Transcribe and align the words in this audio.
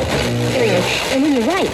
And 0.00 1.46
when. 1.46 1.66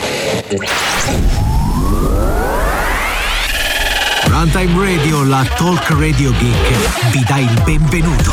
Runtime 4.27 4.79
Radio, 4.79 5.25
la 5.25 5.45
talk 5.57 5.91
radio 5.91 6.33
geek, 6.33 7.11
vi 7.11 7.25
dà 7.27 7.37
il 7.39 7.63
benvenuto. 7.65 8.33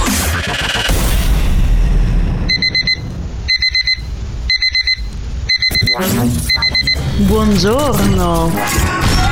Buongiorno. 7.17 8.52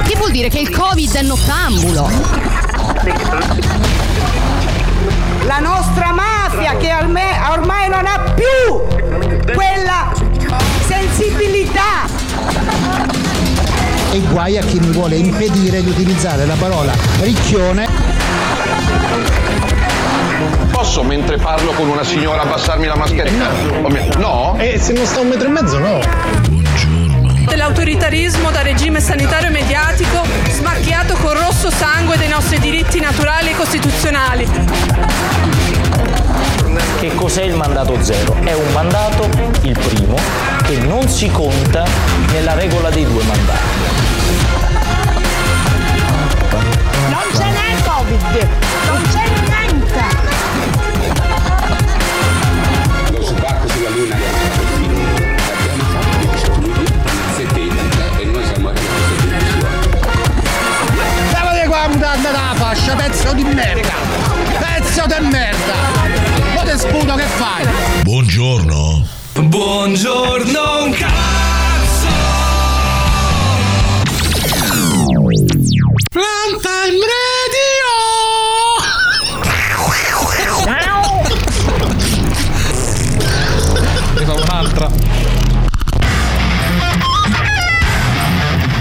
Che 0.07 0.15
vuol 0.17 0.31
dire 0.31 0.49
che 0.49 0.59
il 0.59 0.69
Covid 0.69 1.15
è 1.15 1.21
nottambulo? 1.21 2.09
La 5.45 5.59
nostra 5.59 6.11
mafia 6.11 6.75
che 6.75 6.93
ormai 6.93 7.89
non 7.89 8.05
ha 8.05 8.33
più 8.33 9.53
quella 9.53 10.18
sensibilità. 10.99 12.07
E 14.11 14.19
guai 14.31 14.57
a 14.57 14.61
chi 14.61 14.79
mi 14.79 14.91
vuole 14.91 15.15
impedire 15.15 15.81
di 15.83 15.89
utilizzare 15.89 16.45
la 16.45 16.55
parola 16.55 16.93
ricchione. 17.21 17.87
Posso 20.71 21.03
mentre 21.03 21.37
parlo 21.37 21.71
con 21.71 21.87
una 21.87 22.03
signora 22.03 22.41
abbassarmi 22.41 22.87
la 22.87 22.95
mascherina? 22.95 23.49
No? 24.17 24.55
E 24.57 24.77
se 24.79 24.93
non 24.93 25.05
sta 25.05 25.21
un 25.21 25.27
metro 25.27 25.47
e 25.47 25.51
mezzo 25.51 25.77
no. 25.77 25.99
Dell'autoritarismo 27.45 28.51
da 28.51 28.61
regime 28.61 28.99
sanitario 28.99 29.47
e 29.47 29.51
mediatico 29.51 30.25
smacchiato 30.49 31.15
col 31.15 31.35
rosso 31.35 31.69
sangue 31.71 32.17
dei 32.17 32.27
nostri 32.29 32.59
diritti 32.59 32.99
naturali 32.99 33.49
e 33.49 33.55
costituzionali. 33.55 34.47
Che 36.99 37.15
cos'è 37.15 37.43
il 37.43 37.55
mandato 37.55 37.97
zero? 38.01 38.35
È 38.43 38.53
un 38.53 38.71
mandato, 38.73 39.29
il 39.61 39.77
primo, 39.79 40.15
che 40.63 40.77
non 40.79 41.07
si 41.07 41.29
conta 41.31 41.85
nella 42.31 42.53
regola 42.53 42.89
dei 42.89 43.05
due 43.05 43.23
mandati. 43.23 43.77
Non 47.09 47.23
ce 47.33 47.45
n'è 47.45 47.81
Covid, 47.83 48.47
non 48.85 49.01
c'è 49.11 49.23
niente. 49.47 50.03
Lo 53.11 53.21
sbarco 53.23 53.67
sulla 53.69 53.89
Luna 53.89 54.15
è 54.15 54.19
stato 54.19 54.65
finito. 54.75 55.21
Abbiamo 55.57 55.83
fatto 55.83 56.17
gli 56.19 56.37
studi 56.37 56.69
nel 56.69 56.87
70 57.35 58.19
e 58.19 58.25
noi 58.25 58.45
siamo 58.45 58.67
arrivati 58.69 59.15
a 59.15 59.29
questa 59.29 59.67
conclusione. 59.69 59.77
Levate 61.33 61.67
qua 61.67 61.87
mutanda 61.87 62.29
da 62.31 62.53
fascia, 62.55 62.95
pezzo 62.95 63.33
di 63.33 63.43
merda! 63.43 63.93
Pezzo 64.59 65.05
di 65.07 65.27
merda! 65.27 65.88
Sputo 66.79 67.15
che 67.15 67.25
fai? 67.25 67.67
Buongiorno. 68.03 69.05
Buongiorno 69.33 70.83
un 70.85 70.91
cazzo! 70.91 72.07
Runtime 76.13 77.05
Ne 84.15 84.25
fa 84.25 84.33
un'altra. 84.33 84.98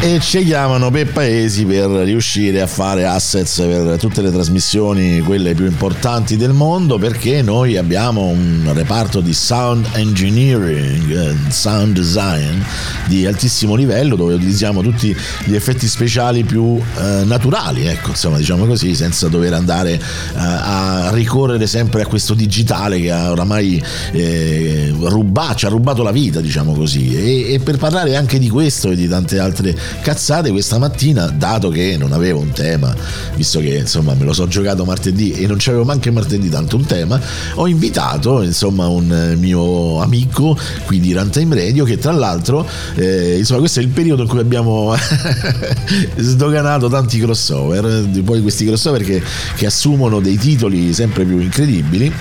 E 0.08 0.20
ci 0.20 0.42
chiamano 0.42 0.90
per 0.90 1.12
paesi 1.12 1.66
per 1.66 1.86
riuscire 1.90 2.62
a 2.62 2.66
fare 2.66 3.04
assets 3.04 3.56
per 3.58 3.98
tutte 3.98 4.22
le 4.22 4.32
trasmissioni, 4.32 5.20
quelle 5.20 5.52
più 5.52 5.66
importanti 5.66 6.38
del 6.38 6.54
mondo, 6.54 6.96
perché 6.96 7.42
noi 7.42 7.76
abbiamo 7.76 8.24
un 8.24 8.70
reparto 8.72 9.20
di 9.20 9.34
sound 9.34 9.86
engineering, 9.92 11.10
eh, 11.10 11.36
sound 11.50 11.92
design 11.92 12.58
di 13.06 13.26
altissimo 13.26 13.74
livello 13.74 14.16
dove 14.16 14.32
utilizziamo 14.32 14.80
tutti 14.80 15.14
gli 15.44 15.54
effetti 15.54 15.86
speciali 15.86 16.42
più 16.42 16.78
eh, 16.78 17.24
naturali, 17.24 17.84
ecco, 17.84 18.08
insomma, 18.08 18.38
diciamo 18.38 18.64
così, 18.64 18.94
senza 18.94 19.28
dover 19.28 19.52
andare 19.52 19.92
eh, 19.92 20.00
a 20.34 21.10
ricorrere 21.12 21.66
sempre 21.66 22.00
a 22.00 22.06
questo 22.06 22.32
digitale 22.32 22.98
che 22.98 23.12
ha 23.12 23.30
oramai 23.30 23.82
eh, 24.12 24.90
rubato, 25.00 25.56
ci 25.58 25.66
ha 25.66 25.68
rubato 25.68 26.02
la 26.02 26.12
vita, 26.12 26.40
diciamo 26.40 26.72
così. 26.72 27.14
E, 27.14 27.52
e 27.52 27.58
per 27.58 27.76
parlare 27.76 28.16
anche 28.16 28.38
di 28.38 28.48
questo 28.48 28.90
e 28.90 28.96
di 28.96 29.06
tante 29.06 29.38
altre 29.38 29.76
cazzate 30.00 30.50
questa 30.50 30.78
mattina, 30.78 31.26
dato 31.26 31.68
che 31.68 31.96
non 31.98 32.12
avevo 32.12 32.40
un 32.40 32.50
tema, 32.50 32.94
visto 33.34 33.60
che 33.60 33.76
insomma 33.76 34.14
me 34.14 34.24
lo 34.24 34.32
so 34.32 34.46
giocato 34.46 34.84
martedì 34.84 35.32
e 35.32 35.46
non 35.46 35.56
c'avevo 35.58 35.84
manche 35.84 36.10
martedì 36.10 36.48
tanto 36.48 36.76
un 36.76 36.84
tema, 36.84 37.20
ho 37.54 37.66
invitato 37.66 38.42
insomma 38.42 38.86
un 38.88 39.36
mio 39.38 40.00
amico 40.00 40.58
qui 40.86 41.00
di 41.00 41.12
Runtime 41.12 41.54
Radio 41.54 41.84
che 41.84 41.98
tra 41.98 42.12
l'altro, 42.12 42.66
eh, 42.94 43.36
insomma 43.38 43.60
questo 43.60 43.80
è 43.80 43.82
il 43.82 43.88
periodo 43.88 44.22
in 44.22 44.28
cui 44.28 44.40
abbiamo 44.40 44.94
sdoganato 46.16 46.88
tanti 46.88 47.18
crossover, 47.20 48.08
poi 48.24 48.42
questi 48.42 48.66
crossover 48.66 49.02
che, 49.02 49.22
che 49.56 49.66
assumono 49.66 50.20
dei 50.20 50.36
titoli 50.36 50.92
sempre 50.92 51.24
più 51.24 51.38
incredibili. 51.38 52.12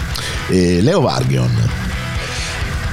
Eh, 0.50 0.82
Leo 0.82 1.02
Vargion. 1.02 1.97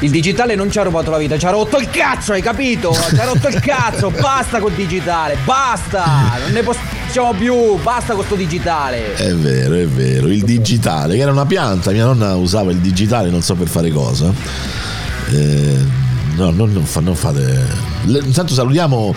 Il 0.00 0.10
digitale 0.10 0.55
non 0.55 0.71
ci 0.71 0.78
ha 0.78 0.82
rubato 0.82 1.10
la 1.10 1.19
vita, 1.19 1.38
ci 1.38 1.47
ha 1.47 1.50
rotto 1.50 1.78
il 1.78 1.88
cazzo, 1.88 2.32
hai 2.32 2.43
capito? 2.43 2.93
Ci 2.93 3.16
ha 3.16 3.25
rotto 3.25 3.49
il 3.49 3.60
cazzo, 3.60 4.10
basta 4.21 4.59
col 4.59 4.72
digitale, 4.72 5.37
basta! 5.44 6.32
Non 6.43 6.53
ne 6.53 6.62
possiamo 6.62 7.32
più, 7.32 7.77
basta 7.81 8.15
con 8.15 8.25
sto 8.25 8.34
digitale. 8.34 9.15
È 9.15 9.32
vero, 9.34 9.75
è 9.77 9.87
vero, 9.87 10.27
il 10.27 10.44
digitale, 10.44 11.15
che 11.15 11.22
era 11.22 11.31
una 11.31 11.47
pianta, 11.47 11.91
mia 11.93 12.05
nonna 12.05 12.34
usava 12.34 12.71
il 12.71 12.78
digitale, 12.78 13.31
non 13.31 13.41
so 13.41 13.55
per 13.55 13.69
fare 13.69 13.91
cosa. 13.91 14.32
Eh, 15.31 15.78
no, 16.37 16.50
non, 16.50 16.72
non, 16.72 16.84
fa, 16.84 17.00
non 17.00 17.15
fate. 17.15 17.65
Intanto 18.06 18.53
salutiamo 18.53 19.15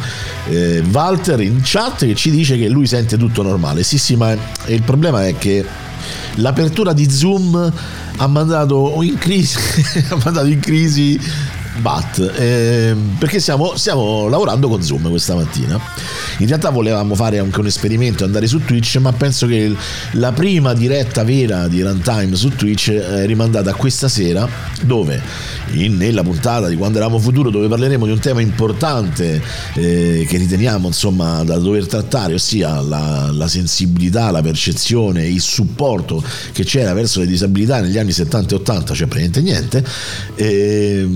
eh, 0.48 0.82
Walter 0.90 1.42
in 1.42 1.60
chat 1.64 2.06
che 2.06 2.16
ci 2.16 2.30
dice 2.30 2.58
che 2.58 2.70
lui 2.70 2.88
sente 2.88 3.18
tutto 3.18 3.42
normale. 3.42 3.84
Sì, 3.84 3.98
sì, 3.98 4.16
ma 4.16 4.36
il 4.68 4.82
problema 4.84 5.28
è 5.28 5.36
che 5.38 5.66
l'apertura 6.36 6.94
di 6.94 7.10
Zoom 7.10 7.74
ha 8.18 8.28
mandato 8.28 9.02
in 9.04 9.18
crisi, 9.18 9.58
ha 10.10 10.18
mandato 10.24 10.48
in 10.48 10.60
crisi 10.60 11.20
Bat 11.80 12.34
eh, 12.38 12.96
perché 13.18 13.40
stiamo, 13.40 13.76
stiamo, 13.76 14.28
lavorando 14.28 14.68
con 14.68 14.82
Zoom 14.82 15.10
questa 15.10 15.36
mattina. 15.36 15.80
In 16.40 16.48
realtà 16.48 16.70
volevamo 16.70 17.16
fare 17.16 17.40
anche 17.40 17.60
un 17.60 17.66
esperimento, 17.66 18.24
andare 18.24 18.48
su 18.48 18.64
Twitch, 18.64 18.98
ma 18.98 19.12
penso 19.14 19.48
che 19.48 19.74
la 20.12 20.32
prima 20.32 20.74
diretta 20.74 21.24
vera 21.24 21.68
di 21.68 21.82
runtime 21.82 22.36
su 22.36 22.50
Twitch 22.56 22.92
è 22.92 23.26
rimandata 23.26 23.72
a 23.72 23.74
questa 23.74 24.08
sera, 24.08 24.48
dove 24.84 25.22
in, 25.74 25.98
nella 25.98 26.24
puntata 26.24 26.68
di 26.68 26.76
quando 26.76 26.98
eravamo 26.98 27.20
futuro, 27.20 27.50
dove 27.50 27.68
parleremo 27.68 28.06
di 28.06 28.12
un 28.12 28.20
tema 28.20 28.42
importante 28.42 29.42
eh, 29.76 30.26
che 30.28 30.38
riteniamo 30.38 30.88
insomma 30.88 31.44
da 31.44 31.58
dover 31.58 31.88
trattare, 31.88 32.34
ossia 32.36 32.82
la, 32.82 33.30
la 33.32 33.48
sensibilità, 33.48 34.32
la 34.32 34.42
percezione, 34.42 35.28
il 35.28 35.42
supporto 35.42 36.24
che 36.52 36.64
c'era 36.64 36.94
verso 36.94 37.20
le 37.20 37.28
disabilità 37.28 37.82
negli 37.82 37.98
anni 37.98 38.12
70 38.12 38.54
e 38.54 38.58
80, 38.58 38.94
cioè 38.94 39.08
praticamente 39.08 39.42
niente. 39.42 39.84
Eh, 40.36 41.08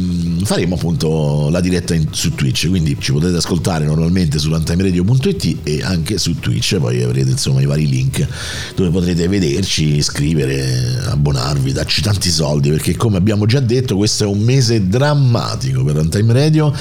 faremo 0.51 0.75
appunto 0.75 1.47
la 1.49 1.61
diretta 1.61 1.95
in, 1.95 2.07
su 2.11 2.35
Twitch, 2.35 2.67
quindi 2.67 2.97
ci 2.99 3.13
potete 3.13 3.37
ascoltare 3.37 3.85
normalmente 3.85 4.37
su 4.37 4.49
runtimeradio.it 4.49 5.59
e 5.63 5.81
anche 5.81 6.17
su 6.17 6.39
Twitch, 6.39 6.75
poi 6.75 7.01
avrete 7.01 7.29
insomma 7.29 7.61
i 7.61 7.65
vari 7.65 7.87
link 7.87 8.27
dove 8.75 8.89
potrete 8.89 9.29
vederci, 9.29 9.95
iscrivere, 9.95 11.03
abbonarvi, 11.05 11.71
darci 11.71 12.01
tanti 12.01 12.29
soldi, 12.29 12.69
perché 12.69 12.97
come 12.97 13.15
abbiamo 13.15 13.45
già 13.45 13.61
detto 13.61 13.95
questo 13.95 14.25
è 14.25 14.27
un 14.27 14.41
mese 14.41 14.89
drammatico 14.89 15.85
per 15.85 15.95
Runtime 15.95 16.33
Radio, 16.33 16.73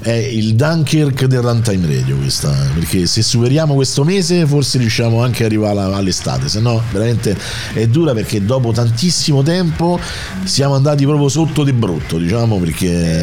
è 0.00 0.10
il 0.10 0.54
Dunkirk 0.54 1.26
del 1.26 1.42
Runtime 1.42 1.86
Radio 1.86 2.16
questa, 2.16 2.50
perché 2.72 3.06
se 3.06 3.20
superiamo 3.20 3.74
questo 3.74 4.04
mese 4.04 4.46
forse 4.46 4.78
riusciamo 4.78 5.22
anche 5.22 5.44
ad 5.44 5.50
arrivare 5.50 5.94
all'estate, 5.94 6.48
se 6.48 6.60
no 6.60 6.80
veramente 6.92 7.36
è 7.74 7.86
dura 7.88 8.14
perché 8.14 8.42
dopo 8.42 8.72
tantissimo 8.72 9.42
tempo 9.42 10.00
siamo 10.44 10.76
andati 10.76 11.04
proprio 11.04 11.28
sotto 11.28 11.62
di 11.62 11.74
brutto, 11.74 12.16
diciamo, 12.16 12.56
perché 12.56 13.16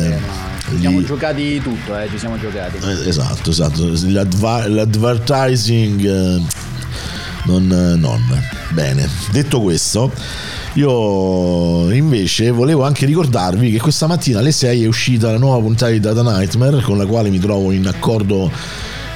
ci 0.69 0.79
siamo 0.79 1.03
giocati 1.03 1.59
tutto, 1.61 1.97
eh, 1.97 2.07
ci 2.09 2.17
siamo 2.17 2.39
giocati. 2.39 2.77
Eh, 2.77 3.07
esatto, 3.07 3.49
esatto. 3.49 3.87
L'advertising 3.87 6.05
eh, 6.05 6.41
non, 7.45 7.67
non. 7.67 8.21
Bene, 8.71 9.07
detto 9.31 9.61
questo, 9.61 10.11
Io 10.73 11.89
invece 11.91 12.49
volevo 12.49 12.83
anche 12.83 13.05
ricordarvi 13.05 13.71
che 13.71 13.79
questa 13.79 14.07
mattina 14.07 14.39
alle 14.39 14.51
6 14.51 14.83
è 14.83 14.87
uscita 14.87 15.31
la 15.31 15.37
nuova 15.37 15.59
puntata 15.59 15.91
di 15.91 16.01
Data 16.01 16.21
Nightmare 16.21 16.81
con 16.81 16.97
la 16.97 17.05
quale 17.05 17.29
mi 17.29 17.39
trovo 17.39 17.71
in 17.71 17.87
accordo 17.87 18.51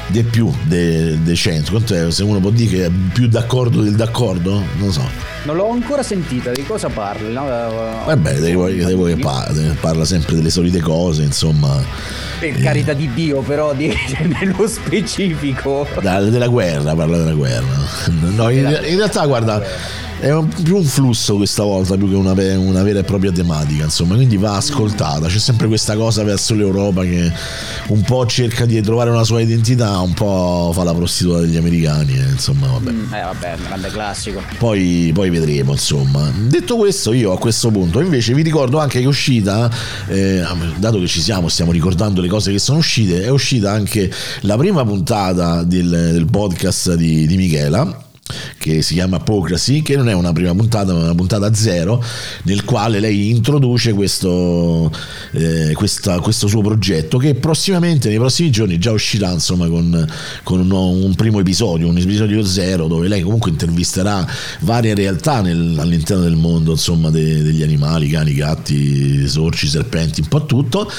del 0.10 0.26
più 0.26 0.54
de, 0.64 1.22
decente. 1.24 1.70
Quanto 1.70 1.96
è? 1.96 2.12
Se 2.12 2.24
uno 2.24 2.40
può 2.40 2.50
dire 2.50 2.70
che 2.70 2.86
è 2.86 2.92
più 3.14 3.28
d'accordo 3.28 3.82
del 3.82 3.96
d'accordo? 3.96 4.62
Non 4.78 4.92
so. 4.92 5.08
Non 5.44 5.56
l'ho 5.56 5.70
ancora 5.70 6.04
sentita, 6.04 6.52
di 6.52 6.66
cosa 6.66 6.90
parli? 6.90 7.32
No? 7.32 7.46
Vabbè, 7.46 8.36
devo, 8.36 8.68
devo 8.68 9.06
che 9.06 9.16
parla, 9.16 9.74
parla 9.80 10.06
sempre 10.06 10.36
delle 10.36 10.50
solite 10.50 10.80
cose, 10.80 11.24
insomma. 11.24 11.82
Per 12.40 12.60
carità 12.62 12.94
di 12.94 13.10
Dio, 13.14 13.42
però, 13.42 13.74
di, 13.74 13.94
nello 14.40 14.68
specifico. 14.68 15.88
Da, 16.02 16.22
della 16.22 16.48
guerra, 16.48 16.94
parla 16.94 17.18
della 17.18 17.34
guerra. 17.34 17.66
No, 18.36 18.50
in, 18.50 18.80
in 18.86 18.98
realtà, 18.98 19.26
guarda 19.26 19.64
è 20.20 20.34
un, 20.34 20.48
più 20.48 20.76
un 20.76 20.84
flusso 20.84 21.36
questa 21.38 21.64
volta 21.64 21.96
più 21.96 22.10
che 22.10 22.16
una, 22.16 22.34
una, 22.58 22.84
vera 22.84 23.00
e 23.00 23.04
propria 23.04 23.32
tematica 23.32 23.86
insomma. 23.86 24.16
Quindi 24.16 24.38
va 24.38 24.56
ascoltata. 24.56 25.28
C'è 25.28 25.40
sempre 25.40 25.68
questa 25.68 25.96
cosa 25.96 26.24
verso 26.24 26.54
l'Europa 26.56 27.04
che 27.04 27.32
un 27.88 28.02
po' 28.02 28.26
cerca 28.26 28.66
di 28.66 28.82
trovare 28.82 29.10
una 29.10 29.24
sua 29.24 29.42
identità 29.42 30.00
un 30.00 30.14
po' 30.14 30.72
fa 30.74 30.84
la 30.84 30.94
prostituta 30.94 31.40
degli 31.40 31.56
americani 31.56 32.18
eh, 32.18 32.32
insomma 32.32 32.68
vabbè. 32.68 32.92
Mm, 32.92 33.14
eh 33.14 33.22
vabbè 33.22 33.58
grande 33.66 33.90
classico. 33.90 34.42
Poi, 34.58 35.12
poi, 35.14 35.30
vedremo 35.30 35.72
insomma. 35.72 36.30
Detto 36.48 36.76
questo 36.76 37.14
io 37.14 37.32
a 37.32 37.38
questo 37.38 37.72
punto 37.72 38.02
invece 38.02 38.34
vi 38.34 38.42
ricordo 38.42 38.80
anche 38.80 39.00
che 39.00 39.06
è 39.06 39.08
uscita 39.08 39.72
eh, 40.08 40.44
dato 40.78 41.00
che 41.00 41.08
ci 41.08 41.22
siamo 41.22 41.48
stiamo 41.48 41.72
ricordando 41.72 42.22
le 42.22 42.28
cose 42.28 42.52
che 42.52 42.60
sono 42.60 42.80
uscite 42.80 43.24
è 43.24 43.30
uscita 43.30 43.72
anche 43.72 44.12
la 44.42 44.58
prima 44.58 44.84
puntata 44.84 45.64
del, 45.64 45.88
del 45.88 46.26
podcast 46.26 46.96
di, 46.96 47.26
di 47.26 47.38
Michela 47.38 48.08
che 48.58 48.82
si 48.82 48.94
chiama 48.94 49.18
Apocracy, 49.18 49.82
che 49.82 49.96
non 49.96 50.10
è 50.10 50.14
una 50.14 50.32
prima 50.34 50.54
puntata, 50.54 50.94
ma 50.94 51.00
una 51.00 51.16
puntata 51.16 51.54
zero, 51.54 52.04
nel 52.44 52.64
quale 52.64 53.00
lei 53.00 53.30
introduce 53.30 53.94
questo, 53.94 54.92
eh, 55.32 55.72
questa, 55.74 56.20
questo 56.20 56.48
suo 56.48 56.62
progetto, 56.62 57.18
che 57.18 57.36
prossimamente, 57.36 58.10
nei 58.10 58.18
prossimi 58.18 58.52
giorni, 58.52 58.78
già 58.78 58.92
uscirà 58.92 59.32
insomma, 59.32 59.68
con, 59.68 60.08
con 60.44 60.60
un, 60.60 60.72
un, 60.72 61.16
primo 61.16 61.40
episodio, 61.40 61.88
un 61.88 61.98
episodio 61.98 62.44
zero, 62.46 62.88
dove 62.88 63.08
lei 63.08 63.22
comunque 63.22 63.50
intervisterà 63.50 64.28
varie 64.62 64.94
realtà 64.94 65.42
nel, 65.42 65.78
all'interno 65.80 66.24
del 66.24 66.36
mondo 66.36 66.72
insomma, 66.72 67.10
de, 67.10 67.42
degli 67.42 67.64
animali, 67.64 68.10
cani, 68.10 68.34
gatti, 68.34 69.28
sorci, 69.28 69.68
serpenti, 69.68 70.22
un 70.22 70.28
po' 70.28 70.46
tutto. 70.46 70.90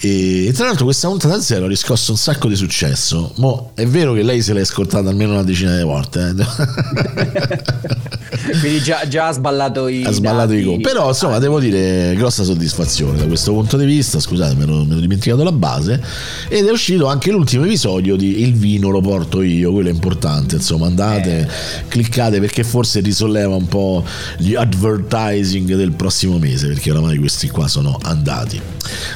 E, 0.00 0.46
e, 0.46 0.52
tra 0.52 0.66
l'altro 0.66 0.84
questa 0.84 1.08
puntata 1.08 1.40
zero 1.40 1.66
ha 1.66 1.68
riscosso 1.68 2.12
un 2.12 2.18
sacco 2.18 2.48
di 2.48 2.56
successo. 2.56 3.32
Mo, 3.36 3.72
è 3.74 3.86
vero 3.86 4.14
che 4.14 4.22
lei 4.22 4.42
se 4.42 4.52
l'è 4.52 4.60
ascoltata 4.60 5.08
almeno 5.08 5.32
una 5.32 5.44
decina 5.44 5.76
di 5.76 5.82
volte. 5.82 6.34
Eh? 6.36 6.71
Quindi 8.60 8.80
già, 8.82 9.06
già, 9.06 9.28
ha 9.28 9.32
sballato 9.32 9.88
i. 9.88 10.04
Ha 10.04 10.10
sballato 10.10 10.52
i 10.52 10.64
conti. 10.64 10.82
Però 10.82 11.08
insomma, 11.08 11.38
devo 11.38 11.60
dire, 11.60 12.14
grossa 12.16 12.42
soddisfazione 12.44 13.18
da 13.18 13.26
questo 13.26 13.52
punto 13.52 13.76
di 13.76 13.84
vista. 13.84 14.18
Scusate, 14.18 14.54
me 14.54 14.64
l'ho, 14.64 14.84
me 14.84 14.94
l'ho 14.94 15.00
dimenticato 15.00 15.42
la 15.42 15.52
base. 15.52 16.02
Ed 16.48 16.66
è 16.66 16.70
uscito 16.70 17.06
anche 17.06 17.30
l'ultimo 17.30 17.64
episodio 17.64 18.16
di 18.16 18.42
Il 18.42 18.54
vino 18.54 18.88
lo 18.88 19.00
porto 19.00 19.42
io. 19.42 19.72
Quello 19.72 19.88
è 19.88 19.92
importante. 19.92 20.56
Insomma, 20.56 20.86
andate, 20.86 21.40
eh. 21.40 21.48
cliccate 21.88 22.40
perché 22.40 22.64
forse 22.64 23.00
risolleva 23.00 23.54
un 23.54 23.66
po' 23.66 24.04
gli 24.38 24.54
advertising 24.54 25.74
del 25.74 25.92
prossimo 25.92 26.38
mese. 26.38 26.68
Perché 26.68 26.90
oramai 26.90 27.18
questi 27.18 27.48
qua 27.48 27.68
sono 27.68 27.98
andati. 28.02 28.60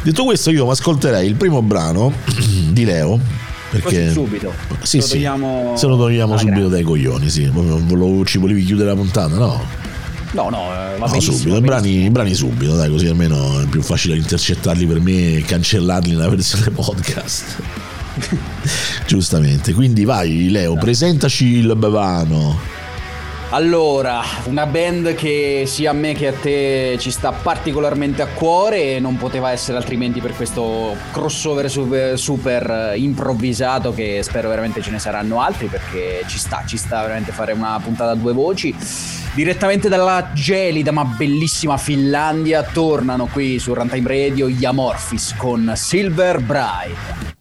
Detto 0.03 0.25
questo, 0.25 0.51
io 0.51 0.65
mi 0.65 0.71
ascolterei 0.71 1.27
il 1.27 1.35
primo 1.35 1.63
brano 1.63 2.13
di 2.71 2.85
Leo 2.85 3.46
perché 3.71 4.03
Così 4.03 4.13
subito. 4.13 4.53
Sì, 4.83 5.01
sì. 5.01 5.13
Togliamo... 5.13 5.75
Se 5.77 5.87
lo 5.87 5.97
togliamo 5.97 6.37
subito 6.37 6.57
grande. 6.57 6.75
dai 6.75 6.83
coglioni, 6.85 7.29
sì. 7.29 7.51
Ci 8.25 8.39
volevi 8.39 8.65
chiudere 8.65 8.91
la 8.91 8.97
puntata, 8.97 9.37
no? 9.37 9.85
No, 10.33 10.51
no, 10.51 10.71
eh, 10.73 10.99
va 10.99 11.07
no, 11.07 11.21
subito, 11.21 11.57
i 11.57 11.61
brani, 11.61 12.05
i 12.05 12.11
brani, 12.11 12.35
subito, 12.35 12.75
dai, 12.75 12.91
così 12.91 13.07
almeno 13.07 13.61
è 13.63 13.67
più 13.67 13.81
facile 13.81 14.17
intercettarli 14.17 14.85
per 14.85 15.01
me 15.01 15.37
e 15.37 15.43
cancellarli 15.43 16.11
nella 16.11 16.29
versione 16.31 16.71
podcast. 16.71 17.63
Giustamente, 19.07 19.73
quindi 19.73 20.05
vai 20.05 20.51
Leo, 20.51 20.75
presentaci 20.75 21.47
il 21.47 21.75
bevano. 21.77 22.76
Allora, 23.51 24.23
una 24.47 24.67
band 24.67 25.15
che 25.15 25.65
sia 25.67 25.91
a 25.91 25.93
me 25.93 26.15
che 26.15 26.27
a 26.27 26.33
te 26.33 26.97
ci 26.99 27.13
sta 27.13 27.31
particolarmente 27.31 28.21
a 28.21 28.27
cuore 28.27 28.97
e 28.97 29.01
non 29.01 29.17
poteva 29.17 29.53
essere 29.53 29.77
altrimenti 29.79 30.21
per 30.21 30.35
questo 30.35 30.97
crossover 31.13 31.71
super, 31.71 32.19
super, 32.19 32.95
improvvisato 32.97 33.95
che 33.95 34.21
spero 34.25 34.49
veramente 34.49 34.83
ce 34.83 34.91
ne 34.91 34.99
saranno 34.99 35.41
altri 35.41 35.69
perché 35.69 36.25
ci 36.27 36.39
sta, 36.39 36.65
ci 36.67 36.77
sta 36.77 37.03
veramente 37.03 37.31
fare 37.31 37.53
una 37.53 37.79
puntata 37.79 38.11
a 38.11 38.17
due 38.17 38.33
voci. 38.33 38.75
Direttamente 39.33 39.89
dalla 39.89 40.31
gelida 40.35 40.91
ma 40.91 41.05
bellissima 41.05 41.77
Finlandia 41.77 42.65
tornano 42.65 43.27
qui 43.27 43.61
su 43.61 43.73
Runtime 43.73 44.09
Radio 44.09 44.49
gli 44.49 44.65
Amorphis 44.65 45.35
con 45.37 45.73
Silver 45.77 46.41
Bride. 46.41 47.36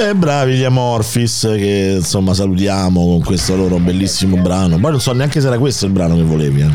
E 0.00 0.14
bravi 0.14 0.54
gli 0.54 0.64
Amorphis 0.64 1.46
che 1.56 1.96
insomma 1.98 2.32
salutiamo 2.32 3.06
con 3.06 3.22
questo 3.22 3.54
loro 3.54 3.76
bellissimo 3.76 4.38
brano. 4.38 4.78
Poi 4.78 4.92
non 4.92 5.00
so 5.00 5.12
neanche 5.12 5.42
se 5.42 5.48
era 5.48 5.58
questo 5.58 5.84
il 5.84 5.92
brano 5.92 6.16
che 6.16 6.22
volevi. 6.22 6.62
Eh. 6.62 6.70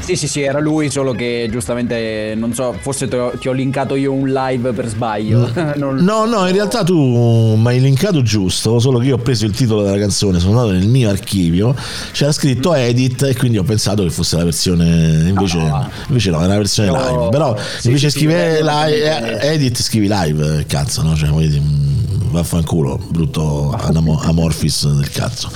Sì, 0.00 0.16
sì, 0.16 0.28
sì, 0.28 0.42
era 0.42 0.58
lui, 0.60 0.90
solo 0.90 1.12
che 1.12 1.48
giustamente, 1.50 2.34
non 2.36 2.52
so, 2.52 2.74
forse 2.78 3.08
ti 3.08 3.16
ho, 3.16 3.32
ti 3.38 3.48
ho 3.48 3.52
linkato 3.52 3.94
io 3.94 4.12
un 4.12 4.28
live 4.28 4.72
per 4.72 4.86
sbaglio. 4.86 5.50
non... 5.76 5.96
No, 5.96 6.26
no, 6.26 6.46
in 6.46 6.52
realtà 6.52 6.84
tu 6.84 7.54
mi 7.56 7.66
hai 7.68 7.80
linkato 7.80 8.20
giusto, 8.20 8.78
solo 8.78 8.98
che 8.98 9.06
io 9.06 9.14
ho 9.14 9.18
preso 9.18 9.46
il 9.46 9.52
titolo 9.52 9.82
della 9.82 9.98
canzone, 9.98 10.38
sono 10.38 10.60
andato 10.60 10.78
nel 10.78 10.88
mio 10.88 11.08
archivio, 11.08 11.74
c'era 12.12 12.32
scritto 12.32 12.74
edit 12.74 13.22
e 13.22 13.34
quindi 13.34 13.56
ho 13.56 13.64
pensato 13.64 14.02
che 14.02 14.10
fosse 14.10 14.36
la 14.36 14.44
versione, 14.44 15.26
invece 15.26 15.56
no, 15.56 15.68
no, 15.68 15.90
invece 16.08 16.30
no 16.30 16.38
era 16.38 16.48
la 16.48 16.56
versione 16.56 16.90
no, 16.90 16.96
live. 16.98 17.28
Però 17.30 17.56
sì, 17.78 17.86
invece 17.86 18.10
sì, 18.10 18.18
scrive 18.18 18.56
sì, 18.56 18.62
live, 18.62 19.40
edit, 19.40 19.82
scrivi 19.82 20.08
live, 20.10 20.64
cazzo, 20.66 21.02
no? 21.02 21.16
Cioè, 21.16 21.30
voglio 21.30 21.48
dire 21.48 21.87
vaffanculo, 22.30 22.98
brutto 23.10 23.72
anamo- 23.78 24.20
amorphis 24.20 24.86
del 24.88 25.10
cazzo. 25.10 25.50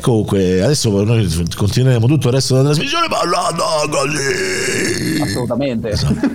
Comunque, 0.00 0.62
adesso 0.62 0.90
noi 1.04 1.28
continueremo 1.56 2.06
tutto 2.06 2.28
il 2.28 2.34
resto 2.34 2.54
della 2.54 2.66
trasmissione 2.66 3.06
parlando 3.08 3.64
così. 3.90 5.20
Assolutamente. 5.20 5.90
Esatto. 5.90 6.30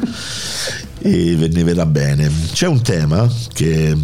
e 1.00 1.50
ne 1.52 1.64
verrà 1.64 1.86
bene. 1.86 2.32
C'è 2.52 2.68
un 2.68 2.82
tema 2.82 3.28
che 3.54 3.96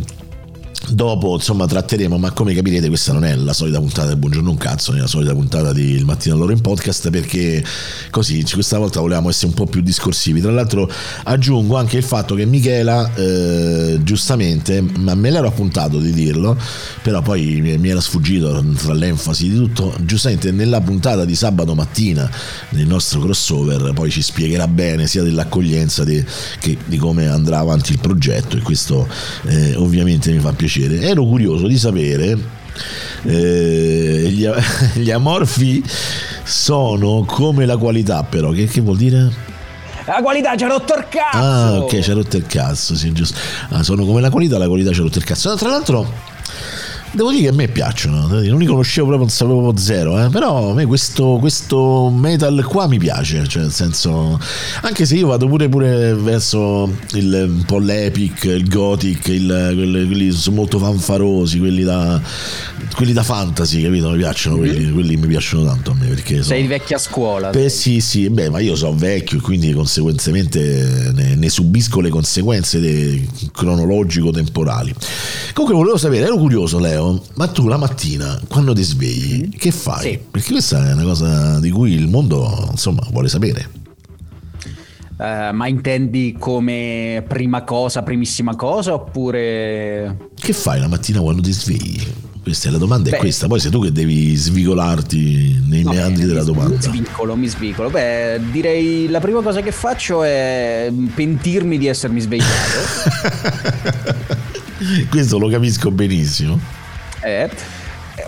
Dopo 0.88 1.36
insomma 1.36 1.68
tratteremo, 1.68 2.18
ma 2.18 2.32
come 2.32 2.54
capirete 2.54 2.88
questa 2.88 3.12
non 3.12 3.26
è 3.26 3.36
la 3.36 3.52
solita 3.52 3.80
puntata 3.80 4.08
del 4.08 4.16
Buongiorno 4.16 4.50
un 4.50 4.58
cazzo, 4.58 4.94
è 4.94 4.98
la 4.98 5.08
solita 5.08 5.34
puntata 5.34 5.74
di 5.74 5.92
Il 5.92 6.06
mattino 6.06 6.36
all'ora 6.36 6.54
in 6.54 6.62
podcast 6.62 7.10
perché 7.10 7.64
così 8.10 8.46
questa 8.54 8.78
volta 8.78 9.02
volevamo 9.02 9.30
essere 9.30 9.48
un 9.48 9.54
po' 9.54 9.66
più 9.66 9.82
discorsivi. 9.82 10.40
Tra 10.40 10.52
l'altro 10.52 10.90
aggiungo 11.24 11.76
anche 11.76 11.98
il 11.98 12.04
fatto 12.04 12.34
che 12.34 12.46
Michela 12.46 13.14
eh, 13.14 14.00
giustamente, 14.04 14.82
ma 14.82 15.16
me 15.16 15.30
l'ero 15.30 15.48
appuntato 15.48 16.00
di 16.00 16.14
dirlo, 16.14 16.58
però 17.04 17.22
poi 17.22 17.60
mi, 17.60 17.90
era 17.90 18.00
sfuggito 18.00 18.64
tra 18.78 18.94
l'enfasi 18.94 19.50
di 19.50 19.56
tutto, 19.56 19.94
giustamente 20.04 20.52
nella 20.52 20.80
puntata 20.80 21.26
di 21.26 21.36
sabato 21.36 21.76
mattina 21.76 22.32
nel 22.70 22.88
nostro 22.88 23.20
crossover 23.20 23.92
poi 23.94 24.10
ci 24.10 24.22
spiegherà 24.22 24.68
bene 24.68 25.08
sia 25.08 25.24
dell'accoglienza 25.24 26.06
di, 26.06 26.24
che 26.60 26.78
di 26.86 26.98
come 26.98 27.28
andrà 27.28 27.60
avanti 27.60 27.92
il 27.92 28.00
progetto 28.00 28.56
e 28.56 28.62
questo 28.62 29.08
eh, 29.48 29.76
ovviamente 29.76 30.32
mi 30.32 30.40
fa 30.40 30.54
piacere 30.54 30.69
piacere. 30.70 31.02
Ero 31.02 31.26
curioso 31.26 31.66
di 31.66 31.78
sapere 31.78 32.38
eh, 33.24 34.28
gli, 34.30 34.48
gli, 35.02 35.10
amorfi 35.10 35.84
sono 36.44 37.24
come 37.26 37.66
la 37.66 37.78
qualità, 37.78 38.24
però 38.24 38.52
che, 38.52 38.66
che 38.68 38.82
vuol 38.82 38.98
dire? 38.98 39.48
La 40.06 40.22
qualità 40.22 40.56
ci 40.56 40.64
ha 40.64 40.68
rotto 40.68 40.96
il 40.96 41.06
cazzo! 41.10 41.38
Ah, 41.38 41.80
ok, 41.80 42.00
ci 42.00 42.12
ha 42.12 42.14
rotto 42.14 42.38
il 42.38 42.46
cazzo, 42.48 42.96
sì, 42.96 43.12
giusto. 43.12 43.38
Ah, 43.70 43.84
sono 43.84 44.06
come 44.06 44.22
la 44.22 44.30
qualità, 44.30 44.58
la 44.58 44.68
qualità 44.68 44.92
ci 44.92 45.00
ha 45.00 45.04
rotto 45.04 45.18
il 45.18 45.24
cazzo. 45.24 45.56
Tra 45.56 45.70
l'altro, 45.70 46.12
Devo 47.12 47.32
dire 47.32 47.44
che 47.44 47.48
a 47.48 47.54
me 47.54 47.68
piacciono, 47.68 48.28
non 48.28 48.60
li 48.60 48.66
conoscevo 48.68 49.08
proprio, 49.08 49.28
non 49.28 49.30
sapevo 49.36 49.74
zero, 49.78 50.24
eh? 50.24 50.30
però 50.30 50.70
a 50.70 50.74
me 50.76 50.86
questo, 50.86 51.38
questo, 51.40 52.12
metal 52.12 52.64
qua 52.66 52.88
mi 52.88 53.00
piace, 53.00 53.48
cioè 53.48 53.64
nel 53.64 53.72
senso, 53.72 54.40
anche 54.82 55.08
se 55.08 55.16
io 55.16 55.26
vado 55.26 55.48
pure, 55.48 55.68
pure 55.70 56.14
verso 56.14 56.88
il, 57.14 57.48
un 57.50 57.64
po' 57.66 57.80
l'epic, 57.80 58.44
il 58.44 58.68
gothic, 58.70 59.28
il, 59.30 59.72
quelli, 59.74 60.06
quelli 60.06 60.38
molto 60.52 60.78
fanfarosi, 60.78 61.58
quelli 61.58 61.82
da, 61.82 62.22
quelli 62.94 63.14
da 63.14 63.24
fantasy, 63.24 63.82
capito? 63.82 64.12
Mi 64.12 64.18
piacciono 64.18 64.58
mm-hmm. 64.58 64.72
quelli, 64.72 64.92
quelli 64.92 65.18
mi 65.18 65.28
piacciono 65.28 65.66
tanto 65.66 65.92
a 65.92 65.94
me 65.96 66.08
perché 66.10 66.44
sei 66.44 66.62
di 66.62 66.68
vecchia 66.68 67.00
scuola. 67.00 67.50
Beh, 67.50 67.70
sì, 67.70 68.02
sì, 68.02 68.30
beh, 68.30 68.52
ma 68.52 68.60
io 68.60 68.76
sono 68.76 68.96
vecchio 68.96 69.40
e 69.40 69.42
quindi 69.42 69.74
conseguentemente 69.74 71.12
ne, 71.16 71.34
ne 71.34 71.50
subisco 71.50 72.02
le 72.02 72.10
conseguenze 72.10 72.80
cronologico-temporali. 73.52 74.94
Comunque 75.54 75.76
volevo 75.76 75.98
sapere, 75.98 76.26
ero 76.26 76.38
curioso 76.38 76.78
Leo 76.78 76.99
Matteo, 77.00 77.24
ma 77.36 77.48
tu 77.48 77.68
la 77.68 77.78
mattina 77.78 78.40
quando 78.48 78.74
ti 78.74 78.84
svegli, 78.84 79.50
che 79.50 79.72
fai? 79.72 80.02
Sì. 80.02 80.20
Perché 80.30 80.52
questa 80.52 80.90
è 80.90 80.94
una 80.94 81.04
cosa 81.04 81.60
di 81.60 81.70
cui 81.70 81.94
il 81.94 82.08
mondo 82.08 82.68
insomma 82.70 83.02
vuole 83.12 83.30
sapere. 83.30 83.78
Eh, 85.22 85.52
ma 85.52 85.68
intendi 85.68 86.36
come 86.40 87.24
prima 87.28 87.64
cosa, 87.64 88.04
primissima 88.04 88.56
cosa 88.56 88.94
oppure... 88.94 90.30
Che 90.34 90.54
fai 90.54 90.80
la 90.80 90.88
mattina 90.88 91.20
quando 91.20 91.42
ti 91.42 91.52
svegli? 91.52 92.02
Questa 92.42 92.70
è 92.70 92.72
la 92.72 92.78
domanda, 92.78 93.10
Beh. 93.10 93.18
è 93.18 93.20
questa. 93.20 93.48
Poi 93.48 93.60
sei 93.60 93.70
tu 93.70 93.82
che 93.82 93.92
devi 93.92 94.34
svicolarti 94.34 95.62
nei 95.68 95.84
No, 95.84 95.92
meandri 95.92 96.26
della 96.26 96.44
domanda. 96.44 96.76
Mi 96.76 96.82
svicolo, 96.82 97.36
mi 97.36 97.48
svicolo. 97.48 97.90
Beh, 97.90 98.40
direi 98.50 99.10
la 99.10 99.20
prima 99.20 99.42
cosa 99.42 99.60
che 99.62 99.72
faccio 99.72 100.24
è 100.24 100.90
pentirmi 101.14 101.78
di 101.78 101.88
essermi 101.88 102.22
svegliato. 102.22 102.48
Questo 105.10 105.38
lo 105.38 105.50
capisco 105.50 105.92
benissimo. 105.92 106.79
Eh, 107.22 107.50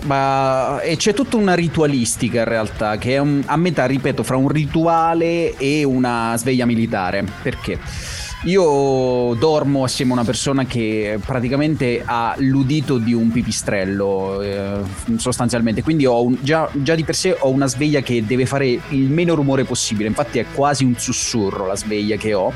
ma 0.04 0.80
e 0.80 0.96
c'è 0.96 1.12
tutta 1.12 1.36
una 1.36 1.54
ritualistica 1.54 2.38
in 2.40 2.44
realtà 2.46 2.96
che 2.96 3.14
è 3.14 3.18
un- 3.18 3.42
a 3.46 3.56
metà, 3.56 3.84
ripeto, 3.86 4.22
fra 4.22 4.36
un 4.36 4.48
rituale 4.48 5.56
e 5.56 5.84
una 5.84 6.34
sveglia 6.36 6.64
militare. 6.66 7.24
Perché? 7.42 7.78
Io 8.44 9.34
dormo 9.38 9.84
assieme 9.84 10.10
a 10.10 10.14
una 10.14 10.24
persona 10.24 10.64
che 10.64 11.16
praticamente 11.24 12.02
ha 12.04 12.34
l'udito 12.38 12.98
di 12.98 13.12
un 13.12 13.30
pipistrello, 13.30 14.42
eh, 14.42 14.80
sostanzialmente. 15.16 15.82
Quindi 15.82 16.06
ho 16.06 16.24
un- 16.24 16.36
già, 16.40 16.68
già 16.72 16.96
di 16.96 17.04
per 17.04 17.14
sé 17.14 17.36
ho 17.38 17.50
una 17.50 17.68
sveglia 17.68 18.00
che 18.00 18.24
deve 18.26 18.44
fare 18.46 18.66
il 18.66 19.10
meno 19.10 19.34
rumore 19.36 19.62
possibile. 19.62 20.08
Infatti 20.08 20.40
è 20.40 20.46
quasi 20.52 20.82
un 20.84 20.94
sussurro 20.98 21.66
la 21.66 21.76
sveglia 21.76 22.16
che 22.16 22.34
ho. 22.34 22.52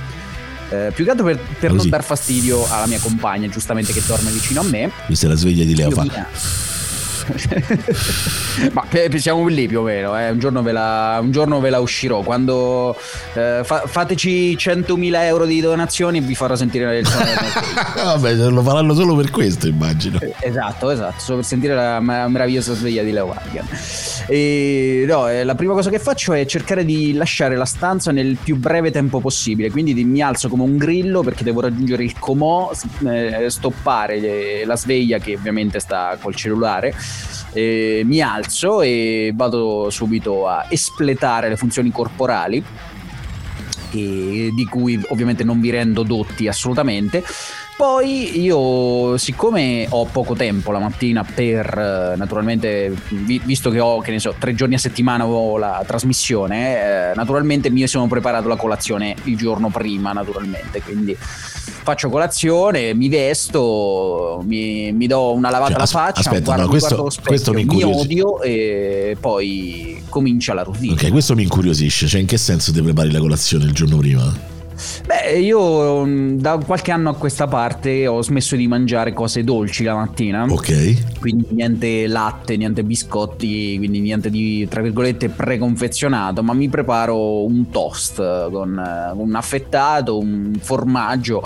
Eh, 0.68 0.90
più 0.94 1.04
che 1.04 1.10
altro 1.10 1.24
per, 1.26 1.38
per 1.60 1.72
non 1.72 1.88
dar 1.88 2.02
fastidio 2.02 2.66
alla 2.70 2.86
mia 2.86 2.98
compagna, 2.98 3.48
giustamente 3.48 3.92
che 3.92 4.02
dorme 4.06 4.30
vicino 4.30 4.60
a 4.60 4.64
me. 4.64 4.90
Questa 5.06 5.26
è 5.26 5.28
la 5.28 5.36
sveglia 5.36 5.64
di 5.64 5.74
Leo. 5.74 5.90
Fa. 5.90 6.02
mia- 6.02 6.28
Ma 8.72 8.84
siamo 9.16 9.46
lì 9.46 9.66
più 9.66 9.80
o 9.80 9.82
meno, 9.82 10.18
eh. 10.18 10.30
un, 10.30 10.38
giorno 10.38 10.62
ve 10.62 10.72
la, 10.72 11.18
un 11.20 11.30
giorno 11.30 11.60
ve 11.60 11.70
la 11.70 11.80
uscirò. 11.80 12.22
Quando 12.22 12.96
eh, 13.34 13.60
fa- 13.64 13.84
fateci 13.86 14.54
100.000 14.56 15.14
euro 15.22 15.44
di 15.44 15.60
donazioni, 15.60 16.20
vi 16.20 16.34
farò 16.34 16.54
sentire 16.54 16.98
il 16.98 17.02
mio 17.02 17.10
sveglia. 17.10 18.04
Vabbè, 18.04 18.34
lo 18.50 18.62
faranno 18.62 18.94
solo 18.94 19.14
per 19.14 19.30
questo, 19.30 19.66
immagino. 19.66 20.18
Esatto, 20.40 20.90
esatto, 20.90 21.20
solo 21.20 21.38
per 21.38 21.46
sentire 21.46 21.74
la 21.74 22.00
meravigliosa 22.00 22.74
sveglia 22.74 23.02
di 23.02 23.12
Leo 23.12 23.26
Guardian. 23.26 23.66
E 24.28 25.04
no, 25.06 25.28
eh, 25.28 25.44
la 25.44 25.54
prima 25.54 25.72
cosa 25.72 25.90
che 25.90 25.98
faccio 25.98 26.32
è 26.32 26.44
cercare 26.46 26.84
di 26.84 27.12
lasciare 27.12 27.56
la 27.56 27.64
stanza 27.64 28.12
nel 28.12 28.36
più 28.42 28.56
breve 28.56 28.90
tempo 28.90 29.20
possibile. 29.20 29.70
Quindi 29.70 29.94
di- 29.94 30.04
mi 30.04 30.20
alzo 30.20 30.48
come 30.48 30.62
un 30.62 30.76
grillo 30.76 31.22
perché 31.22 31.44
devo 31.44 31.60
raggiungere 31.60 32.04
il 32.04 32.18
comò, 32.18 32.70
eh, 33.06 33.46
stoppare 33.48 34.64
la 34.64 34.76
sveglia 34.76 35.18
che 35.18 35.34
ovviamente 35.34 35.80
sta 35.80 36.16
col 36.20 36.34
cellulare. 36.34 36.94
E 37.56 38.02
mi 38.04 38.20
alzo 38.20 38.82
e 38.82 39.32
vado 39.34 39.88
subito 39.88 40.46
a 40.46 40.66
espletare 40.68 41.48
le 41.48 41.56
funzioni 41.56 41.90
corporali 41.90 42.62
di 43.90 44.66
cui 44.68 45.02
ovviamente 45.08 45.42
non 45.42 45.58
vi 45.58 45.70
rendo 45.70 46.02
dotti 46.02 46.48
assolutamente. 46.48 47.24
Poi 47.76 48.40
io, 48.40 49.16
siccome 49.18 49.86
ho 49.88 50.04
poco 50.06 50.34
tempo 50.34 50.70
la 50.70 50.78
mattina 50.78 51.24
per, 51.24 51.66
eh, 51.66 52.16
naturalmente, 52.16 52.94
vi- 53.08 53.40
visto 53.44 53.70
che 53.70 53.80
ho, 53.80 54.00
che 54.00 54.10
ne 54.10 54.18
so, 54.18 54.34
tre 54.38 54.54
giorni 54.54 54.74
a 54.74 54.78
settimana 54.78 55.26
ho 55.26 55.58
la 55.58 55.82
trasmissione, 55.86 57.10
eh, 57.10 57.14
naturalmente 57.14 57.68
mi 57.70 57.86
sono 57.86 58.06
preparato 58.06 58.48
la 58.48 58.56
colazione 58.56 59.14
il 59.24 59.36
giorno 59.36 59.68
prima, 59.68 60.12
naturalmente, 60.12 60.80
quindi 60.80 61.16
faccio 61.86 62.10
colazione, 62.10 62.94
mi 62.94 63.08
vesto, 63.08 64.42
mi, 64.44 64.90
mi 64.92 65.06
do 65.06 65.32
una 65.32 65.50
lavata 65.50 65.70
Cioè, 65.70 65.76
alla 65.76 65.86
faccia, 65.86 66.20
aspetta, 66.20 66.40
guardo, 66.42 66.62
no, 66.62 66.68
questo- 66.68 66.96
guardo 66.96 67.14
questo 67.24 67.52
mi 67.52 67.64
mi 67.64 67.82
odio 67.84 68.42
e 68.42 69.16
poi 69.20 70.02
comincia 70.08 70.52
la 70.52 70.62
routine. 70.64 70.94
Ok, 70.94 71.10
questo 71.10 71.36
mi 71.36 71.44
incuriosisce. 71.44 72.08
Cioè, 72.08 72.20
in 72.20 72.26
che 72.26 72.38
senso 72.38 72.72
ti 72.72 72.82
prepari 72.82 73.12
la 73.12 73.20
colazione 73.20 73.64
il 73.66 73.72
giorno 73.72 73.98
prima? 73.98 74.55
Beh, 75.06 75.38
io 75.38 76.04
mh, 76.04 76.38
da 76.38 76.58
qualche 76.64 76.90
anno 76.90 77.10
a 77.10 77.14
questa 77.14 77.46
parte 77.46 78.06
ho 78.06 78.22
smesso 78.22 78.56
di 78.56 78.66
mangiare 78.66 79.12
cose 79.12 79.42
dolci 79.44 79.84
la 79.84 79.94
mattina. 79.94 80.44
Ok. 80.48 81.18
Quindi 81.20 81.46
niente 81.50 82.06
latte, 82.06 82.56
niente 82.56 82.82
biscotti, 82.84 83.76
quindi 83.78 84.00
niente 84.00 84.30
di, 84.30 84.66
tra 84.68 84.82
virgolette, 84.82 85.28
preconfezionato, 85.28 86.42
ma 86.42 86.52
mi 86.52 86.68
preparo 86.68 87.44
un 87.44 87.70
toast 87.70 88.16
con 88.50 88.78
eh, 88.78 89.12
un 89.14 89.34
affettato, 89.34 90.18
un 90.18 90.58
formaggio, 90.60 91.42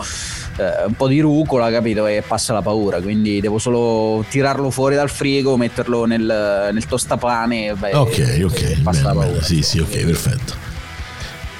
eh, 0.58 0.86
un 0.86 0.94
po' 0.94 1.08
di 1.08 1.20
rucola, 1.20 1.70
capito? 1.70 2.06
E 2.06 2.22
passa 2.26 2.52
la 2.52 2.62
paura. 2.62 3.00
Quindi 3.00 3.40
devo 3.40 3.58
solo 3.58 4.24
tirarlo 4.28 4.70
fuori 4.70 4.94
dal 4.96 5.08
frigo, 5.10 5.56
metterlo 5.56 6.04
nel, 6.04 6.70
nel 6.72 6.86
tostapane 6.86 7.74
beh, 7.74 7.94
Ok, 7.94 8.42
ok. 8.44 8.80
passa 8.82 9.02
la 9.02 9.08
bene, 9.12 9.24
paura. 9.24 9.32
bene. 9.38 9.42
Sì, 9.44 9.62
sì, 9.62 9.78
ok, 9.78 10.04
perfetto. 10.04 10.69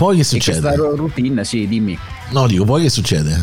Poi 0.00 0.16
che 0.16 0.24
succede? 0.24 0.60
questa 0.60 0.74
routine, 0.76 1.44
sì, 1.44 1.68
dimmi. 1.68 1.98
No, 2.30 2.46
dico, 2.46 2.64
poi 2.64 2.84
che 2.84 2.88
succede? 2.88 3.36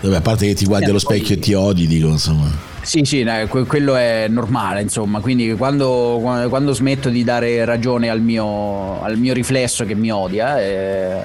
Vabbè, 0.00 0.14
a 0.14 0.20
parte 0.20 0.46
che 0.46 0.54
ti 0.54 0.64
guardi 0.64 0.84
allo 0.84 1.00
Poi- 1.02 1.18
specchio 1.18 1.34
e 1.34 1.38
ti 1.40 1.54
odi, 1.54 1.88
dico, 1.88 2.06
insomma. 2.06 2.48
Sì, 2.82 3.00
sì, 3.02 3.26
quello 3.48 3.96
è 3.96 4.26
normale, 4.28 4.80
insomma, 4.80 5.18
quindi 5.18 5.54
quando, 5.54 6.20
quando 6.48 6.72
smetto 6.72 7.08
di 7.08 7.24
dare 7.24 7.64
ragione 7.64 8.10
al 8.10 8.20
mio, 8.20 9.02
al 9.02 9.18
mio 9.18 9.32
riflesso 9.32 9.84
che 9.84 9.96
mi 9.96 10.12
odia, 10.12 10.62
eh, 10.62 11.16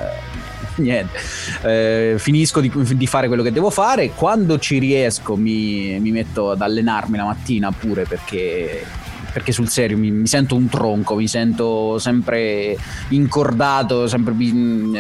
niente, 0.82 1.20
eh, 1.62 2.16
finisco 2.18 2.60
di, 2.60 2.72
di 2.96 3.06
fare 3.06 3.28
quello 3.28 3.44
che 3.44 3.52
devo 3.52 3.70
fare, 3.70 4.14
quando 4.16 4.58
ci 4.58 4.80
riesco 4.80 5.36
mi, 5.36 6.00
mi 6.00 6.10
metto 6.10 6.50
ad 6.50 6.62
allenarmi 6.62 7.16
la 7.16 7.26
mattina 7.26 7.72
pure 7.72 8.06
perché, 8.06 8.84
perché 9.32 9.52
sul 9.52 9.70
serio 9.70 9.98
mi, 9.98 10.12
mi 10.12 10.28
sento 10.28 10.56
un 10.56 10.68
tronco, 10.68 11.16
mi 11.16 11.28
sento 11.28 11.98
sempre 12.00 12.76
incordato, 13.10 14.08
sempre, 14.08 14.36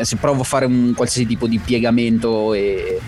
se 0.03 0.15
provo 0.17 0.41
a 0.41 0.45
fare 0.45 0.65
un 0.65 0.93
qualsiasi 0.95 1.27
tipo 1.27 1.47
di 1.47 1.59
piegamento 1.59 2.53
e 2.53 2.99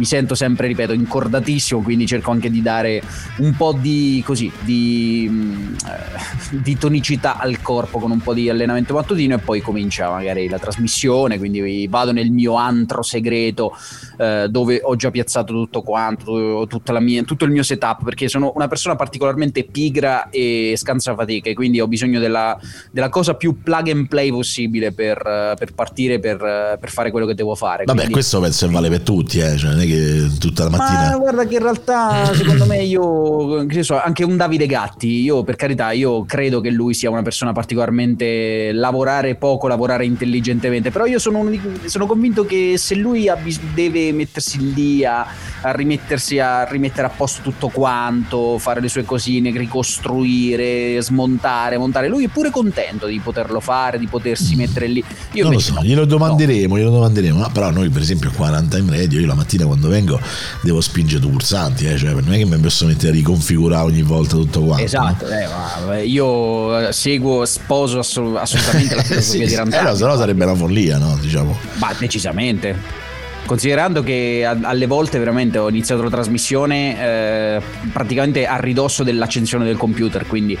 mi 0.00 0.06
sento 0.06 0.34
sempre, 0.34 0.66
ripeto, 0.66 0.94
incordatissimo, 0.94 1.82
quindi 1.82 2.06
cerco 2.06 2.30
anche 2.30 2.50
di 2.50 2.62
dare 2.62 3.02
un 3.36 3.54
po' 3.54 3.76
di 3.78 4.22
così, 4.24 4.50
di, 4.60 5.28
mm, 5.30 5.74
eh, 5.74 6.58
di 6.62 6.78
tonicità 6.78 7.36
al 7.36 7.60
corpo 7.60 7.98
con 7.98 8.10
un 8.10 8.20
po' 8.20 8.32
di 8.32 8.48
allenamento 8.48 8.94
mattutino 8.94 9.34
e 9.34 9.38
poi 9.40 9.60
comincia 9.60 10.08
magari 10.08 10.48
la 10.48 10.58
trasmissione, 10.58 11.36
quindi 11.36 11.86
vado 11.86 12.12
nel 12.12 12.30
mio 12.30 12.54
antro 12.54 13.02
segreto 13.02 13.76
eh, 14.16 14.46
dove 14.48 14.80
ho 14.82 14.96
già 14.96 15.10
piazzato 15.10 15.52
tutto 15.52 15.82
quanto, 15.82 16.64
tutta 16.66 16.92
la 16.94 17.00
mia- 17.00 17.22
tutto 17.24 17.44
il 17.44 17.50
mio 17.50 17.62
setup, 17.62 18.02
perché 18.02 18.26
sono 18.26 18.52
una 18.54 18.68
persona 18.68 18.96
particolarmente 18.96 19.64
pigra 19.64 20.30
e 20.30 20.72
scansafatiche, 20.78 21.52
quindi 21.52 21.78
ho 21.78 21.86
bisogno 21.88 22.20
della, 22.20 22.58
della 22.90 23.10
cosa 23.10 23.34
più 23.34 23.60
plug 23.62 23.90
and 23.90 24.08
play 24.08 24.30
possibile 24.30 24.92
per, 24.92 25.54
per 25.58 25.74
partire, 25.74 26.18
per, 26.18 26.38
per 26.80 26.90
fare 26.90 27.10
quello 27.10 27.26
che 27.26 27.34
devo 27.34 27.54
fare. 27.54 27.84
Vabbè, 27.84 27.98
Quindi- 27.98 28.12
questo 28.14 28.40
penso 28.40 28.66
che 28.66 28.72
vale 28.72 28.88
per 28.88 29.02
tutti, 29.02 29.40
eh. 29.40 29.58
Cioè, 29.58 29.72
non 29.72 29.80
è 29.80 29.86
che 29.86 29.89
tutta 30.38 30.64
la 30.64 30.70
mattina. 30.70 31.10
ma 31.10 31.16
guarda 31.16 31.46
che 31.46 31.54
in 31.54 31.62
realtà 31.62 32.32
secondo 32.34 32.66
me 32.66 32.82
io, 32.82 33.66
che 33.66 33.84
anche 34.02 34.24
un 34.24 34.36
Davide 34.36 34.66
Gatti, 34.66 35.20
io 35.20 35.42
per 35.42 35.56
carità, 35.56 35.92
io 35.92 36.24
credo 36.24 36.60
che 36.60 36.70
lui 36.70 36.94
sia 36.94 37.10
una 37.10 37.22
persona 37.22 37.52
particolarmente 37.52 38.72
lavorare 38.72 39.34
poco, 39.34 39.68
lavorare 39.68 40.04
intelligentemente, 40.04 40.90
però 40.90 41.06
io 41.06 41.18
sono, 41.18 41.44
di- 41.48 41.60
sono 41.86 42.06
convinto 42.06 42.44
che 42.44 42.74
se 42.76 42.94
lui 42.94 43.28
ha 43.28 43.36
bis- 43.36 43.60
deve 43.74 44.12
mettersi 44.12 44.72
lì 44.74 45.04
a, 45.04 45.26
a 45.62 45.72
rimettersi 45.72 46.38
a 46.38 46.64
rimettere 46.64 47.06
a 47.06 47.10
posto 47.10 47.42
tutto 47.42 47.68
quanto, 47.68 48.58
fare 48.58 48.80
le 48.80 48.88
sue 48.88 49.04
cosine, 49.04 49.50
ricostruire, 49.50 51.00
smontare, 51.02 51.78
montare, 51.78 52.08
lui 52.08 52.24
è 52.24 52.28
pure 52.28 52.50
contento 52.50 53.06
di 53.06 53.20
poterlo 53.20 53.60
fare, 53.60 53.98
di 53.98 54.06
potersi 54.06 54.56
mettere 54.56 54.86
lì. 54.86 55.02
Io 55.32 55.44
non 55.44 55.52
lo 55.52 55.58
so, 55.58 55.74
no. 55.74 55.82
glielo 55.82 56.04
domanderemo, 56.04 56.76
glielo 56.76 56.90
domanderemo. 56.90 57.38
No, 57.38 57.50
però 57.52 57.70
noi, 57.70 57.88
per 57.88 58.02
esempio, 58.02 58.30
qua 58.34 58.48
a 58.48 58.58
Runtime 58.58 58.96
Radio, 58.96 59.20
io 59.20 59.26
la 59.26 59.34
mattina 59.34 59.66
quando 59.70 59.88
vengo 59.88 60.20
devo 60.60 60.80
spingere 60.80 61.20
due 61.20 61.30
pulsanti, 61.30 61.86
eh, 61.86 61.96
cioè, 61.96 62.10
non 62.12 62.32
è 62.32 62.36
che 62.36 62.44
mi 62.44 62.58
posso 62.58 62.86
mettere 62.86 63.08
a 63.08 63.12
riconfigurare 63.12 63.84
ogni 63.84 64.02
volta 64.02 64.36
tutto 64.36 64.60
quanto. 64.62 64.84
Esatto, 64.84 65.26
eh, 65.26 65.46
ma 65.86 65.98
io 65.98 66.88
eh, 66.88 66.92
seguo, 66.92 67.44
sposo 67.46 67.98
assolut- 68.00 68.38
assolutamente 68.38 68.94
la 68.94 69.02
no? 69.02 69.06
filosofia 69.08 69.30
Sì, 69.32 69.38
di 69.38 69.48
sì, 69.48 69.76
eh, 69.76 69.82
no, 69.82 69.94
se 69.94 70.04
no 70.04 70.16
sarebbe 70.16 70.44
una 70.44 70.54
follia, 70.54 70.98
no? 70.98 71.16
Diciamo. 71.20 71.56
Ma 71.78 71.94
decisamente. 71.98 72.98
Considerando 73.46 74.02
che 74.04 74.44
alle 74.44 74.86
volte 74.86 75.18
veramente 75.18 75.58
ho 75.58 75.68
iniziato 75.68 76.02
la 76.02 76.10
trasmissione 76.10 77.00
eh, 77.00 77.62
praticamente 77.92 78.46
a 78.46 78.56
ridosso 78.60 79.02
dell'accensione 79.02 79.64
del 79.64 79.76
computer, 79.76 80.24
quindi 80.26 80.56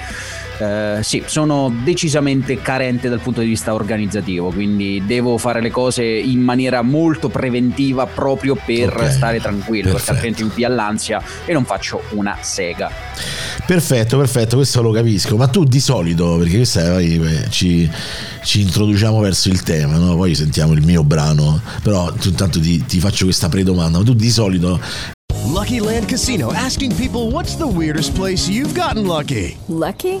eh, 0.60 0.98
sì, 1.02 1.22
sono 1.26 1.72
decisamente 1.82 2.60
carente 2.60 3.08
dal 3.08 3.20
punto 3.20 3.40
di 3.40 3.46
vista 3.46 3.72
organizzativo, 3.72 4.50
quindi 4.50 5.02
devo 5.06 5.38
fare 5.38 5.60
le 5.62 5.70
cose 5.70 6.04
in 6.04 6.40
maniera 6.40 6.82
molto 6.82 7.28
preventiva 7.30 8.06
proprio 8.06 8.56
per 8.62 8.94
Ok, 8.94 9.10
stare 9.10 9.40
tranquillo, 9.40 9.90
perché 9.92 10.04
perfetto. 10.04 10.10
altrimenti 10.12 10.42
mi 10.44 10.50
pia 10.50 10.68
l'ansia 10.68 11.22
e 11.46 11.52
non 11.52 11.64
faccio 11.64 12.02
una 12.10 12.36
sega. 12.40 12.90
Perfetto, 13.66 14.18
perfetto, 14.18 14.56
questo 14.56 14.82
lo 14.82 14.90
capisco. 14.90 15.36
Ma 15.36 15.46
tu 15.48 15.64
di 15.64 15.80
solito, 15.80 16.36
perché 16.36 16.56
questa 16.56 16.98
è, 16.98 17.48
ci, 17.48 17.88
ci 18.42 18.60
introduciamo 18.60 19.20
verso 19.20 19.48
il 19.48 19.62
tema, 19.62 19.96
no? 19.96 20.14
poi 20.16 20.34
sentiamo 20.34 20.72
il 20.72 20.84
mio 20.84 21.04
brano, 21.04 21.60
però 21.82 22.12
intanto 22.22 22.60
ti, 22.60 22.84
ti 22.84 22.98
faccio 23.00 23.24
questa 23.24 23.48
predomanda, 23.48 23.98
ma 23.98 24.04
tu 24.04 24.12
di 24.14 24.30
solito 24.30 24.78
Lucky 25.46 25.80
Land 25.80 26.06
Casino 26.06 26.52
asking 26.52 26.94
people 26.94 27.30
what's 27.32 27.56
the 27.56 27.66
weirdest 27.66 28.14
place 28.14 28.48
you've 28.48 28.72
gotten 28.74 29.04
lucky? 29.06 29.56
Lucky? 29.68 30.20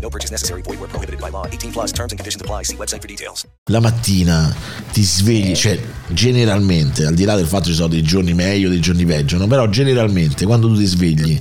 No 0.00 0.08
purchase 0.08 0.30
necessary. 0.30 0.62
Void 0.62 0.78
where 0.78 0.88
prohibited 0.88 1.20
by 1.20 1.30
law. 1.30 1.46
18 1.46 1.72
plus 1.72 1.92
terms 1.92 2.12
and 2.12 2.18
conditions 2.18 2.40
apply. 2.40 2.64
See 2.64 2.76
website 2.76 3.00
for 3.00 3.08
details. 3.08 3.46
La 3.70 3.80
mattina 3.80 4.54
ti 4.92 5.02
svegli, 5.02 5.54
cioè 5.54 5.78
generalmente, 6.08 7.04
al 7.04 7.14
di 7.14 7.24
là 7.24 7.34
del 7.34 7.46
fatto 7.46 7.64
che 7.64 7.70
ci 7.70 7.76
sono 7.76 7.88
dei 7.88 8.02
giorni 8.02 8.32
meglio, 8.34 8.68
dei 8.68 8.80
giorni 8.80 9.04
peggio, 9.04 9.36
no? 9.36 9.46
però 9.46 9.68
generalmente 9.68 10.46
quando 10.46 10.68
tu 10.68 10.76
ti 10.76 10.86
svegli, 10.86 11.38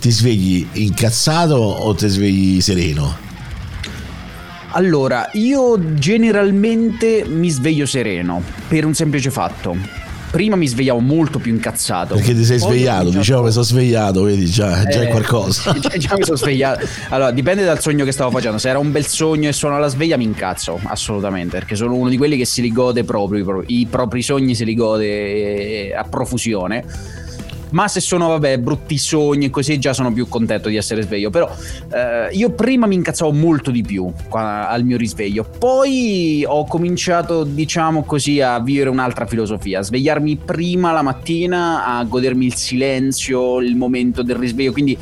ti 0.00 0.10
svegli 0.10 0.66
incazzato 0.72 1.54
o 1.54 1.94
ti 1.94 2.08
svegli 2.08 2.60
sereno? 2.60 3.26
Allora, 4.72 5.30
io 5.32 5.94
generalmente 5.94 7.24
mi 7.26 7.48
sveglio 7.48 7.86
sereno 7.86 8.42
per 8.68 8.84
un 8.84 8.94
semplice 8.94 9.30
fatto. 9.30 10.07
Prima 10.30 10.56
mi 10.56 10.66
svegliavo 10.68 10.98
molto 11.00 11.38
più 11.38 11.52
incazzato. 11.52 12.14
Perché 12.14 12.34
ti 12.34 12.44
sei 12.44 12.58
Poi 12.58 12.68
svegliato, 12.70 12.96
cominciato- 12.98 13.18
dicevo 13.20 13.42
mi 13.44 13.50
sono 13.52 13.64
svegliato, 13.64 14.22
vedi 14.22 14.44
già, 14.46 14.84
già 14.84 15.00
è 15.00 15.06
Eh, 15.06 15.08
qualcosa. 15.08 15.72
Già, 15.78 15.88
già 15.96 16.14
mi 16.16 16.24
sono 16.24 16.36
svegliato. 16.36 16.86
Allora, 17.08 17.30
dipende 17.30 17.64
dal 17.64 17.80
sogno 17.80 18.04
che 18.04 18.12
stavo 18.12 18.30
facendo. 18.30 18.58
Se 18.58 18.68
era 18.68 18.78
un 18.78 18.92
bel 18.92 19.06
sogno 19.06 19.48
e 19.48 19.52
suono 19.52 19.78
la 19.78 19.88
sveglia, 19.88 20.16
mi 20.18 20.24
incazzo 20.24 20.78
assolutamente. 20.84 21.58
Perché 21.58 21.74
sono 21.76 21.94
uno 21.94 22.08
di 22.10 22.16
quelli 22.18 22.36
che 22.36 22.44
si 22.44 22.60
li 22.60 22.70
gode 22.72 23.04
proprio. 23.04 23.40
i 23.40 23.44
pro- 23.44 23.62
I 23.66 23.86
propri 23.90 24.22
sogni 24.22 24.54
se 24.54 24.64
li 24.64 24.74
gode 24.74 25.06
eh, 25.88 25.94
a 25.94 26.04
profusione. 26.04 26.84
Ma 27.70 27.88
se 27.88 28.00
sono, 28.00 28.28
vabbè, 28.28 28.58
brutti 28.58 28.96
sogni 28.98 29.46
e 29.46 29.50
così, 29.50 29.78
già 29.78 29.92
sono 29.92 30.12
più 30.12 30.28
contento 30.28 30.68
di 30.68 30.76
essere 30.76 31.02
sveglio. 31.02 31.30
Però 31.30 31.50
eh, 31.92 32.28
io 32.32 32.50
prima 32.50 32.86
mi 32.86 32.94
incazzavo 32.94 33.32
molto 33.32 33.70
di 33.70 33.82
più 33.82 34.10
qua- 34.28 34.68
al 34.68 34.84
mio 34.84 34.96
risveglio. 34.96 35.44
Poi 35.44 36.44
ho 36.46 36.64
cominciato, 36.66 37.44
diciamo 37.44 38.04
così, 38.04 38.40
a 38.40 38.58
vivere 38.60 38.90
un'altra 38.90 39.26
filosofia. 39.26 39.80
A 39.80 39.82
svegliarmi 39.82 40.36
prima 40.36 40.92
la 40.92 41.02
mattina, 41.02 41.86
a 41.86 42.04
godermi 42.04 42.46
il 42.46 42.54
silenzio, 42.54 43.60
il 43.60 43.76
momento 43.76 44.22
del 44.22 44.36
risveglio. 44.36 44.72
Quindi 44.72 44.96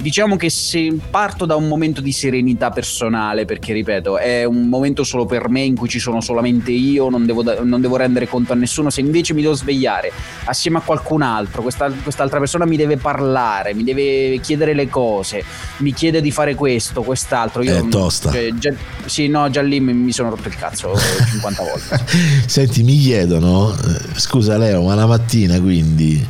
diciamo 0.00 0.36
che 0.36 0.50
se 0.50 0.96
parto 1.10 1.44
da 1.44 1.56
un 1.56 1.68
momento 1.68 2.00
di 2.00 2.12
serenità 2.12 2.70
personale, 2.70 3.44
perché 3.44 3.72
ripeto, 3.72 4.18
è 4.18 4.44
un 4.44 4.68
momento 4.68 5.04
solo 5.04 5.26
per 5.26 5.48
me 5.48 5.60
in 5.62 5.76
cui 5.76 5.88
ci 5.88 5.98
sono 5.98 6.20
solamente 6.20 6.70
io, 6.72 7.08
non 7.08 7.26
devo, 7.26 7.42
da- 7.42 7.62
non 7.62 7.80
devo 7.80 7.96
rendere 7.96 8.26
conto 8.28 8.52
a 8.52 8.56
nessuno. 8.56 8.90
Se 8.90 9.00
invece 9.00 9.34
mi 9.34 9.42
devo 9.42 9.54
svegliare 9.54 10.12
assieme 10.44 10.78
a 10.78 10.80
qualcun 10.80 11.22
altro, 11.22 11.62
questa- 11.62 11.90
quest'altra 12.08 12.38
persona 12.38 12.64
mi 12.64 12.76
deve 12.76 12.96
parlare, 12.96 13.74
mi 13.74 13.84
deve 13.84 14.38
chiedere 14.40 14.74
le 14.74 14.88
cose, 14.88 15.42
mi 15.78 15.92
chiede 15.92 16.20
di 16.20 16.30
fare 16.30 16.54
questo, 16.54 17.02
quest'altro. 17.02 17.62
Io, 17.62 17.76
È 17.76 17.88
tosta. 17.88 18.32
cioè, 18.32 18.48
già- 18.54 18.72
sì, 19.04 19.28
no, 19.28 19.48
già 19.50 19.62
lì 19.62 19.78
mi, 19.80 19.92
mi 19.92 20.12
sono 20.12 20.30
rotto 20.30 20.48
il 20.48 20.56
cazzo 20.56 20.94
50 21.32 21.62
volte. 21.62 22.04
Senti, 22.46 22.82
mi 22.82 22.98
chiedono, 22.98 23.72
eh, 23.74 24.18
scusa 24.18 24.56
Leo, 24.58 24.82
ma 24.82 24.94
la 24.94 25.06
mattina 25.06 25.60
quindi 25.60 26.26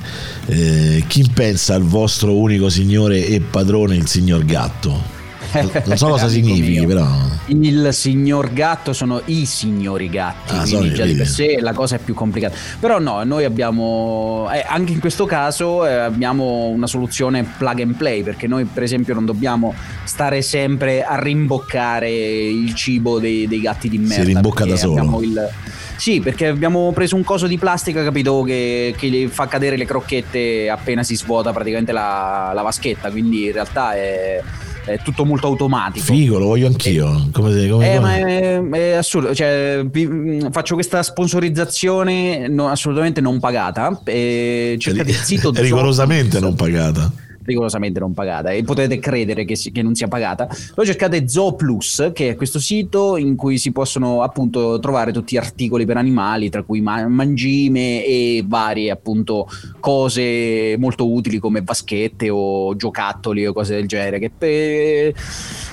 eh, 0.46 1.04
chi 1.06 1.28
pensa 1.32 1.74
al 1.74 1.82
vostro 1.82 2.36
unico 2.36 2.68
signore 2.68 3.24
e 3.26 3.40
padrone, 3.40 3.94
il 3.96 4.06
signor 4.08 4.44
gatto? 4.44 5.16
Non 5.52 5.96
so 5.96 6.08
cosa 6.08 6.28
significhi, 6.28 6.84
però. 6.86 7.06
Il 7.46 7.88
signor 7.92 8.52
gatto 8.52 8.92
sono 8.92 9.22
i 9.26 9.46
signori 9.46 10.08
gatti, 10.10 10.54
Ah, 10.54 10.62
quindi 10.62 10.92
già 10.92 11.04
di 11.04 11.14
per 11.14 11.26
sé 11.26 11.58
la 11.60 11.72
cosa 11.72 11.96
è 11.96 11.98
più 11.98 12.14
complicata. 12.14 12.54
Però 12.78 12.98
no, 12.98 13.22
noi 13.24 13.44
abbiamo, 13.44 14.48
eh, 14.52 14.64
anche 14.66 14.92
in 14.92 15.00
questo 15.00 15.24
caso, 15.24 15.86
eh, 15.86 15.92
abbiamo 15.94 16.66
una 16.66 16.86
soluzione 16.86 17.44
plug 17.56 17.80
and 17.80 17.94
play, 17.94 18.22
perché 18.22 18.46
noi 18.46 18.64
per 18.64 18.82
esempio 18.82 19.14
non 19.14 19.24
dobbiamo 19.24 19.74
stare 20.04 20.42
sempre 20.42 21.02
a 21.02 21.18
rimboccare 21.20 22.10
il 22.10 22.74
cibo 22.74 23.18
dei, 23.18 23.46
dei 23.48 23.60
gatti 23.60 23.88
di 23.88 23.98
merda. 23.98 24.24
rimbocca 24.24 24.64
da 24.66 24.76
solo. 24.76 25.20
il- 25.22 25.48
Sì, 25.96 26.20
perché 26.20 26.46
abbiamo 26.46 26.92
preso 26.92 27.16
un 27.16 27.24
coso 27.24 27.46
di 27.48 27.58
plastica, 27.58 28.04
capito, 28.04 28.42
che, 28.42 28.94
che 28.96 29.28
fa 29.30 29.46
cadere 29.48 29.76
le 29.76 29.84
crocchette 29.84 30.68
appena 30.70 31.02
si 31.02 31.16
svuota 31.16 31.52
praticamente 31.52 31.90
la, 31.92 32.52
la 32.54 32.62
vaschetta, 32.62 33.10
quindi 33.10 33.46
in 33.46 33.52
realtà 33.52 33.94
è, 33.94 34.40
è 34.88 34.98
tutto 35.02 35.24
molto 35.24 35.46
automatico. 35.46 36.04
Figo, 36.04 36.38
lo 36.38 36.46
voglio 36.46 36.66
anch'io. 36.66 37.28
Come, 37.32 37.52
se- 37.52 37.68
come- 37.68 37.92
Eh, 37.92 37.96
come- 37.96 38.22
è, 38.24 38.60
è 38.70 38.92
assurdo, 38.92 39.34
cioè, 39.34 39.84
faccio 40.50 40.74
questa 40.74 41.02
sponsorizzazione 41.02 42.48
no- 42.48 42.68
assolutamente 42.68 43.20
non 43.20 43.38
pagata. 43.40 44.00
E 44.04 44.76
cercate 44.78 45.10
il 45.10 45.16
sito 45.16 45.52
È 45.52 45.60
rigorosamente 45.60 46.40
non 46.40 46.54
pagata. 46.54 47.10
Rigorosamente 47.48 47.98
non 47.98 48.12
pagata 48.12 48.50
e 48.50 48.62
potete 48.62 48.98
credere 48.98 49.44
che, 49.44 49.56
si- 49.56 49.72
che 49.72 49.82
non 49.82 49.94
sia 49.94 50.06
pagata. 50.06 50.48
Poi 50.74 50.84
cercate 50.86 51.26
Zooplus, 51.28 52.10
che 52.12 52.30
è 52.30 52.36
questo 52.36 52.58
sito 52.58 53.16
in 53.16 53.36
cui 53.36 53.58
si 53.58 53.72
possono 53.72 54.22
appunto 54.22 54.78
trovare 54.78 55.12
tutti 55.12 55.34
gli 55.34 55.38
articoli 55.38 55.86
per 55.86 55.96
animali, 55.96 56.50
tra 56.50 56.62
cui 56.62 56.80
ma- 56.80 57.08
mangime 57.08 58.04
e 58.04 58.44
varie 58.46 58.90
appunto 58.90 59.48
cose 59.80 60.76
molto 60.78 61.10
utili 61.10 61.38
come 61.38 61.62
vaschette 61.62 62.28
o 62.30 62.76
giocattoli 62.76 63.46
o 63.46 63.52
cose 63.52 63.74
del 63.74 63.88
genere. 63.88 64.18
Che 64.18 64.30
per, 64.36 65.14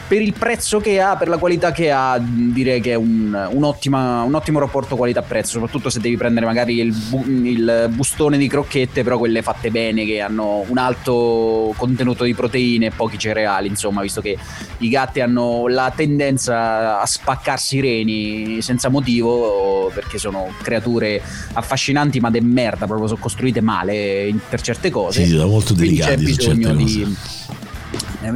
per 0.07 0.21
il 0.21 0.33
prezzo 0.33 0.79
che 0.79 1.01
ha, 1.01 1.15
per 1.15 1.27
la 1.27 1.37
qualità 1.37 1.71
che 1.71 1.89
ha, 1.89 2.19
direi 2.21 2.79
che 2.79 2.91
è 2.91 2.95
un, 2.95 3.49
un'ottima- 3.51 4.21
un 4.21 4.35
ottimo 4.35 4.59
rapporto 4.59 4.95
qualità-prezzo, 4.95 5.53
soprattutto 5.53 5.89
se 5.89 5.99
devi 5.99 6.15
prendere 6.15 6.45
magari 6.45 6.77
il, 6.79 6.93
bu- 6.93 7.25
il 7.25 7.89
bustone 7.91 8.37
di 8.37 8.47
crocchette, 8.47 9.03
però 9.03 9.17
quelle 9.17 9.41
fatte 9.41 9.71
bene, 9.71 10.05
che 10.05 10.21
hanno 10.21 10.63
un 10.67 10.77
alto 10.77 11.73
contenuto 11.75 12.23
di 12.23 12.35
proteine 12.35 12.87
e 12.87 12.91
pochi 12.91 13.17
cereali, 13.17 13.67
insomma, 13.67 14.01
visto 14.01 14.21
che 14.21 14.37
i 14.79 14.89
gatti 14.89 15.21
hanno 15.21 15.67
la 15.67 15.91
tendenza 15.95 16.99
a 17.01 17.05
spaccarsi 17.05 17.77
i 17.77 17.81
reni 17.81 18.61
senza 18.61 18.89
motivo, 18.89 19.89
perché 19.93 20.19
sono 20.19 20.49
creature 20.61 21.19
affascinanti 21.53 22.19
ma 22.19 22.29
de 22.29 22.41
merda, 22.41 22.85
proprio 22.85 23.07
sono 23.07 23.19
costruite 23.19 23.61
male 23.61 24.27
in- 24.27 24.39
per 24.47 24.61
certe 24.61 24.91
cose. 24.91 25.23
Sì, 25.25 25.31
sono 25.31 25.47
molto 25.47 25.73
delicati 25.73 26.27
su 26.27 26.35
certe 26.41 26.55
bisogno 26.59 26.75
cose. 26.75 26.83
di 26.83 27.01
eh, 27.01 27.44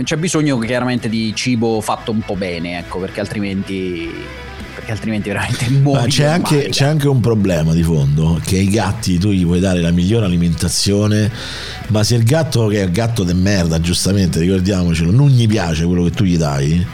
c'è 0.03 0.17
bisogno 0.17 0.57
chiaramente 0.59 1.09
di 1.09 1.33
cibo 1.35 1.81
fatto 1.81 2.11
un 2.11 2.21
po' 2.21 2.35
bene, 2.35 2.79
ecco, 2.79 2.99
perché 2.99 3.19
altrimenti 3.19 4.11
perché 4.79 4.91
altrimenti 4.93 5.29
veramente 5.29 5.69
muori. 5.69 6.01
Ma 6.01 6.07
c'è 6.07 6.25
anche, 6.25 6.69
c'è 6.69 6.85
anche 6.85 7.07
un 7.07 7.19
problema 7.19 7.73
di 7.73 7.83
fondo, 7.83 8.39
che 8.43 8.57
ai 8.57 8.69
gatti 8.69 9.17
tu 9.17 9.31
gli 9.31 9.43
puoi 9.43 9.59
dare 9.59 9.81
la 9.81 9.91
migliore 9.91 10.25
alimentazione, 10.25 11.29
ma 11.87 12.03
se 12.03 12.15
il 12.15 12.23
gatto 12.23 12.67
che 12.67 12.79
è 12.81 12.83
il 12.85 12.91
gatto 12.91 13.23
de 13.23 13.33
merda, 13.33 13.81
giustamente, 13.81 14.39
ricordiamocelo, 14.39 15.11
non 15.11 15.27
gli 15.27 15.47
piace 15.47 15.85
quello 15.85 16.03
che 16.05 16.11
tu 16.11 16.23
gli 16.23 16.37
dai, 16.37 16.85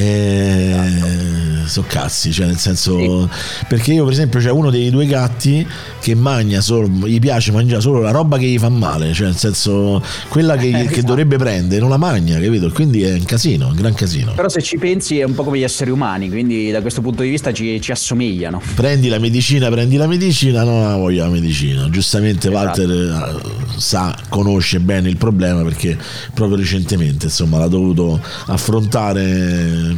eh, 0.00 1.66
so 1.66 1.84
cazzi, 1.86 2.32
cioè 2.32 2.46
nel 2.46 2.58
senso 2.58 3.28
perché 3.68 3.92
io 3.92 4.04
per 4.04 4.12
esempio 4.12 4.40
c'è 4.40 4.50
uno 4.50 4.70
dei 4.70 4.90
due 4.90 5.06
gatti 5.06 5.66
che 6.00 6.14
mangia 6.14 6.60
solo, 6.60 6.88
gli 7.06 7.18
piace 7.18 7.52
mangiare 7.52 7.80
solo 7.80 8.00
la 8.00 8.10
roba 8.10 8.38
che 8.38 8.46
gli 8.46 8.58
fa 8.58 8.68
male, 8.68 9.12
cioè 9.12 9.26
nel 9.26 9.36
senso 9.36 10.02
quella 10.28 10.56
che, 10.56 10.70
che 10.70 10.78
Esatto. 10.84 11.02
dovrebbe 11.02 11.36
prendere 11.36 11.80
non 11.80 11.90
la 11.90 11.96
mangia, 11.96 12.38
capito? 12.40 12.70
Quindi 12.70 13.02
è 13.02 13.12
un 13.12 13.24
casino, 13.24 13.68
un 13.68 13.74
gran 13.74 13.94
casino. 13.94 14.32
Però 14.34 14.48
se 14.48 14.62
ci 14.62 14.78
pensi 14.78 15.18
è 15.18 15.24
un 15.24 15.34
po' 15.34 15.44
come 15.44 15.58
gli 15.58 15.62
esseri 15.62 15.90
umani, 15.90 16.28
quindi 16.28 16.70
da 16.70 16.80
questo 16.80 17.00
punto 17.00 17.22
di 17.22 17.28
vista 17.28 17.52
ci, 17.52 17.80
ci 17.80 17.92
assomigliano. 17.92 18.60
prendi 18.74 19.08
la 19.08 19.18
medicina, 19.18 19.68
prendi 19.70 19.96
la 19.96 20.06
medicina, 20.06 20.64
non 20.64 20.82
la 20.82 20.96
voglio 20.96 21.22
la 21.24 21.30
medicina. 21.30 21.88
Giustamente 21.90 22.48
Esatto. 22.48 22.80
Walter 22.80 22.90
eh, 22.90 23.78
sa, 23.78 24.16
conosce 24.28 24.80
bene 24.80 25.08
il 25.08 25.16
problema 25.16 25.62
perché 25.62 25.96
proprio 26.34 26.56
recentemente 26.56 27.26
insomma 27.26 27.58
l'ha 27.58 27.68
dovuto 27.68 28.20
affrontare 28.46 29.89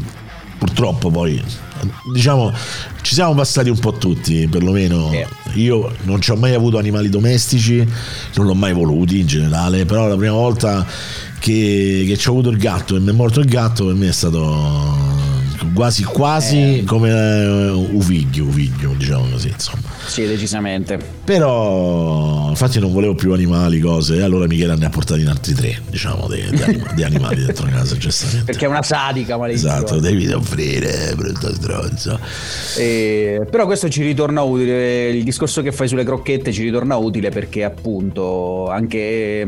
purtroppo 0.59 1.11
poi 1.11 1.43
diciamo 2.13 2.53
ci 3.01 3.15
siamo 3.15 3.35
passati 3.35 3.69
un 3.69 3.79
po' 3.79 3.93
tutti 3.95 4.47
perlomeno 4.49 5.11
io 5.55 5.93
non 6.03 6.21
ci 6.21 6.31
ho 6.31 6.37
mai 6.37 6.55
avuto 6.55 6.79
animali 6.79 7.09
domestici 7.09 7.87
non 8.35 8.47
l'ho 8.47 8.55
mai 8.55 8.73
voluti 8.73 9.21
in 9.21 9.27
generale 9.27 9.85
però 9.85 10.07
la 10.07 10.17
prima 10.17 10.35
volta 10.35 10.87
che, 11.41 12.05
che 12.07 12.17
ci 12.17 12.29
ho 12.29 12.33
avuto 12.33 12.51
il 12.51 12.59
gatto 12.59 12.95
e 12.95 13.01
mi 13.01 13.09
è 13.09 13.13
morto 13.13 13.41
il 13.41 13.47
gatto 13.47 13.87
per 13.87 13.95
me 13.95 14.09
è 14.09 14.13
stato 14.13 14.97
quasi 15.75 16.05
quasi 16.05 16.85
come 16.87 17.11
eh, 17.11 17.71
un 17.71 18.01
figlio, 18.01 18.45
un 18.45 18.53
figlio 18.53 18.95
diciamo 18.97 19.27
così 19.31 19.49
insomma 19.49 19.92
Sì, 20.07 20.27
decisamente. 20.27 20.99
Però, 21.25 22.49
infatti, 22.49 22.79
non 22.81 22.93
volevo 22.93 23.15
più 23.15 23.33
animali, 23.33 23.81
cose. 23.81 24.17
E 24.17 24.23
allora 24.23 24.47
Michela 24.47 24.75
ne 24.75 24.87
ha 24.87 24.91
portati 24.91 25.21
in 25.21 25.29
altri 25.29 25.55
tre, 25.55 25.81
diciamo, 25.89 26.29
di, 26.29 26.45
di 26.51 26.63
anima- 26.63 26.93
di 26.93 27.03
animali 27.03 27.37
dentro 27.45 27.67
casa, 27.67 27.97
giustamente. 27.97 28.45
Perché 28.45 28.67
è 28.67 28.69
una 28.69 28.83
sadica, 28.83 29.37
maledizione. 29.37 29.77
Esatto, 29.77 30.01
devi 30.01 30.31
offrire, 30.33 31.15
brutto 31.17 31.53
stronzo. 31.55 32.19
E- 32.77 33.47
però 33.51 33.67
questo 33.67 33.89
ci 33.89 34.03
ritorna 34.03 34.43
utile, 34.43 35.09
il 35.11 35.25
discorso 35.25 35.63
che 35.63 35.73
fai 35.73 35.89
sulle 35.89 36.05
crocchette 36.05 36.53
ci 36.53 36.63
ritorna 36.63 36.97
utile 36.97 37.31
perché 37.31 37.65
appunto 37.65 38.69
anche 38.69 38.99
eh, 38.99 39.47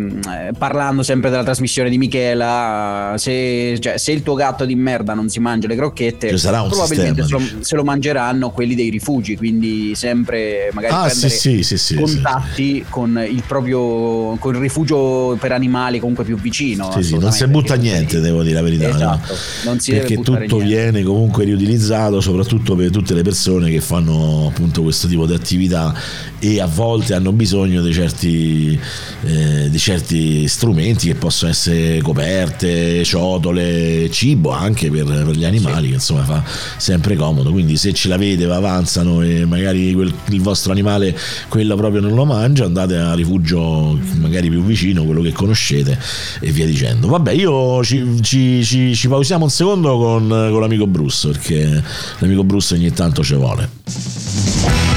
parlando 0.56 1.02
sempre 1.02 1.30
della 1.30 1.44
trasmissione 1.44 1.90
di 1.90 1.98
Michela, 1.98 3.14
se, 3.16 3.78
cioè, 3.80 3.98
se 3.98 4.12
il 4.12 4.22
tuo 4.22 4.34
gatto 4.34 4.64
di 4.64 4.74
merda 4.74 5.14
non 5.14 5.28
si 5.28 5.40
mangia 5.40 5.68
le 5.68 5.76
crocchette, 5.76 6.28
Ci 6.30 6.38
sarà 6.38 6.62
un 6.62 6.68
probabilmente 6.68 7.22
se 7.22 7.28
sistema, 7.28 7.56
lo, 7.58 7.64
se 7.64 7.76
lo 7.76 7.84
mangeranno 7.84 8.50
quelli 8.50 8.74
dei 8.74 8.90
rifugi, 8.90 9.36
quindi 9.36 9.94
sempre 9.94 10.43
magari 10.72 10.94
Ah, 10.94 11.06
prendere 11.06 11.28
sì, 11.28 11.62
sì, 11.62 11.76
sì, 11.78 11.94
contatti 11.94 12.84
con 12.88 13.24
il 13.28 13.42
proprio 13.46 14.36
con 14.38 14.54
il 14.54 14.60
rifugio 14.60 15.36
per 15.40 15.52
animali 15.52 15.98
comunque 15.98 16.24
più 16.24 16.36
vicino. 16.38 16.90
Sì, 16.94 17.02
sì, 17.02 17.18
non 17.18 17.32
si 17.32 17.46
butta 17.46 17.74
niente, 17.74 18.20
devo 18.20 18.42
dire 18.42 18.54
la 18.54 18.62
verità. 18.62 18.88
no? 18.88 18.94
Esatto, 18.94 19.34
non 19.64 19.80
si 19.80 19.90
deve 19.92 20.02
Perché 20.06 20.22
tutto 20.22 20.38
niente. 20.38 20.64
viene 20.64 21.02
comunque 21.02 21.44
riutilizzato, 21.44 22.20
soprattutto 22.20 22.74
per 22.74 22.90
tutte 22.90 23.14
le 23.14 23.22
persone 23.22 23.70
che 23.70 23.80
fanno 23.80 24.48
appunto 24.48 24.82
questo 24.82 25.06
tipo 25.08 25.26
di 25.26 25.34
attività 25.34 25.94
e 26.38 26.60
a 26.60 26.66
volte 26.66 27.14
hanno 27.14 27.32
bisogno 27.32 27.82
di 27.82 27.92
certi, 27.92 28.78
eh, 29.24 29.70
di 29.70 29.78
certi 29.78 30.46
strumenti 30.48 31.06
che 31.08 31.14
possono 31.14 31.50
essere 31.50 32.00
coperte, 32.02 33.02
ciotole, 33.04 34.08
cibo 34.10 34.50
anche 34.50 34.90
per, 34.90 35.04
per 35.04 35.30
gli 35.30 35.44
animali, 35.44 35.88
che 35.88 35.94
insomma 35.94 36.24
fa 36.24 36.42
sempre 36.76 37.16
comodo. 37.16 37.50
Quindi 37.50 37.76
se 37.76 37.92
ce 37.92 38.08
l'avete, 38.08 38.44
vi 38.44 38.50
avanzano 38.52 39.22
e 39.22 39.44
magari 39.46 39.92
quel- 39.94 40.12
il 40.34 40.42
vostro 40.42 40.72
animale 40.72 41.16
quello 41.48 41.76
proprio 41.76 42.00
non 42.00 42.14
lo 42.14 42.24
mangia, 42.24 42.64
andate 42.64 42.96
a 42.96 43.14
rifugio 43.14 43.98
magari 44.20 44.48
più 44.50 44.62
vicino, 44.62 45.04
quello 45.04 45.22
che 45.22 45.32
conoscete 45.32 45.98
e 46.40 46.50
via 46.50 46.66
dicendo. 46.66 47.08
Vabbè, 47.08 47.32
io 47.32 47.82
ci, 47.84 48.18
ci- 48.22 48.64
ci- 48.64 48.94
ci 48.94 49.08
pausiamo 49.08 49.44
un 49.44 49.50
secondo 49.50 49.96
con, 49.96 50.26
con 50.28 50.60
l'amico 50.60 50.86
Bruce, 50.86 51.28
perché 51.28 51.82
l'amico 52.18 52.44
Bruce 52.44 52.74
ogni 52.74 52.92
tanto 52.92 53.22
ci 53.22 53.34
vuole. 53.34 54.93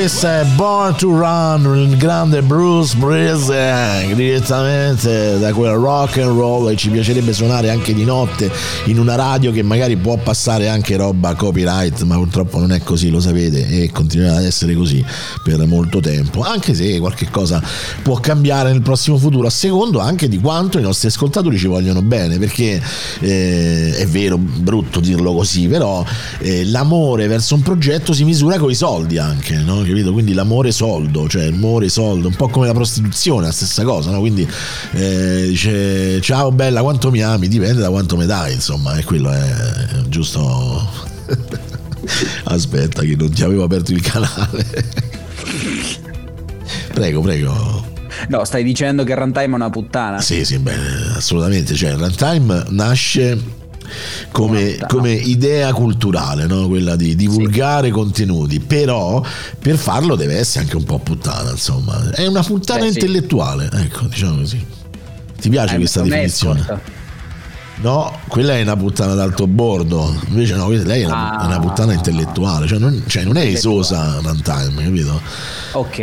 Questa 0.00 0.40
è 0.40 0.44
Born 0.56 0.96
to 0.96 1.08
Run, 1.10 1.90
il 1.90 1.98
grande 1.98 2.40
Bruce 2.40 2.96
Springsteen, 2.96 4.16
direttamente 4.16 5.38
da 5.38 5.52
quel 5.52 5.72
rock 5.72 6.16
and 6.16 6.38
roll 6.38 6.70
e 6.70 6.76
ci 6.76 6.88
piacerebbe 6.88 7.34
suonare 7.34 7.68
anche 7.68 7.92
di 7.92 8.04
notte 8.04 8.50
in 8.86 8.98
una 8.98 9.14
radio 9.14 9.52
che 9.52 9.62
magari 9.62 9.98
può 9.98 10.16
passare 10.16 10.70
anche 10.70 10.96
roba 10.96 11.34
copyright, 11.34 12.00
ma 12.04 12.16
purtroppo 12.16 12.58
non 12.58 12.72
è 12.72 12.80
così, 12.82 13.10
lo 13.10 13.20
sapete, 13.20 13.68
e 13.68 13.90
continuerà 13.92 14.38
ad 14.38 14.44
essere 14.44 14.72
così 14.72 15.04
per 15.44 15.62
molto 15.66 16.00
tempo, 16.00 16.40
anche 16.40 16.72
se 16.72 16.98
qualche 16.98 17.28
cosa 17.30 17.62
può 18.02 18.18
cambiare 18.20 18.72
nel 18.72 18.80
prossimo 18.80 19.18
futuro, 19.18 19.48
a 19.48 19.50
secondo 19.50 19.98
anche 19.98 20.28
di 20.28 20.38
quanto 20.38 20.78
i 20.78 20.82
nostri 20.82 21.08
ascoltatori 21.08 21.58
ci 21.58 21.66
vogliono 21.66 22.00
bene, 22.00 22.38
perché 22.38 22.82
eh, 23.20 23.96
è 23.98 24.06
vero, 24.06 24.38
brutto 24.38 24.98
dirlo 24.98 25.34
così, 25.34 25.68
però 25.68 26.02
eh, 26.38 26.64
l'amore 26.64 27.26
verso 27.26 27.54
un 27.54 27.60
progetto 27.60 28.14
si 28.14 28.24
misura 28.24 28.56
con 28.56 28.70
i 28.70 28.74
soldi 28.74 29.18
anche, 29.18 29.56
no? 29.56 29.88
Capito? 29.90 30.12
Quindi 30.12 30.34
l'amore 30.34 30.70
soldo, 30.70 31.28
cioè 31.28 31.46
amore 31.46 31.88
soldo, 31.88 32.28
un 32.28 32.34
po' 32.34 32.48
come 32.48 32.66
la 32.66 32.72
prostituzione, 32.72 33.46
la 33.46 33.52
stessa 33.52 33.82
cosa, 33.82 34.12
no? 34.12 34.20
Quindi 34.20 34.48
eh, 34.92 35.46
dice 35.48 36.20
ciao 36.20 36.52
bella, 36.52 36.82
quanto 36.82 37.10
mi 37.10 37.22
ami? 37.22 37.48
Dipende 37.48 37.80
da 37.80 37.90
quanto 37.90 38.16
mi 38.16 38.24
dai, 38.24 38.54
insomma, 38.54 38.96
e 38.96 39.02
quello 39.02 39.30
è 39.30 39.42
giusto. 40.08 40.88
Aspetta 42.44 43.02
che 43.02 43.16
non 43.16 43.30
ti 43.30 43.42
avevo 43.42 43.64
aperto 43.64 43.92
il 43.92 44.00
canale. 44.00 44.64
prego, 46.94 47.20
prego. 47.20 47.88
No, 48.28 48.44
stai 48.44 48.62
dicendo 48.62 49.02
che 49.02 49.14
Runtime 49.14 49.44
è 49.44 49.54
una 49.54 49.70
puttana. 49.70 50.20
Sì, 50.20 50.44
sì, 50.44 50.58
beh, 50.58 51.16
assolutamente. 51.16 51.74
Cioè, 51.74 51.94
Runtime 51.94 52.64
nasce 52.68 53.36
come, 54.30 54.76
come 54.88 55.12
idea 55.12 55.72
culturale, 55.72 56.46
no? 56.46 56.68
quella 56.68 56.96
di 56.96 57.14
divulgare 57.14 57.90
contenuti, 57.90 58.60
però 58.60 59.22
per 59.58 59.76
farlo 59.76 60.16
deve 60.16 60.36
essere 60.36 60.64
anche 60.64 60.76
un 60.76 60.84
po' 60.84 60.98
puttana, 60.98 61.50
insomma. 61.50 62.10
È 62.10 62.26
una 62.26 62.42
puttana 62.42 62.80
Beh, 62.80 62.92
sì. 62.92 62.98
intellettuale, 62.98 63.68
ecco, 63.72 64.06
diciamo 64.06 64.36
così. 64.36 64.64
Ti 65.40 65.48
piace 65.48 65.74
Eh, 65.74 65.78
questa 65.78 66.02
definizione? 66.02 66.98
No, 67.82 68.12
quella 68.28 68.56
è 68.56 68.62
una 68.62 68.76
puttana 68.76 69.14
d'alto 69.14 69.46
bordo. 69.46 70.14
Invece 70.28 70.54
no, 70.54 70.68
lei 70.68 71.02
è 71.02 71.06
una, 71.06 71.38
Ah. 71.38 71.42
è 71.42 71.46
una 71.46 71.58
puttana 71.60 71.94
intellettuale, 71.94 72.66
cioè 72.66 72.78
non, 72.78 73.02
cioè 73.06 73.24
non 73.24 73.36
è 73.38 73.44
esosa 73.46 74.18
Runtime, 74.22 74.84
capito? 74.84 75.20
Ok, 75.72 75.98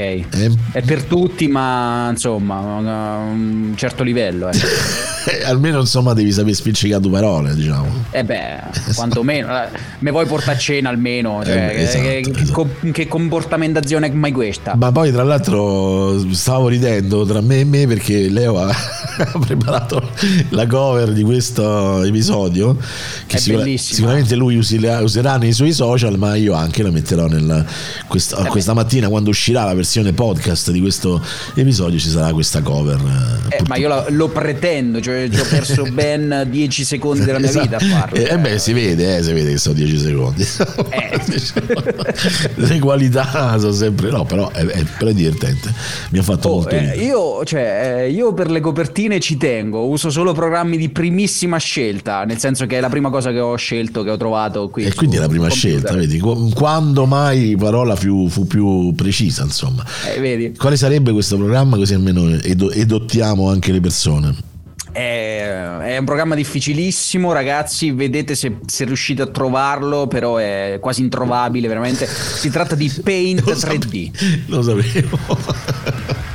è 0.72 0.82
per 0.82 1.04
tutti, 1.04 1.48
ma 1.48 2.08
insomma, 2.10 2.56
a 2.58 3.18
un 3.18 3.74
certo 3.76 4.04
livello. 4.04 4.50
Eh, 4.50 4.58
Eh, 5.28 5.44
almeno 5.44 5.82
insomma 5.82 6.14
devi 6.14 6.32
sapere 6.32 6.54
spiccicare 6.54 7.02
due 7.02 7.12
parole, 7.12 7.54
diciamo. 7.54 8.06
Eh 8.12 8.24
beh, 8.24 8.62
quantomeno, 8.96 9.50
eh, 9.62 9.68
me 10.00 10.12
vuoi 10.12 10.26
portare 10.26 10.54
a 10.56 10.58
cena 10.58 10.88
almeno? 10.88 11.44
Cioè, 11.44 11.74
Eh, 11.76 11.82
esatto, 11.82 12.02
che, 12.02 12.32
che- 12.46 12.52
co- 12.54 12.70
che 12.94 13.08
comportamentazione 13.10 14.08
è 14.08 14.12
mai 14.12 14.32
questa? 14.32 14.76
Ma 14.78 14.90
poi 14.94 15.12
tra 15.12 15.24
l'altro 15.24 16.18
stavo 16.34 16.70
ridendo 16.70 17.26
tra 17.26 17.42
me 17.42 17.60
e 17.60 17.66
me 17.66 17.86
perché 17.88 18.30
Leo 18.30 18.58
ha 18.58 18.74
preparato 19.46 20.02
la 20.52 20.66
cover 20.66 21.12
di 21.12 21.24
questo 21.24 21.67
episodio 22.06 22.78
che 23.26 23.38
sicura- 23.38 23.66
sicuramente 23.78 24.36
lui 24.36 24.58
userà, 24.58 25.02
userà 25.02 25.38
nei 25.38 25.54
suoi 25.54 25.72
social 25.74 26.18
ma 26.18 26.36
io 26.36 26.54
anche 26.54 26.84
la 26.84 26.92
metterò 26.92 27.28
nel, 27.28 27.66
questa, 28.08 28.46
Eh 28.46 28.50
questa 28.50 28.74
mattina 28.74 29.08
quando 29.10 29.30
uscirà 29.30 29.64
la 29.66 29.74
versione 29.74 30.14
podcast 30.14 30.72
di 30.72 30.80
questo 30.82 31.22
episodio 31.56 32.00
ci 32.00 32.10
sarà 32.10 32.32
questa 32.34 32.62
cover. 32.62 33.00
Eh, 33.50 33.62
ma 33.68 33.78
io 33.78 33.88
la- 33.88 34.06
lo 34.10 34.28
pretendo, 34.30 35.02
cioè 35.02 35.28
ci 35.32 35.40
ho 35.40 35.46
perso 35.50 35.84
ben 35.92 36.46
10 36.50 36.84
secondi 36.84 37.24
della 37.26 37.40
mia 37.40 37.52
vita 37.52 37.78
a 37.78 37.80
farlo. 37.80 38.18
Eh, 38.18 38.34
eh 38.34 38.38
beh, 38.38 38.60
si 38.60 38.74
vede, 38.74 39.18
eh, 39.18 39.24
si 39.24 39.34
vede 39.34 39.52
che 39.52 39.58
sono 39.58 39.76
10 39.76 39.98
secondi. 39.98 40.46
Le 42.56 42.80
qualità 42.80 43.58
sono 43.60 43.72
sempre 43.72 44.10
no, 44.10 44.26
però 44.26 44.50
è, 44.52 44.66
è, 44.66 44.84
però 44.98 45.12
è 45.12 45.14
divertente. 45.14 45.74
Mi 46.12 46.20
ha 46.20 46.24
fatto 46.24 46.50
molto 46.50 46.76
Eh, 46.76 46.80
ridere. 46.80 47.04
io, 47.04 47.44
cioè, 47.46 48.02
eh, 48.04 48.10
io 48.12 48.34
per 48.34 48.50
le 48.50 48.60
copertine 48.60 49.20
ci 49.20 49.38
tengo, 49.38 49.88
uso 49.88 50.10
solo 50.10 50.34
programmi 50.34 50.78
di 50.78 50.90
primissima 51.48 51.58
scelta, 51.58 52.24
nel 52.26 52.38
senso 52.38 52.66
che 52.66 52.78
è 52.78 52.80
la 52.80 52.90
prima 52.90 53.10
cosa 53.10 53.32
che 53.32 53.40
ho 53.40 53.56
scelto, 53.56 54.04
che 54.04 54.12
ho 54.12 54.18
trovato 54.18 54.70
qui. 54.70 54.84
E 54.84 54.94
quindi 54.94 55.16
è 55.16 55.20
la 55.20 55.28
prima 55.28 55.48
computer. 55.48 55.72
scelta, 55.72 55.94
vedi? 55.96 56.20
Qu- 56.20 56.54
Quando 56.54 57.06
mai 57.06 57.56
parola 57.58 57.96
fu, 57.96 58.28
fu 58.30 58.46
più 58.46 58.94
precisa, 58.94 59.44
insomma. 59.44 59.84
Eh, 60.14 60.20
vedi? 60.20 60.54
Quale 60.56 60.76
sarebbe 60.76 61.12
questo 61.12 61.38
programma 61.38 61.78
così 61.78 61.94
almeno 61.94 62.30
edo- 62.42 62.72
edottiamo 62.72 63.50
anche 63.50 63.72
le 63.72 63.80
persone? 63.80 64.36
È, 64.92 65.78
è 65.82 65.98
un 65.98 66.06
programma 66.06 66.36
difficilissimo, 66.36 67.32
ragazzi. 67.32 67.92
Vedete 67.92 68.36
se, 68.36 68.58
se 68.66 68.84
riuscite 68.86 69.22
a 69.22 69.28
trovarlo, 69.28 70.08
però 70.08 70.38
è 70.38 70.78
quasi 70.82 71.02
introvabile, 71.02 71.68
veramente. 71.68 72.08
Si 72.08 72.50
tratta 72.50 72.76
di 72.76 72.92
Paint 73.04 73.42
3D. 73.44 74.44
Lo 74.48 74.62
sapevo. 74.62 75.18
Lo 75.28 75.38
sapevo, 75.42 76.27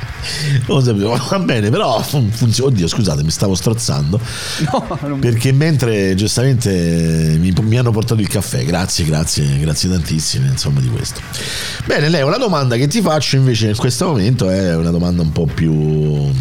va 0.67 1.39
bene, 1.39 1.69
però 1.69 2.01
fun- 2.01 2.29
funziona. 2.31 2.71
Oddio, 2.71 2.87
scusate, 2.87 3.23
mi 3.23 3.31
stavo 3.31 3.55
strozzando. 3.55 4.19
Perché 5.19 5.51
mentre 5.51 6.15
giustamente 6.15 7.37
mi, 7.39 7.53
mi 7.61 7.77
hanno 7.77 7.91
portato 7.91 8.21
il 8.21 8.27
caffè, 8.27 8.63
grazie, 8.63 9.05
grazie, 9.05 9.59
grazie 9.59 9.89
tantissime, 9.89 10.47
insomma, 10.47 10.79
di 10.79 10.87
questo. 10.87 11.21
Bene, 11.85 12.09
Leo, 12.09 12.29
la 12.29 12.37
domanda 12.37 12.75
che 12.75 12.87
ti 12.87 13.01
faccio 13.01 13.35
invece 13.35 13.69
in 13.69 13.75
questo 13.75 14.07
momento 14.07 14.49
è 14.49 14.75
una 14.75 14.91
domanda 14.91 15.21
un 15.21 15.31
po' 15.31 15.45
più 15.45 15.71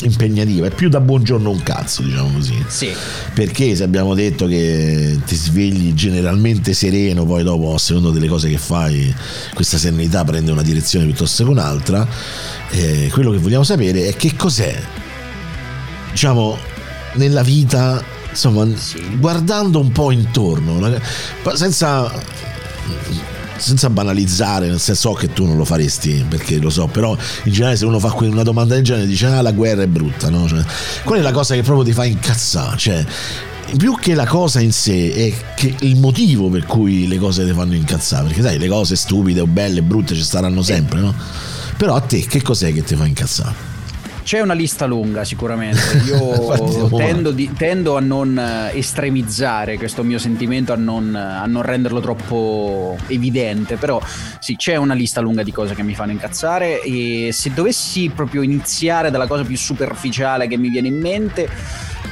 impegnativa, 0.00 0.66
è 0.66 0.70
più 0.70 0.88
da 0.88 1.00
buongiorno 1.00 1.50
un 1.50 1.62
cazzo, 1.62 2.02
diciamo 2.02 2.32
così. 2.32 2.64
Sì. 2.68 2.92
Perché 3.34 3.74
se 3.74 3.82
abbiamo 3.84 4.14
detto 4.14 4.46
che 4.46 5.18
ti 5.24 5.36
svegli 5.36 5.94
generalmente 5.94 6.74
sereno, 6.74 7.24
poi 7.24 7.42
dopo, 7.42 7.74
a 7.74 7.78
seconda 7.78 8.10
delle 8.10 8.28
cose 8.28 8.48
che 8.48 8.58
fai, 8.58 9.14
questa 9.54 9.78
serenità 9.78 10.24
prende 10.24 10.50
una 10.52 10.62
direzione 10.62 11.04
piuttosto 11.04 11.44
che 11.44 11.50
un'altra, 11.50 12.06
eh, 12.70 12.85
quello 13.10 13.30
che 13.30 13.38
vogliamo 13.38 13.64
sapere 13.64 14.06
è 14.08 14.16
che 14.16 14.34
cos'è, 14.36 14.80
diciamo, 16.10 16.56
nella 17.14 17.42
vita, 17.42 18.02
insomma, 18.30 18.66
guardando 19.18 19.80
un 19.80 19.92
po' 19.92 20.10
intorno, 20.10 21.00
senza 21.54 22.12
senza 23.58 23.88
banalizzare, 23.90 24.68
nel 24.68 24.78
senso 24.78 25.10
so 25.10 25.14
che 25.14 25.32
tu 25.32 25.46
non 25.46 25.56
lo 25.56 25.64
faresti 25.64 26.24
perché 26.28 26.58
lo 26.58 26.70
so, 26.70 26.86
però 26.86 27.16
in 27.44 27.52
generale 27.52 27.76
se 27.76 27.86
uno 27.86 27.98
fa 27.98 28.14
una 28.20 28.42
domanda 28.42 28.74
del 28.74 28.84
genere 28.84 29.06
dice 29.06 29.26
ah 29.26 29.40
la 29.40 29.52
guerra 29.52 29.82
è 29.82 29.86
brutta, 29.86 30.28
no? 30.28 30.46
Cioè, 30.46 30.62
qual 31.04 31.20
è 31.20 31.22
la 31.22 31.32
cosa 31.32 31.54
che 31.54 31.62
proprio 31.62 31.84
ti 31.84 31.92
fa 31.92 32.04
incazzare? 32.04 32.76
Cioè, 32.76 33.04
più 33.76 33.96
che 33.98 34.14
la 34.14 34.26
cosa 34.26 34.60
in 34.60 34.72
sé 34.72 35.12
è 35.12 35.54
che 35.54 35.74
il 35.80 35.96
motivo 35.96 36.48
per 36.48 36.66
cui 36.66 37.08
le 37.08 37.18
cose 37.18 37.44
ti 37.44 37.52
fanno 37.52 37.74
incazzare, 37.74 38.26
perché 38.26 38.42
sai, 38.42 38.58
le 38.58 38.68
cose 38.68 38.94
stupide 38.94 39.40
o 39.40 39.46
belle, 39.46 39.82
brutte 39.82 40.14
ci 40.14 40.22
saranno 40.22 40.62
sempre, 40.62 41.00
no? 41.00 41.14
Però 41.76 41.94
a 41.94 42.00
te 42.00 42.20
che 42.26 42.40
cos'è 42.40 42.72
che 42.72 42.82
ti 42.82 42.96
fa 42.96 43.04
incazzare? 43.04 43.74
C'è 44.22 44.40
una 44.40 44.54
lista 44.54 44.86
lunga 44.86 45.24
sicuramente, 45.24 45.78
io 46.04 46.90
tendo, 46.96 47.30
di- 47.30 47.52
tendo 47.56 47.96
a 47.96 48.00
non 48.00 48.36
eh, 48.36 48.76
estremizzare 48.76 49.76
questo 49.76 50.02
mio 50.02 50.18
sentimento, 50.18 50.72
a 50.72 50.76
non, 50.76 51.14
a 51.14 51.44
non 51.46 51.62
renderlo 51.62 52.00
troppo 52.00 52.96
evidente, 53.06 53.76
però 53.76 54.02
sì, 54.40 54.56
c'è 54.56 54.74
una 54.74 54.94
lista 54.94 55.20
lunga 55.20 55.44
di 55.44 55.52
cose 55.52 55.76
che 55.76 55.84
mi 55.84 55.94
fanno 55.94 56.10
incazzare 56.10 56.82
e 56.82 57.28
se 57.30 57.52
dovessi 57.54 58.08
proprio 58.08 58.42
iniziare 58.42 59.12
dalla 59.12 59.28
cosa 59.28 59.44
più 59.44 59.56
superficiale 59.56 60.48
che 60.48 60.56
mi 60.56 60.70
viene 60.70 60.88
in 60.88 60.98
mente, 60.98 61.48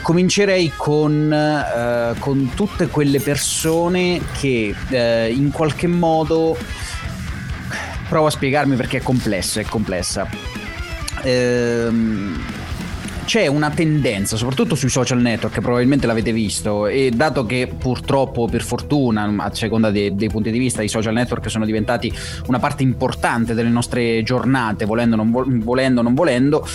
comincerei 0.00 0.70
con, 0.76 1.32
eh, 1.32 2.14
con 2.20 2.52
tutte 2.54 2.86
quelle 2.88 3.18
persone 3.18 4.20
che 4.38 4.72
eh, 4.88 5.32
in 5.32 5.50
qualche 5.50 5.88
modo 5.88 6.56
provo 8.14 8.28
a 8.28 8.30
spiegarmi 8.30 8.76
perché 8.76 8.98
è 8.98 9.02
complessa, 9.02 9.58
è 9.58 9.64
complessa. 9.64 10.28
Ehm, 11.24 12.40
c'è 13.24 13.46
una 13.46 13.70
tendenza, 13.70 14.36
soprattutto 14.36 14.74
sui 14.74 14.88
social 14.88 15.20
network, 15.20 15.60
probabilmente 15.60 16.06
l'avete 16.06 16.32
visto, 16.32 16.86
e 16.86 17.10
dato 17.14 17.44
che 17.46 17.72
purtroppo, 17.76 18.46
per 18.46 18.62
fortuna, 18.62 19.32
a 19.38 19.54
seconda 19.54 19.90
dei, 19.90 20.14
dei 20.14 20.28
punti 20.28 20.50
di 20.50 20.58
vista, 20.58 20.82
i 20.82 20.88
social 20.88 21.14
network 21.14 21.50
sono 21.50 21.64
diventati 21.64 22.12
una 22.46 22.58
parte 22.58 22.82
importante 22.82 23.54
delle 23.54 23.68
nostre 23.68 24.22
giornate, 24.22 24.84
volendo 24.84 25.14
o 25.14 25.18
non, 25.18 25.30
vo- 25.30 25.44
volendo, 25.46 26.02
non 26.02 26.14
volendo, 26.14 26.66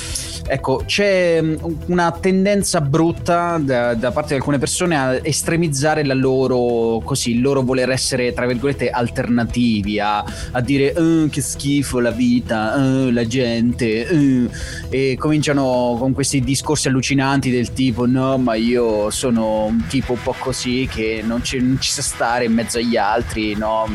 ecco, 0.47 0.83
c'è 0.85 1.43
una 1.85 2.12
tendenza 2.12 2.81
brutta 2.81 3.59
da, 3.62 3.93
da 3.93 4.12
parte 4.12 4.29
di 4.29 4.35
alcune 4.35 4.57
persone 4.57 4.97
a 4.97 5.19
estremizzare 5.21 6.03
la 6.03 6.13
loro, 6.13 7.01
così, 7.03 7.31
il 7.31 7.41
loro 7.41 7.62
voler 7.62 7.89
essere, 7.89 8.33
tra 8.33 8.45
virgolette, 8.45 8.89
alternativi, 8.89 9.99
a, 9.99 10.23
a 10.51 10.62
dire 10.62 10.93
"Eh, 10.93 11.27
che 11.29 11.41
schifo 11.41 11.99
la 11.99 12.12
vita, 12.12 12.75
eh, 12.75 13.12
la 13.12 13.25
gente, 13.27 14.07
eh", 14.07 14.49
e 14.89 15.15
cominciano 15.19 15.95
con 15.99 16.13
questi 16.13 16.41
discorsi 16.41 16.88
allucinanti 16.88 17.52
del 17.52 17.73
tipo 17.73 18.06
no 18.08 18.38
ma 18.38 18.56
io 18.56 19.10
sono 19.12 19.65
un 19.65 19.86
tipo 19.88 20.13
un 20.13 20.21
po' 20.23 20.36
così 20.38 20.88
che 20.91 21.23
non 21.25 21.43
ci, 21.43 21.60
non 21.60 21.78
ci 21.80 21.91
sa 21.91 22.02
stare 22.02 22.45
in 22.45 22.54
mezzo 22.54 22.80
agli 22.80 22.97
altri 22.97 23.56
no 23.56 23.88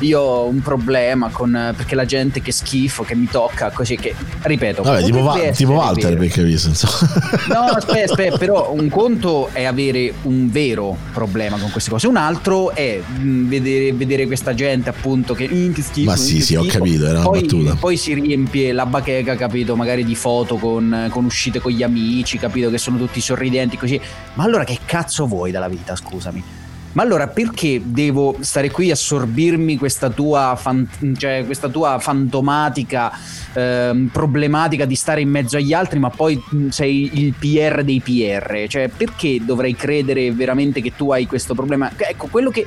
io 0.00 0.20
ho 0.20 0.46
un 0.46 0.60
problema 0.62 1.30
con 1.30 1.74
perché 1.76 1.94
la 1.96 2.04
gente 2.04 2.40
che 2.40 2.52
schifo 2.52 3.02
che 3.02 3.14
mi 3.16 3.26
tocca 3.28 3.70
così 3.70 3.96
che 3.96 4.14
ripeto 4.42 4.82
Vabbè, 4.82 5.02
tipo, 5.02 5.22
Va- 5.22 5.38
tipo 5.50 5.72
Walter 5.72 6.16
perché 6.16 6.42
visto, 6.44 6.68
insomma. 6.68 6.94
No, 7.48 7.60
aspetta, 7.74 8.04
aspetta, 8.12 8.38
però 8.38 8.72
un 8.72 8.88
conto 8.88 9.48
è 9.52 9.64
avere 9.64 10.12
un 10.22 10.48
vero 10.50 10.96
problema 11.12 11.56
con 11.58 11.70
queste 11.70 11.90
cose, 11.90 12.06
un 12.06 12.16
altro 12.16 12.70
è 12.72 13.00
mh, 13.00 13.48
vedere, 13.48 13.92
vedere 13.92 14.26
questa 14.26 14.54
gente 14.54 14.88
appunto 14.90 15.34
che, 15.34 15.48
"Mm, 15.52 15.72
che 15.72 15.82
schifo. 15.82 16.10
Ma 16.10 16.16
mm, 16.16 16.20
sì, 16.20 16.40
sì, 16.40 16.54
ho 16.56 16.62
schifo". 16.62 16.78
capito, 16.78 17.04
era 17.06 17.18
una 17.20 17.28
poi, 17.28 17.40
battuta. 17.40 17.74
Poi 17.74 17.96
si 17.96 18.14
riempie 18.14 18.72
la 18.72 18.86
bacheca, 18.86 19.34
capito, 19.36 19.74
magari 19.76 20.04
di 20.04 20.14
foto 20.14 20.35
con, 20.44 21.08
con 21.10 21.24
uscite 21.24 21.60
con 21.60 21.72
gli 21.72 21.82
amici, 21.82 22.38
capito, 22.38 22.70
che 22.70 22.78
sono 22.78 22.98
tutti 22.98 23.20
sorridenti 23.20 23.76
così. 23.76 24.00
Ma 24.34 24.44
allora 24.44 24.64
che 24.64 24.78
cazzo 24.84 25.26
vuoi 25.26 25.50
dalla 25.50 25.68
vita, 25.68 25.96
scusami? 25.96 26.64
Ma 26.96 27.02
allora 27.02 27.28
perché 27.28 27.82
devo 27.84 28.36
stare 28.40 28.70
qui 28.70 28.90
a 28.90 28.96
sorbirmi 28.96 29.76
questa 29.76 30.08
tua, 30.08 30.56
fan- 30.58 30.88
cioè, 31.18 31.44
questa 31.44 31.68
tua 31.68 31.98
fantomatica 31.98 33.12
ehm, 33.52 34.08
problematica 34.10 34.86
di 34.86 34.94
stare 34.94 35.20
in 35.20 35.28
mezzo 35.28 35.58
agli 35.58 35.74
altri, 35.74 35.98
ma 35.98 36.08
poi 36.08 36.42
sei 36.70 37.10
il 37.20 37.34
PR 37.34 37.84
dei 37.84 38.00
PR? 38.00 38.64
Cioè, 38.66 38.88
perché 38.88 39.44
dovrei 39.44 39.74
credere 39.74 40.32
veramente 40.32 40.80
che 40.80 40.94
tu 40.96 41.12
hai 41.12 41.26
questo 41.26 41.54
problema? 41.54 41.90
Ecco, 41.94 42.28
quello 42.28 42.48
che, 42.48 42.66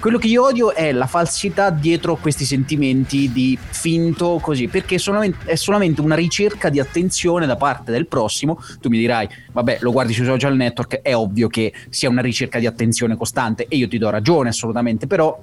quello 0.00 0.18
che 0.18 0.28
io 0.28 0.44
odio 0.44 0.74
è 0.74 0.92
la 0.92 1.06
falsità 1.06 1.70
dietro 1.70 2.16
questi 2.16 2.44
sentimenti 2.44 3.30
di 3.32 3.58
finto 3.60 4.38
così, 4.40 4.68
perché 4.68 4.96
è 4.96 5.56
solamente, 5.56 6.00
una 6.00 6.14
ricerca 6.14 6.68
di 6.68 6.78
attenzione 6.80 7.46
da 7.46 7.56
parte 7.56 7.90
del 7.90 8.06
prossimo. 8.06 8.60
Tu 8.80 8.88
mi 8.88 8.98
dirai, 8.98 9.28
vabbè, 9.52 9.78
lo 9.80 9.90
guardi 9.90 10.12
sui 10.12 10.24
social 10.24 10.56
network, 10.56 11.00
è 11.00 11.14
ovvio 11.14 11.48
che 11.48 11.72
sia 11.88 12.08
una 12.08 12.22
ricerca 12.22 12.58
di 12.58 12.66
attenzione 12.66 13.16
costante 13.16 13.66
e 13.68 13.76
io 13.76 13.88
ti 13.88 13.98
do 13.98 14.10
ragione 14.10 14.50
assolutamente, 14.50 15.06
però 15.06 15.38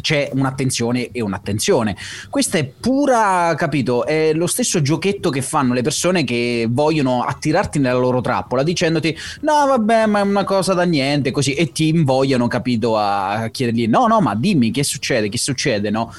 c'è 0.00 0.30
un'attenzione 0.32 1.10
e 1.10 1.20
un'attenzione. 1.20 1.96
Questa 2.30 2.58
è 2.58 2.64
pura, 2.64 3.54
capito? 3.56 4.06
È 4.06 4.32
lo 4.32 4.46
stesso 4.46 4.80
giochetto 4.82 5.30
che 5.30 5.42
fanno 5.42 5.74
le 5.74 5.82
persone 5.82 6.24
che 6.24 6.66
vogliono 6.68 7.22
attirarti 7.22 7.78
nella 7.78 7.98
loro 7.98 8.20
trappola 8.20 8.62
dicendoti 8.62 9.16
no 9.42 9.66
vabbè 9.66 10.06
ma 10.06 10.20
è 10.20 10.22
una 10.22 10.44
cosa 10.44 10.74
da 10.74 10.84
niente 10.84 11.30
così 11.30 11.54
e 11.54 11.72
ti 11.72 11.88
invogliano, 11.88 12.46
capito, 12.46 12.96
a 12.96 13.48
chiedergli 13.50 13.86
no 13.86 14.06
no 14.06 14.20
ma 14.20 14.34
dimmi 14.34 14.70
che 14.70 14.84
succede, 14.84 15.28
che 15.28 15.38
succede, 15.38 15.90
no? 15.90 16.12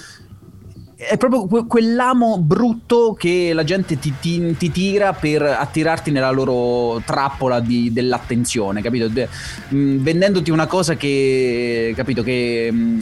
È 1.02 1.16
proprio 1.16 1.46
que- 1.48 1.66
quell'amo 1.66 2.40
brutto 2.40 3.14
che 3.18 3.52
la 3.54 3.64
gente 3.64 3.98
ti, 4.00 4.14
ti- 4.20 4.58
ti 4.58 4.70
tira 4.70 5.14
per 5.14 5.42
attirarti 5.44 6.12
nella 6.12 6.30
loro 6.30 7.02
trappola 7.06 7.62
di- 7.62 7.94
dell'attenzione, 7.94 8.82
capito? 8.82 9.08
De- 9.08 9.30
mh, 9.70 9.96
vendendoti 10.00 10.52
una 10.52 10.68
cosa 10.68 10.96
che, 10.98 11.94
capito, 11.96 12.22
che, 12.22 12.68
mh, 12.70 13.00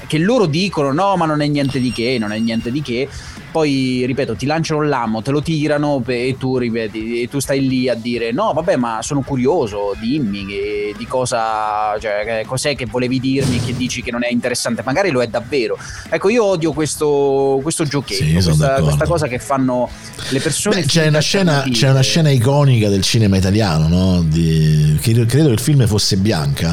eh, 0.00 0.06
che 0.06 0.16
loro 0.16 0.46
dicono 0.46 0.92
no 0.92 1.14
ma 1.16 1.26
non 1.26 1.42
è 1.42 1.46
niente 1.46 1.78
di 1.78 1.92
che, 1.92 2.16
non 2.18 2.32
è 2.32 2.38
niente 2.38 2.70
di 2.72 2.80
che, 2.80 3.06
poi 3.50 4.04
ripeto 4.06 4.34
ti 4.34 4.46
lanciano 4.46 4.82
l'amo, 4.82 5.22
te 5.22 5.30
lo 5.30 5.42
tirano 5.42 6.02
e 6.06 6.36
tu 6.38 6.58
ripeti, 6.58 7.22
e 7.22 7.28
tu 7.28 7.38
stai 7.40 7.66
lì 7.66 7.88
a 7.88 7.94
dire 7.94 8.32
no 8.32 8.52
vabbè 8.54 8.76
ma 8.76 8.98
sono 9.02 9.20
curioso, 9.22 9.94
dimmi 9.98 10.46
che- 10.46 10.94
di 10.96 11.06
cosa, 11.06 11.96
cioè, 12.00 12.42
cos'è 12.46 12.74
che 12.76 12.86
volevi 12.86 13.20
dirmi 13.20 13.60
che 13.60 13.74
dici 13.76 14.02
che 14.02 14.10
non 14.10 14.24
è 14.24 14.30
interessante, 14.30 14.82
magari 14.84 15.10
lo 15.10 15.22
è 15.22 15.26
davvero. 15.28 15.78
Ecco 16.08 16.28
io 16.28 16.44
odio 16.44 16.72
questo, 16.72 17.58
questo 17.62 17.84
giochetto, 17.84 18.22
Sì, 18.24 18.32
questa, 18.32 18.80
questa 18.82 19.06
cosa 19.06 19.26
che 19.28 19.38
fanno 19.38 19.88
le 20.30 20.40
persone. 20.40 20.80
Beh, 20.80 20.86
c'è, 20.86 21.06
una 21.06 21.20
scena, 21.20 21.64
c'è 21.70 21.90
una 21.90 22.00
scena 22.02 22.30
iconica 22.30 22.88
del 22.88 23.02
cinema 23.02 23.36
italiano, 23.36 23.88
no? 23.88 24.22
Di- 24.22 24.98
che 25.00 25.10
io 25.10 25.24
credo 25.26 25.46
che 25.48 25.54
il 25.54 25.60
film 25.60 25.86
fosse 25.86 26.16
Bianca, 26.16 26.68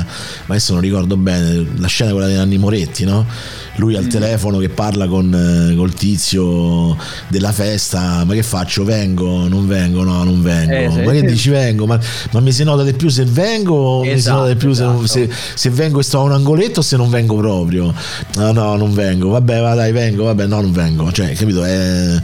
ma 0.45 0.55
adesso 0.55 0.73
non 0.73 0.81
ricordo 0.81 1.15
bene, 1.17 1.65
la 1.77 1.87
scena 1.87 2.11
quella 2.11 2.27
di 2.27 2.33
Nanni 2.35 2.57
Moretti, 2.57 3.05
no? 3.05 3.25
Lui 3.77 3.95
al 3.95 4.07
telefono 4.07 4.57
che 4.57 4.69
parla 4.69 5.07
con 5.07 5.31
eh, 5.71 5.75
col 5.75 5.93
tizio 5.93 6.97
della 7.27 7.51
festa, 7.51 8.23
ma 8.25 8.33
che 8.33 8.41
faccio? 8.43 8.83
Vengo? 8.83 9.47
Non 9.47 9.67
vengo? 9.67 10.03
No, 10.03 10.23
non 10.23 10.41
vengo. 10.41 10.73
Eh, 10.73 10.89
sì. 10.91 11.01
ma 11.01 11.11
che 11.11 11.23
dici 11.23 11.49
vengo? 11.49 11.85
Ma, 11.85 11.99
ma 12.31 12.39
mi 12.39 12.51
si 12.51 12.63
nota 12.63 12.83
di 12.83 12.93
più 12.93 13.09
se 13.09 13.23
vengo 13.25 13.75
o 13.75 14.01
mi 14.01 14.07
si 14.07 14.13
Esatto, 14.13 14.37
nota 14.39 14.51
di 14.53 14.55
più 14.57 14.73
se, 14.73 14.83
non- 14.83 15.07
se- 15.07 15.29
se 15.53 15.69
vengo 15.69 15.99
e 15.99 16.03
sto 16.03 16.19
a 16.19 16.21
un 16.23 16.31
angoletto 16.31 16.79
o 16.79 16.83
se 16.83 16.97
non 16.97 17.09
vengo 17.09 17.35
proprio? 17.35 17.93
No, 18.35 18.51
no, 18.51 18.75
non 18.77 18.93
vengo. 18.93 19.29
Vabbè, 19.29 19.61
va 19.61 19.75
dai, 19.75 19.91
vengo, 19.91 20.23
vabbè, 20.25 20.47
no, 20.47 20.61
non 20.61 20.71
vengo. 20.71 21.11
Cioè, 21.11 21.33
capito? 21.33 21.63
È- 21.63 22.19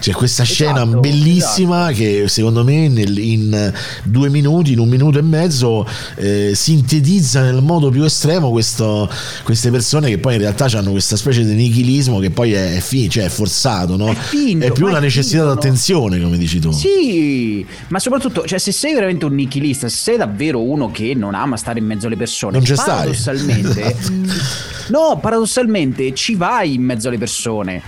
c'è 0.00 0.12
questa 0.12 0.44
scena 0.44 0.82
Esatto, 0.82 1.00
bellissima 1.00 1.90
che 1.92 2.24
secondo 2.28 2.62
me 2.64 2.88
nel- 2.88 3.18
in 3.18 3.72
due 4.04 4.28
minuti, 4.28 4.72
in 4.72 4.78
un 4.78 4.88
minuto 4.88 5.18
e 5.18 5.22
mezzo 5.22 5.86
eh, 6.16 6.52
sintetizza 6.54 7.40
nel 7.42 7.62
modo 7.62 7.88
più 7.90 8.04
estremo 8.04 8.50
questo- 8.50 9.08
queste 9.42 9.70
persone 9.70 10.08
che 10.10 10.18
poi 10.18 10.34
in 10.34 10.40
realtà 10.40 10.66
hanno 10.74 10.92
questa 10.98 11.16
specie 11.16 11.44
di 11.44 11.54
nichilismo 11.54 12.18
che 12.18 12.30
poi 12.30 12.52
è, 12.52 12.74
è, 12.74 12.80
fi- 12.80 13.08
cioè 13.08 13.24
è 13.24 13.28
forzato, 13.28 13.96
no? 13.96 14.12
finto, 14.14 14.66
è 14.66 14.72
più 14.72 14.86
una 14.86 14.98
è 14.98 15.00
necessità 15.00 15.38
finto, 15.38 15.48
no? 15.48 15.54
d'attenzione, 15.54 16.20
come 16.20 16.36
dici 16.36 16.58
tu. 16.58 16.72
Sì, 16.72 17.64
ma 17.88 18.00
soprattutto, 18.00 18.44
cioè, 18.46 18.58
se 18.58 18.72
sei 18.72 18.94
veramente 18.94 19.24
un 19.24 19.34
nichilista, 19.34 19.88
se 19.88 19.96
sei 19.96 20.16
davvero 20.16 20.60
uno 20.60 20.90
che 20.90 21.14
non 21.14 21.34
ama 21.34 21.56
stare 21.56 21.78
in 21.78 21.84
mezzo 21.86 22.08
alle 22.08 22.16
persone, 22.16 22.56
Non 22.58 22.66
stai. 22.66 22.84
paradossalmente, 22.84 23.96
no, 24.90 25.18
paradossalmente 25.22 26.12
ci 26.14 26.34
vai 26.34 26.74
in 26.74 26.82
mezzo 26.82 27.08
alle 27.08 27.18
persone. 27.18 27.80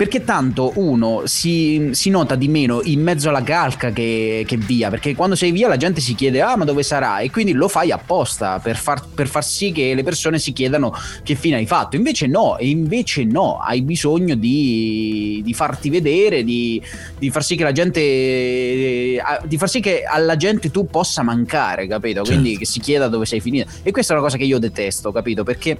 Perché 0.00 0.24
tanto 0.24 0.72
uno 0.76 1.24
si, 1.26 1.90
si 1.92 2.08
nota 2.08 2.34
di 2.34 2.48
meno 2.48 2.80
in 2.84 3.02
mezzo 3.02 3.28
alla 3.28 3.42
calca 3.42 3.90
che, 3.90 4.44
che 4.46 4.56
via, 4.56 4.88
perché 4.88 5.14
quando 5.14 5.36
sei 5.36 5.50
via 5.50 5.68
la 5.68 5.76
gente 5.76 6.00
si 6.00 6.14
chiede 6.14 6.40
ah 6.40 6.56
ma 6.56 6.64
dove 6.64 6.82
sarà 6.82 7.18
e 7.18 7.30
quindi 7.30 7.52
lo 7.52 7.68
fai 7.68 7.90
apposta 7.90 8.60
per 8.60 8.78
far, 8.78 9.06
per 9.12 9.28
far 9.28 9.44
sì 9.44 9.72
che 9.72 9.92
le 9.92 10.02
persone 10.02 10.38
si 10.38 10.54
chiedano 10.54 10.94
che 11.22 11.34
fine 11.34 11.56
hai 11.56 11.66
fatto. 11.66 11.96
Invece 11.96 12.26
no, 12.28 12.56
e 12.56 12.70
invece 12.70 13.24
no, 13.24 13.58
hai 13.58 13.82
bisogno 13.82 14.36
di, 14.36 15.42
di 15.44 15.52
farti 15.52 15.90
vedere, 15.90 16.44
di, 16.44 16.80
di 17.18 17.30
far 17.30 17.44
sì 17.44 17.54
che 17.54 17.64
la 17.64 17.72
gente, 17.72 18.00
di 18.00 19.58
far 19.58 19.68
sì 19.68 19.80
che 19.80 20.04
alla 20.04 20.36
gente 20.36 20.70
tu 20.70 20.86
possa 20.86 21.22
mancare, 21.22 21.86
capito? 21.86 22.22
Quindi 22.22 22.56
che 22.56 22.64
si 22.64 22.80
chieda 22.80 23.08
dove 23.08 23.26
sei 23.26 23.40
finita. 23.40 23.70
E 23.82 23.90
questa 23.90 24.14
è 24.14 24.16
una 24.16 24.24
cosa 24.24 24.38
che 24.38 24.44
io 24.44 24.58
detesto, 24.58 25.12
capito? 25.12 25.44
Perché 25.44 25.76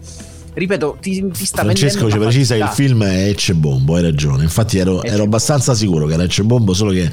ripeto, 0.54 0.98
ti, 1.00 1.30
ti 1.30 1.44
sta 1.44 1.62
Francesco 1.62 2.10
ci 2.10 2.18
precisa 2.18 2.54
che 2.56 2.62
il 2.62 2.68
film 2.68 3.04
è 3.04 3.28
Ecce 3.28 3.54
Bombo, 3.54 3.96
hai 3.96 4.02
ragione. 4.02 4.42
Infatti 4.42 4.78
ero, 4.78 5.02
ero 5.02 5.24
abbastanza 5.24 5.74
sicuro 5.74 6.06
che 6.06 6.14
era 6.14 6.24
Ecce 6.24 6.42
Bombo, 6.42 6.74
solo 6.74 6.90
che 6.92 7.10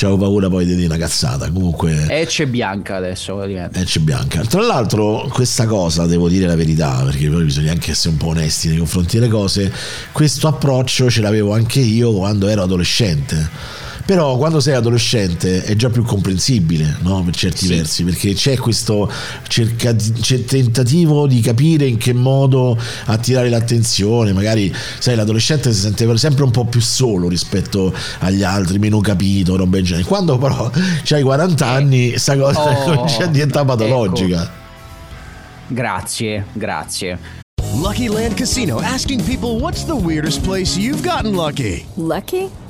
avevo 0.00 0.18
paura 0.18 0.48
poi 0.48 0.64
di 0.64 0.74
dire 0.74 0.86
una 0.86 0.96
cazzata. 0.96 1.50
Comunque 1.50 2.06
E 2.08 2.26
c'è 2.26 2.46
bianca 2.46 2.96
adesso 2.96 3.44
diventa. 3.44 3.80
Ecce 3.80 4.00
Bianca. 4.00 4.40
Tra 4.42 4.62
l'altro, 4.62 5.28
questa 5.32 5.66
cosa 5.66 6.06
devo 6.06 6.28
dire 6.28 6.46
la 6.46 6.56
verità, 6.56 7.02
perché 7.04 7.28
poi 7.28 7.44
bisogna 7.44 7.72
anche 7.72 7.92
essere 7.92 8.10
un 8.10 8.16
po' 8.16 8.28
onesti 8.28 8.68
nei 8.68 8.78
confronti 8.78 9.18
delle 9.18 9.30
cose. 9.30 9.72
Questo 10.12 10.48
approccio 10.48 11.10
ce 11.10 11.20
l'avevo 11.20 11.52
anche 11.52 11.80
io 11.80 12.12
quando 12.12 12.48
ero 12.48 12.62
adolescente. 12.62 13.84
Però 14.06 14.36
quando 14.36 14.60
sei 14.60 14.74
adolescente 14.74 15.64
è 15.64 15.74
già 15.74 15.90
più 15.90 16.04
comprensibile, 16.04 16.98
no? 17.00 17.24
Per 17.24 17.34
certi 17.34 17.66
versi, 17.66 18.04
perché 18.04 18.34
c'è 18.34 18.56
questo 18.56 19.10
cerca- 19.48 19.96
c'è 19.96 20.44
tentativo 20.44 21.26
di 21.26 21.40
capire 21.40 21.86
in 21.86 21.96
che 21.96 22.12
modo 22.12 22.78
attirare 23.06 23.48
l'attenzione. 23.48 24.32
Magari, 24.32 24.72
sai, 25.00 25.16
l'adolescente 25.16 25.72
si 25.72 25.80
sente 25.80 26.16
sempre 26.18 26.44
un 26.44 26.52
po' 26.52 26.64
più 26.66 26.80
solo 26.80 27.28
rispetto 27.28 27.92
agli 28.20 28.44
altri, 28.44 28.78
meno 28.78 29.00
capito, 29.00 29.56
roba 29.56 29.76
del 29.76 29.84
genere. 29.84 30.04
Quando 30.06 30.38
però 30.38 30.70
c'hai 31.02 31.22
40 31.22 31.66
anni, 31.66 32.16
sta 32.16 32.36
cosa 32.36 32.60
Oh, 32.60 32.94
comincia 32.94 33.24
a 33.24 33.26
diventare 33.26 33.66
patologica. 33.66 34.48
Grazie, 35.66 36.46
grazie. 36.52 37.44
Lucky 37.74 38.08
Land 38.08 38.34
Casino 38.34 38.80
asking 38.80 39.22
people 39.24 39.58
what's 39.60 39.84
the 39.84 39.94
weirdest 39.94 40.42
place 40.44 40.78
you've 40.78 41.02
gotten 41.02 41.34
lucky? 41.34 41.84
Lucky? 41.96 42.48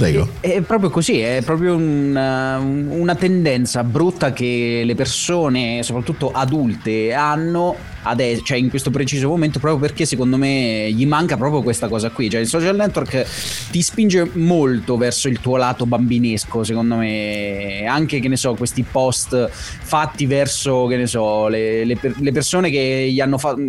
Prego. 0.00 0.28
È 0.40 0.62
proprio 0.62 0.88
così, 0.88 1.20
è 1.20 1.42
proprio 1.44 1.76
una, 1.76 2.56
una 2.56 3.14
tendenza 3.14 3.84
brutta 3.84 4.32
che 4.32 4.80
le 4.82 4.94
persone, 4.94 5.82
soprattutto 5.82 6.30
adulte, 6.32 7.12
hanno 7.12 7.76
adesso, 8.02 8.42
cioè 8.42 8.58
in 8.58 8.70
questo 8.70 8.90
preciso 8.90 9.28
momento, 9.28 9.58
proprio 9.58 9.80
perché 9.80 10.04
secondo 10.04 10.36
me 10.36 10.90
gli 10.92 11.06
manca 11.06 11.36
proprio 11.36 11.62
questa 11.62 11.88
cosa 11.88 12.10
qui. 12.10 12.30
Cioè 12.30 12.40
il 12.40 12.48
social 12.48 12.76
network 12.76 13.26
ti 13.70 13.82
spinge 13.82 14.30
molto 14.34 14.96
verso 14.96 15.28
il 15.28 15.40
tuo 15.40 15.56
lato 15.56 15.86
bambinesco, 15.86 16.64
secondo 16.64 16.96
me. 16.96 17.84
Anche, 17.86 18.20
che 18.20 18.28
ne 18.28 18.36
so, 18.36 18.54
questi 18.54 18.82
post 18.82 19.48
fatti 19.50 20.26
verso, 20.26 20.86
che 20.86 20.96
ne 20.96 21.06
so, 21.06 21.48
le, 21.48 21.84
le 21.84 21.96
le 22.30 22.32
persone 22.32 22.70
che 22.70 23.08
gli 23.10 23.20
hanno 23.20 23.38
fatto... 23.38 23.60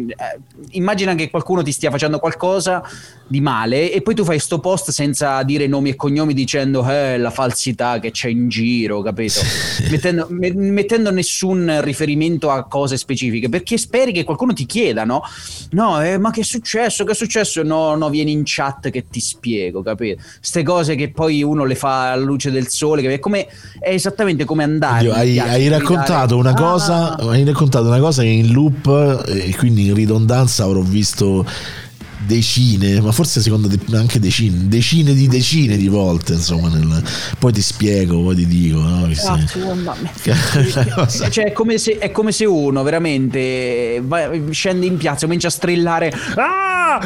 immagina 0.71 1.15
che 1.15 1.29
qualcuno 1.29 1.61
ti 1.61 1.71
stia 1.71 1.89
facendo 1.89 2.19
qualcosa 2.19 2.83
di 3.27 3.41
male 3.41 3.91
e 3.91 4.01
poi 4.01 4.13
tu 4.13 4.23
fai 4.23 4.39
sto 4.39 4.59
post 4.59 4.91
senza 4.91 5.41
dire 5.43 5.67
nomi 5.67 5.89
e 5.89 5.95
cognomi 5.95 6.33
dicendo 6.33 6.87
eh, 6.89 7.17
la 7.17 7.29
falsità 7.29 7.99
che 7.99 8.11
c'è 8.11 8.29
in 8.29 8.49
giro, 8.49 9.01
capito? 9.01 9.39
mettendo, 9.89 10.27
me- 10.29 10.53
mettendo 10.53 11.11
nessun 11.11 11.79
riferimento 11.81 12.49
a 12.49 12.63
cose 12.63 12.97
specifiche 12.97 13.49
perché 13.49 13.77
speri 13.77 14.11
che 14.11 14.20
qualcuno 14.23 14.53
ti 14.53 14.65
chieda, 14.65 15.03
no? 15.03 15.21
No, 15.71 16.01
eh, 16.01 16.17
ma 16.17 16.31
che 16.31 16.41
è 16.41 16.43
successo? 16.43 17.03
Che 17.03 17.11
è 17.11 17.15
successo? 17.15 17.63
No, 17.63 17.95
no, 17.95 18.09
vieni 18.09 18.31
in 18.31 18.41
chat 18.45 18.89
che 18.89 19.05
ti 19.09 19.19
spiego, 19.19 19.81
capito? 19.81 20.21
Ste 20.39 20.63
cose 20.63 20.95
che 20.95 21.11
poi 21.11 21.43
uno 21.43 21.63
le 21.65 21.75
fa 21.75 22.11
alla 22.11 22.23
luce 22.23 22.51
del 22.51 22.67
sole, 22.67 23.01
che 23.01 23.13
è, 23.13 23.19
come, 23.19 23.47
è 23.79 23.89
esattamente 23.93 24.45
come 24.45 24.63
andare. 24.63 25.07
Mi 25.07 25.11
hai, 25.13 25.39
hai 25.39 25.67
raccontato 25.67 26.37
una 26.37 26.51
"Ah, 26.51 26.53
cosa, 26.55 27.17
hai 27.17 27.43
raccontato 27.43 27.87
una 27.87 27.99
cosa 27.99 28.21
che 28.21 28.27
in 28.29 28.51
loop 28.51 29.23
e 29.27 29.55
quindi 29.57 29.87
in 29.87 29.93
ridondanza 29.93 30.63
avrò 30.63 30.81
visto 30.81 31.45
decine, 32.25 33.01
ma 33.01 33.11
forse 33.11 33.41
secondo 33.41 33.67
te 33.67 33.79
anche 33.95 34.19
decine, 34.19 34.67
decine 34.67 35.13
di 35.13 35.27
decine 35.27 35.75
di 35.77 35.87
volte, 35.87 36.33
insomma, 36.33 36.69
nel- 36.69 37.03
poi 37.39 37.51
ti 37.51 37.61
spiego, 37.61 38.21
poi 38.21 38.35
ti 38.35 38.45
dico, 38.47 38.79
no? 38.79 39.07
Che. 40.21 40.31
Una 40.75 40.93
cosa- 40.95 41.29
Cioè, 41.29 41.45
è 41.45 41.51
come, 41.51 41.77
se, 41.77 41.97
è 41.97 42.11
come 42.11 42.31
se 42.31 42.45
uno 42.45 42.83
veramente 42.83 44.01
va- 44.05 44.29
scende 44.51 44.85
in 44.85 44.97
piazza 44.97 45.19
e 45.23 45.25
comincia 45.25 45.47
a 45.47 45.51
strillare. 45.51 46.13
Ah! 46.35 46.99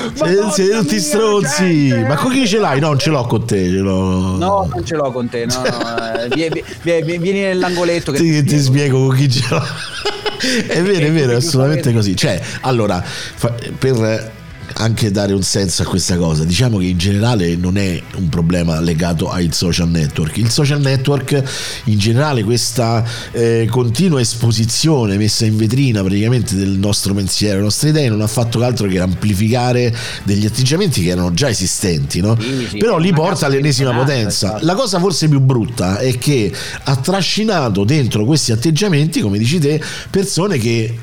Siete, 0.52 0.78
tutti 0.80 1.00
stronzi, 1.00 1.94
ma 2.08 2.16
con 2.16 2.32
chi 2.32 2.48
ce 2.48 2.58
l'hai? 2.60 2.80
No, 2.80 2.88
non 2.88 3.00
ce 3.00 3.10
l'ho 3.12 3.26
con 3.26 3.46
te, 3.46 3.66
ce 3.70 3.78
l'ho. 3.78 4.38
No, 4.38 4.70
non 4.74 4.84
ce 4.86 4.96
l'ho 4.96 5.12
con 5.12 5.30
te. 5.30 5.46
No, 5.46 5.62
no, 5.62 6.22
eh, 6.24 6.28
vie- 6.34 6.50
vie- 6.82 7.02
vie- 7.04 7.18
vieni 7.20 7.40
nell'angoletto. 7.42 8.12
Che 8.12 8.18
Ti, 8.20 8.44
ti 8.44 8.60
spiego 8.60 9.08
con 9.08 9.16
chi 9.16 9.30
ce 9.30 9.44
l'ho. 9.50 9.64
è 10.68 10.82
vero, 10.82 11.06
è 11.06 11.12
vero, 11.12 11.32
è 11.34 11.36
assolutamente 11.36 11.94
così. 11.94 12.16
Cioè, 12.16 12.42
allora, 12.62 13.02
fa- 13.04 13.54
per 13.78 14.32
anche 14.78 15.10
dare 15.12 15.34
un 15.34 15.42
senso 15.42 15.84
a 15.84 15.86
questa 15.86 16.18
cosa, 16.18 16.44
diciamo 16.44 16.80
che 16.80 16.86
in 16.86 16.98
generale 16.98 17.56
non 17.56 17.78
è 17.78 18.02
un 18.16 18.28
problema 18.28 18.80
legato 18.82 19.30
ai 19.30 19.50
social 19.54 19.90
network. 19.90 20.36
Il 20.38 20.50
social 20.50 20.82
network, 20.82 21.42
in 21.86 21.98
generale, 21.98 22.44
questa 22.44 23.04
eh, 23.32 23.68
continua 23.70 24.20
esposizione 24.20 25.18
messa 25.18 25.46
in 25.46 25.56
vetrina 25.56 26.02
praticamente 26.04 26.56
del 26.56 26.72
nostro 26.72 27.14
pensiero, 27.14 27.54
delle 27.54 27.64
nostre 27.66 27.90
idee, 27.90 28.10
non 28.10 28.22
ha 28.22 28.28
fatto 28.28 28.62
altro 28.64 28.88
che 28.88 29.00
amplificare 29.00 29.96
degli 30.24 30.46
atteggiamenti 30.46 31.04
che 31.04 31.10
erano 31.10 31.32
già 31.34 31.48
esistenti, 31.50 32.20
no? 32.20 32.38
Sì, 32.40 32.68
sì, 32.72 32.78
Però 32.78 32.98
li 32.98 33.14
porta 33.14 33.46
all'ennesima 33.46 33.94
potenza. 33.94 34.48
esatto. 34.48 34.66
La 34.66 34.76
cosa 34.76 35.00
forse 35.00 35.30
più 35.30 35.40
brutta 35.40 36.00
è 36.00 36.18
che 36.18 36.52
ha 36.84 36.96
trascinato 36.98 37.86
dentro 37.86 38.26
questi 38.26 38.52
atteggiamenti, 38.52 39.22
come 39.22 39.38
dici 39.38 39.58
te, 39.58 39.82
persone 40.10 40.58
che 40.58 40.94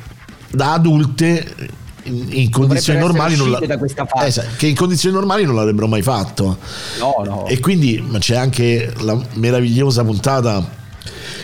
da 0.51 0.75
adulte 0.75 1.81
in, 2.05 2.27
in 2.31 2.51
condizioni 2.51 2.99
normali 2.99 3.37
non 3.37 3.49
uscite 3.49 3.67
da 3.67 3.79
questa 3.79 4.05
fase. 4.07 4.27
Esatto, 4.27 4.49
che 4.57 4.67
in 4.67 4.75
condizioni 4.75 5.15
normali 5.15 5.45
non 5.45 5.55
l'avrebbero 5.55 5.87
mai 5.87 6.03
fatto. 6.03 6.59
No, 6.99 7.23
no. 7.25 7.47
E 7.47 7.61
quindi 7.61 8.03
c'è 8.19 8.37
anche 8.37 8.93
la 9.01 9.19
meravigliosa 9.35 10.03
puntata 10.05 10.81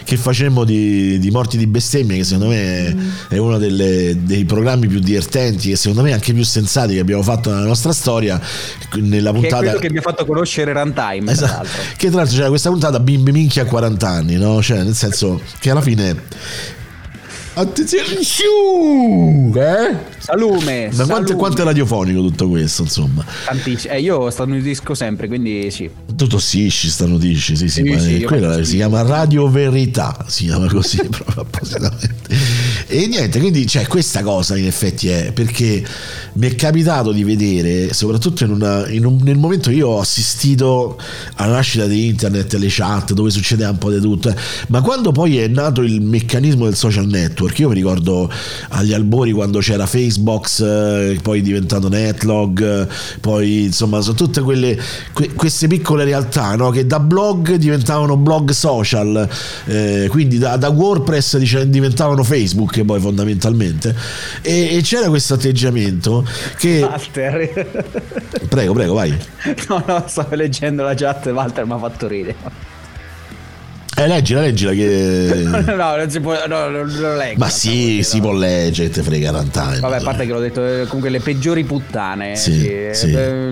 che 0.04 0.16
facemmo 0.16 0.64
di, 0.64 1.18
di 1.18 1.30
Morti 1.30 1.58
di 1.58 1.66
bestemmie, 1.66 2.16
che 2.16 2.24
secondo 2.24 2.48
me 2.48 2.86
è, 3.28 3.34
è 3.34 3.36
uno 3.36 3.58
delle- 3.58 4.16
dei 4.24 4.46
programmi 4.46 4.86
più 4.86 5.00
divertenti 5.00 5.70
e 5.70 5.76
secondo 5.76 6.02
me 6.02 6.14
anche 6.14 6.32
più 6.32 6.44
sensati 6.44 6.94
che 6.94 7.00
abbiamo 7.00 7.22
fatto 7.22 7.50
nella 7.50 7.66
nostra 7.66 7.92
storia. 7.92 8.40
Nella 8.94 9.30
Che 9.32 9.36
è 9.36 9.40
puntata 9.40 9.62
quello 9.64 9.78
che 9.78 9.90
mi 9.90 9.98
ha 9.98 10.02
fatto 10.02 10.24
conoscere 10.24 10.72
Runtime, 10.72 11.24
tra 11.24 11.32
Esatto. 11.32 11.52
l'altro. 11.52 11.82
Che 11.96 12.08
tra 12.08 12.16
l'altro 12.16 12.36
c'era 12.36 12.48
questa 12.48 12.70
puntata 12.70 13.00
bimbi 13.00 13.32
minchia 13.32 13.62
a 13.64 13.66
40 13.66 14.08
anni, 14.08 14.36
no? 14.36 14.62
Cioè, 14.62 14.82
nel 14.82 14.94
senso 14.94 15.42
che 15.58 15.70
alla 15.70 15.82
fine. 15.82 16.76
Attenzione, 17.58 19.50
eh? 19.54 19.96
Salume. 20.18 20.90
Ma 20.92 21.06
quanto, 21.06 21.34
quanto 21.34 21.62
è 21.62 21.64
radiofonico 21.64 22.20
tutto 22.20 22.48
questo, 22.48 22.82
insomma? 22.82 23.24
Tantissimo. 23.46 23.94
Eh, 23.94 24.00
io 24.00 24.30
starnutisco 24.30 24.94
sempre, 24.94 25.26
quindi 25.26 25.68
sì. 25.72 25.90
Tu 26.14 26.26
tossisci, 26.26 26.88
starnutisci, 26.88 27.56
sì, 27.56 27.68
sì, 27.68 27.82
Sì, 27.82 27.88
ma 27.90 27.98
sì, 27.98 28.22
quella 28.22 28.62
si 28.62 28.76
chiama 28.76 29.02
Radio 29.02 29.48
Verità, 29.48 30.24
si 30.28 30.44
chiama 30.44 30.68
così 30.68 30.98
proprio 31.10 31.42
appositamente. 31.42 32.16
E 32.86 33.06
niente, 33.06 33.38
quindi 33.40 33.64
c'è 33.64 33.86
questa 33.86 34.22
cosa 34.22 34.56
in 34.56 34.66
effetti 34.66 35.08
è 35.08 35.32
perché 35.32 35.84
mi 36.34 36.46
è 36.48 36.54
capitato 36.54 37.10
di 37.12 37.24
vedere, 37.24 37.92
soprattutto 37.92 38.44
in 38.44 38.50
una- 38.52 38.86
in 38.88 39.04
un- 39.04 39.18
nel 39.22 39.36
momento 39.36 39.70
che 39.70 39.76
io 39.76 39.88
ho 39.88 40.00
assistito 40.00 40.96
alla 41.36 41.54
nascita 41.54 41.86
di 41.86 42.06
internet, 42.06 42.52
le 42.54 42.68
chat, 42.70 43.12
dove 43.14 43.30
succedeva 43.30 43.70
un 43.70 43.78
po' 43.78 43.90
di 43.90 44.00
tutto, 44.00 44.28
eh, 44.28 44.36
ma 44.68 44.80
quando 44.80 45.10
poi 45.12 45.38
è 45.38 45.48
nato 45.48 45.80
il 45.82 46.00
meccanismo 46.00 46.64
del 46.64 46.76
social 46.76 47.06
network, 47.06 47.46
io 47.56 47.68
mi 47.68 47.74
ricordo 47.74 48.30
agli 48.70 48.92
albori 48.92 49.32
quando 49.32 49.58
c'era 49.60 49.86
Facebook, 49.86 50.48
eh, 50.60 51.18
poi 51.22 51.40
è 51.40 51.42
diventato 51.42 51.88
Netlog, 51.88 52.62
eh, 52.62 52.88
poi 53.20 53.64
insomma 53.64 54.00
sono 54.00 54.16
tutte 54.16 54.40
quelle 54.40 54.78
que- 55.12 55.32
queste 55.34 55.66
piccole 55.66 56.04
realtà 56.04 56.54
no? 56.56 56.70
che 56.70 56.86
da 56.86 57.00
blog 57.00 57.54
diventavano 57.54 58.16
blog 58.16 58.50
social, 58.50 59.28
eh, 59.66 60.06
quindi 60.10 60.38
da, 60.38 60.56
da 60.56 60.68
WordPress 60.68 61.38
dice- 61.38 61.68
diventavano 61.68 62.22
Facebook 62.22 62.82
poi 62.84 63.00
fondamentalmente 63.00 63.94
e, 64.42 64.76
e 64.76 64.80
c'era 64.82 65.08
questo 65.08 65.34
atteggiamento 65.34 66.26
che 66.56 66.80
Walter. 66.80 67.66
prego 68.48 68.72
prego 68.72 68.94
vai 68.94 69.16
no, 69.68 69.82
no, 69.86 70.04
stavo 70.06 70.34
leggendo 70.34 70.82
la 70.82 70.94
chat, 70.94 71.26
Walter 71.26 71.64
mi 71.66 71.72
ha 71.72 71.78
fatto 71.78 72.06
ridere. 72.06 72.67
Eh, 73.98 74.06
leggila 74.06 74.40
leggila 74.40 74.72
che 74.72 75.42
no, 75.74 75.96
non 75.96 76.10
si 76.10 76.20
può, 76.20 76.34
no, 76.46 76.68
non 76.68 76.90
lo 76.98 77.16
leggo. 77.16 77.38
ma 77.38 77.48
sì 77.48 78.02
si 78.02 78.20
può 78.20 78.32
leggere 78.32 78.90
te 78.90 79.02
frega 79.02 79.30
runtime 79.30 79.80
Vabbè, 79.80 79.96
a 79.96 80.00
parte 80.02 80.26
che 80.26 80.32
l'ho 80.32 80.40
detto, 80.40 80.64
eh, 80.64 80.84
comunque 80.86 81.10
le 81.10 81.20
peggiori 81.20 81.64
puttane. 81.64 82.36
Sì, 82.36 82.66
eh, 82.66 82.90
sì. 82.94 83.12
eh, 83.12 83.48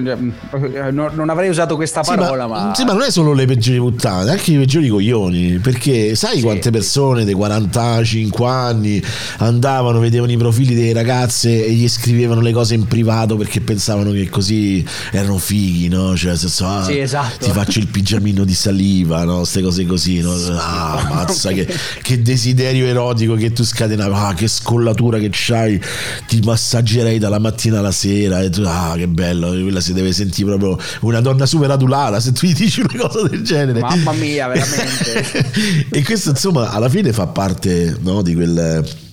eh, 0.75 0.91
non, 0.91 1.11
non 1.15 1.29
avrei 1.31 1.49
usato 1.49 1.77
questa 1.77 2.03
Sì, 2.03 2.15
parola, 2.15 2.47
ma... 2.47 2.73
sì, 2.75 2.85
ma 2.85 2.93
non 2.93 3.03
è 3.03 3.11
solo 3.11 3.33
le 3.33 3.47
peggiori 3.47 3.79
puttane, 3.79 4.31
anche 4.31 4.53
i 4.53 4.57
peggiori 4.57 4.89
coglioni. 4.89 5.59
Perché 5.59 6.15
sai 6.15 6.41
quante 6.41 6.71
persone 6.71 7.25
dei 7.25 7.35
45 7.35 8.47
anni 8.49 9.03
andavano, 9.39 9.99
vedevano 9.99 10.33
i 10.33 10.37
profili 10.37 10.75
delle 10.75 10.93
ragazze 10.93 11.65
e 11.67 11.73
gli 11.73 11.89
scrivevano 11.89 12.41
le 12.41 12.53
cose 12.53 12.75
in 12.75 12.87
privato 12.87 13.37
perché 13.37 13.61
pensavano 13.61 14.11
che 14.13 14.29
così 14.29 14.85
erano 15.13 15.39
fighi, 15.39 15.89
no? 15.89 16.17
Cioè, 16.17 16.31
nel 16.31 16.39
senso, 16.39 16.67
ah, 16.67 16.85
Sì, 16.85 16.99
esatto. 16.99 17.45
ti 17.47 17.51
faccio 17.53 17.79
il 17.79 17.87
pigiamino 17.89 18.45
di 18.45 18.55
saliva, 18.55 19.25
no? 19.25 19.39
Queste 19.39 19.63
cose 19.63 19.87
così, 19.87 20.21
no? 20.21 20.36
Ah, 20.51 21.07
mazza, 21.11 21.51
che, 21.53 21.67
che 22.03 22.23
desiderio 22.23 22.87
erotico 22.87 23.35
che 23.35 23.53
tu 23.53 23.65
scatenavi, 23.65 24.15
ah, 24.15 24.35
che 24.35 24.49
scollatura 24.49 25.19
che 25.19 25.31
c'hai, 25.31 25.81
ti 26.27 26.41
massaggerei 26.41 27.19
dalla 27.19 27.39
mattina 27.39 27.79
alla 27.79 27.93
sera, 27.93 28.41
e 28.41 28.51
tu, 28.51 28.63
ah, 28.65 28.95
che 28.97 29.09
bello, 29.09 29.49
quella 29.49 29.81
si 29.81 29.93
deve 29.93 30.13
sentire 30.13 30.57
proprio 30.57 30.79
una 31.01 31.21
donna 31.21 31.47
super 31.47 31.71
adulata 31.71 32.21
se 32.21 32.33
tu 32.33 32.47
gli 32.47 32.55
dici 32.55 32.81
una 32.81 33.09
cosa 33.09 33.29
del 33.29 33.43
genere. 33.43 33.81
Mamma 33.81 34.13
mia, 34.13 34.49
veramente. 34.49 35.87
e 35.91 36.03
questo 36.05 36.31
insomma 36.31 36.71
alla 36.71 36.89
fine 36.89 37.13
fa 37.13 37.27
parte 37.27 37.97
no, 38.01 38.23
di 38.23 38.35
quel 38.35 39.05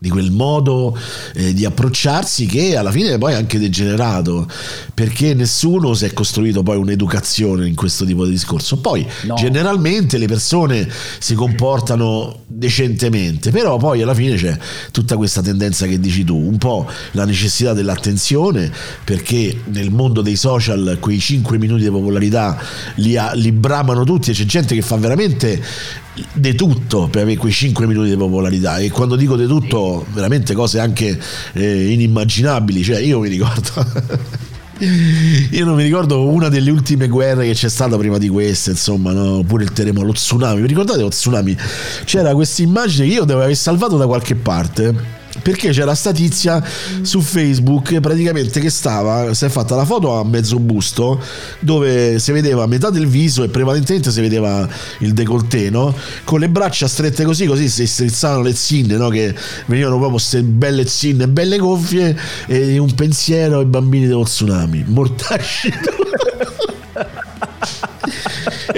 di 0.00 0.08
quel 0.10 0.30
modo 0.30 0.96
eh, 1.34 1.52
di 1.52 1.64
approcciarsi 1.64 2.46
che 2.46 2.76
alla 2.76 2.92
fine 2.92 3.14
è 3.14 3.18
poi 3.18 3.34
anche 3.34 3.58
degenerato 3.58 4.48
perché 4.94 5.34
nessuno 5.34 5.94
si 5.94 6.04
è 6.04 6.12
costruito 6.12 6.62
poi 6.62 6.76
un'educazione 6.76 7.66
in 7.66 7.74
questo 7.74 8.04
tipo 8.04 8.24
di 8.24 8.30
discorso 8.30 8.76
poi 8.78 9.06
No. 9.24 9.34
generalmente 9.34 10.16
le 10.18 10.26
persone 10.26 10.88
si 11.18 11.34
comportano 11.34 12.42
decentemente 12.46 13.50
però 13.50 13.76
poi 13.76 14.02
alla 14.02 14.14
fine 14.14 14.36
c'è 14.36 14.56
tutta 14.92 15.16
questa 15.16 15.42
tendenza 15.42 15.86
che 15.86 15.98
dici 15.98 16.22
tu 16.24 16.36
un 16.36 16.58
po' 16.58 16.86
la 17.12 17.24
necessità 17.24 17.72
dell'attenzione 17.72 18.70
perché 19.04 19.62
nel 19.64 19.90
mondo 19.90 20.22
dei 20.22 20.36
social 20.36 20.98
quei 21.00 21.18
5 21.18 21.58
minuti 21.58 21.82
di 21.82 21.90
popolarità 21.90 22.56
li, 22.96 23.16
ha- 23.16 23.32
li 23.32 23.50
bramano 23.52 24.04
tutti 24.04 24.30
e 24.30 24.34
c'è 24.34 24.44
gente 24.44 24.74
che 24.74 24.82
fa 24.82 24.96
veramente 24.96 25.60
di 26.32 26.54
tutto 26.54 27.08
per 27.08 27.22
avere 27.22 27.36
quei 27.36 27.52
5 27.52 27.86
minuti 27.86 28.10
di 28.10 28.16
popolarità. 28.16 28.78
E 28.78 28.90
quando 28.90 29.16
dico 29.16 29.36
di 29.36 29.46
tutto 29.46 30.06
veramente 30.12 30.54
cose 30.54 30.80
anche 30.80 31.18
eh, 31.52 31.92
inimmaginabili. 31.92 32.82
Cioè 32.82 32.98
io 32.98 33.20
mi 33.20 33.28
ricordo 33.28 33.86
io 35.50 35.64
non 35.64 35.74
mi 35.74 35.82
ricordo 35.82 36.28
una 36.28 36.48
delle 36.48 36.70
ultime 36.70 37.08
guerre 37.08 37.46
che 37.46 37.52
c'è 37.52 37.68
stata 37.68 37.96
prima 37.96 38.16
di 38.16 38.28
queste 38.28 38.70
insomma 38.70 39.12
no? 39.12 39.42
pure 39.44 39.64
il 39.64 39.72
terremoto 39.72 40.06
lo 40.06 40.12
tsunami. 40.12 40.60
Vi 40.60 40.66
ricordate 40.68 41.00
lo 41.00 41.08
tsunami? 41.08 41.56
C'era 42.04 42.34
questa 42.34 42.62
immagine 42.62 43.06
che 43.06 43.14
io 43.14 43.24
devo 43.24 43.42
aver 43.42 43.56
salvato 43.56 43.96
da 43.96 44.06
qualche 44.06 44.34
parte 44.34 45.17
perché 45.42 45.70
c'era 45.70 45.94
sta 45.94 46.12
tizia 46.12 46.62
su 47.02 47.20
Facebook 47.20 47.98
praticamente 48.00 48.60
che 48.60 48.70
stava, 48.70 49.32
si 49.34 49.44
è 49.44 49.48
fatta 49.48 49.76
la 49.76 49.84
foto 49.84 50.18
a 50.18 50.24
mezzo 50.24 50.58
busto 50.58 51.20
dove 51.60 52.18
si 52.18 52.32
vedeva 52.32 52.66
metà 52.66 52.90
del 52.90 53.06
viso 53.06 53.42
e 53.42 53.48
prevalentemente 53.48 54.10
si 54.10 54.20
vedeva 54.20 54.68
il 55.00 55.12
décolleté, 55.12 55.70
no? 55.70 55.94
Con 56.24 56.40
le 56.40 56.48
braccia 56.48 56.86
strette 56.86 57.24
così, 57.24 57.46
così 57.46 57.68
si 57.68 57.86
strizzavano 57.86 58.42
le 58.42 58.54
zinne, 58.54 58.96
no? 58.96 59.08
Che 59.08 59.34
venivano 59.66 59.96
proprio 59.96 60.18
queste 60.18 60.42
belle 60.42 60.86
zinne, 60.86 61.28
belle 61.28 61.58
gonfie 61.58 62.16
e 62.46 62.78
un 62.78 62.94
pensiero 62.94 63.58
ai 63.58 63.66
bambini 63.66 64.06
dello 64.06 64.24
tsunami. 64.24 64.84
Mortacci. 64.86 65.72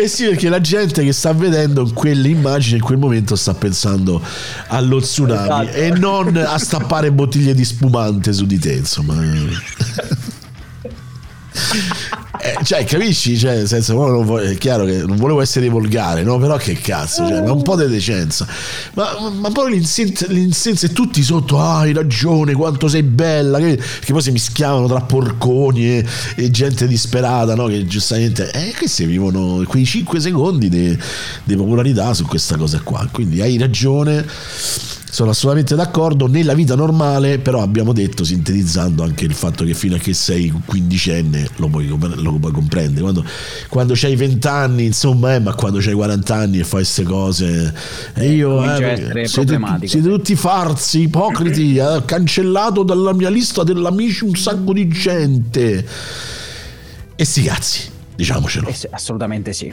Eh 0.01 0.09
sì, 0.09 0.25
perché 0.25 0.49
la 0.49 0.63
gente 0.63 1.05
che 1.05 1.13
sta 1.13 1.35
vedendo 1.35 1.87
quell'immagine 1.93 2.79
in 2.79 2.83
quel 2.83 2.97
momento 2.97 3.37
sta 3.37 3.53
pensando 3.53 4.23
allo 4.69 4.99
tsunami 4.99 5.69
Esatto. 5.69 5.77
e 5.77 5.91
non 5.91 6.37
a 6.39 6.57
stappare 6.59 7.13
bottiglie 7.13 7.53
di 7.53 7.67
spumante 7.67 8.33
su 8.33 8.47
di 8.47 8.59
te, 8.59 8.73
insomma. 8.73 9.15
Eh, 12.43 12.65
cioè, 12.65 12.85
capisci? 12.85 13.37
Cioè, 13.37 13.57
nel 13.57 13.69
senso, 13.69 13.95
vuole- 13.95 14.53
è 14.53 14.57
chiaro 14.57 14.85
che 14.85 14.99
non 14.99 15.17
volevo 15.17 15.41
essere 15.41 15.69
volgare, 15.69 16.23
no? 16.23 16.39
Però 16.39 16.57
che 16.57 16.75
cazzo, 16.75 17.27
cioè, 17.27 17.43
ma 17.43 17.53
un 17.53 17.63
po' 17.63 17.77
di 17.77 17.87
decenza. 17.87 18.47
Ma, 18.95 19.31
ma- 19.31 19.51
poi 19.51 19.73
l'insenso, 19.73 20.87
e 20.87 20.93
tutti 20.93 21.23
sotto, 21.23 21.61
ah, 21.61 21.81
hai 21.81 21.93
ragione, 21.93 22.55
quanto 22.55 22.89
sei 22.89 23.03
bella. 23.03 23.59
Che, 23.59 23.77
che 23.77 24.13
poi 24.13 24.23
si 24.23 24.31
mischiavano 24.31 24.87
tra 24.87 25.01
porconi 25.01 25.99
e, 25.99 26.07
e 26.37 26.51
gente 26.51 26.87
disperata, 26.87 27.55
no? 27.55 27.67
Che 27.67 27.87
giustamente, 27.87 28.51
eh, 28.53 28.75
questi 28.77 29.05
vivono 29.05 29.63
quei 29.67 29.85
5 29.85 30.19
secondi 30.21 30.69
di, 30.69 30.97
di 31.45 31.57
popolarità 31.57 32.15
su 32.15 32.25
questa 32.25 32.57
cosa 32.57 32.81
qua. 32.81 33.07
Quindi 33.11 33.41
hai 33.43 33.59
ragione. 33.59 34.25
Sono 35.11 35.31
assolutamente 35.31 35.75
d'accordo. 35.75 36.29
Nella 36.29 36.55
vita 36.55 36.77
normale, 36.77 37.39
però, 37.39 37.63
abbiamo 37.63 37.93
detto, 37.93 38.23
sintetizzando 38.23 39.03
anche 39.03 39.25
il 39.25 39.35
fatto 39.35 39.65
che 39.65 39.75
fino 39.75 39.97
a 39.97 39.99
che 39.99 40.15
sei 40.15 40.53
quindicenne 40.65 41.49
lo 41.57 41.69
puoi, 41.69 41.89
lo 41.89 42.39
puoi 42.39 42.53
comprendere. 42.53 43.01
Quando, 43.01 43.25
quando 43.69 43.95
hai 44.01 44.15
20 44.15 44.47
anni, 44.47 44.85
insomma, 44.85 45.35
eh, 45.35 45.41
ma 45.41 45.55
quando 45.55 45.79
hai 45.79 45.93
40 45.93 46.35
anni 46.35 46.59
e 46.61 46.65
fai 46.65 46.83
queste 46.83 47.03
cose, 47.03 47.75
e 48.15 48.31
io 48.31 48.63
eh, 48.63 49.27
siete, 49.27 49.59
siete 49.89 50.09
tutti 50.09 50.37
farsi, 50.37 51.03
ipocriti, 51.03 51.77
eh, 51.77 52.03
cancellato 52.05 52.85
dalla 52.85 53.13
mia 53.13 53.31
lista 53.31 53.65
dell'amici 53.65 54.25
un 54.25 54.37
sacco 54.37 54.73
di 54.73 54.87
gente. 54.89 55.87
E 57.17 57.25
sti 57.25 57.43
cazzi, 57.43 57.91
diciamocelo. 58.15 58.69
Eh 58.69 58.89
assolutamente 58.93 59.53
sì. 59.53 59.73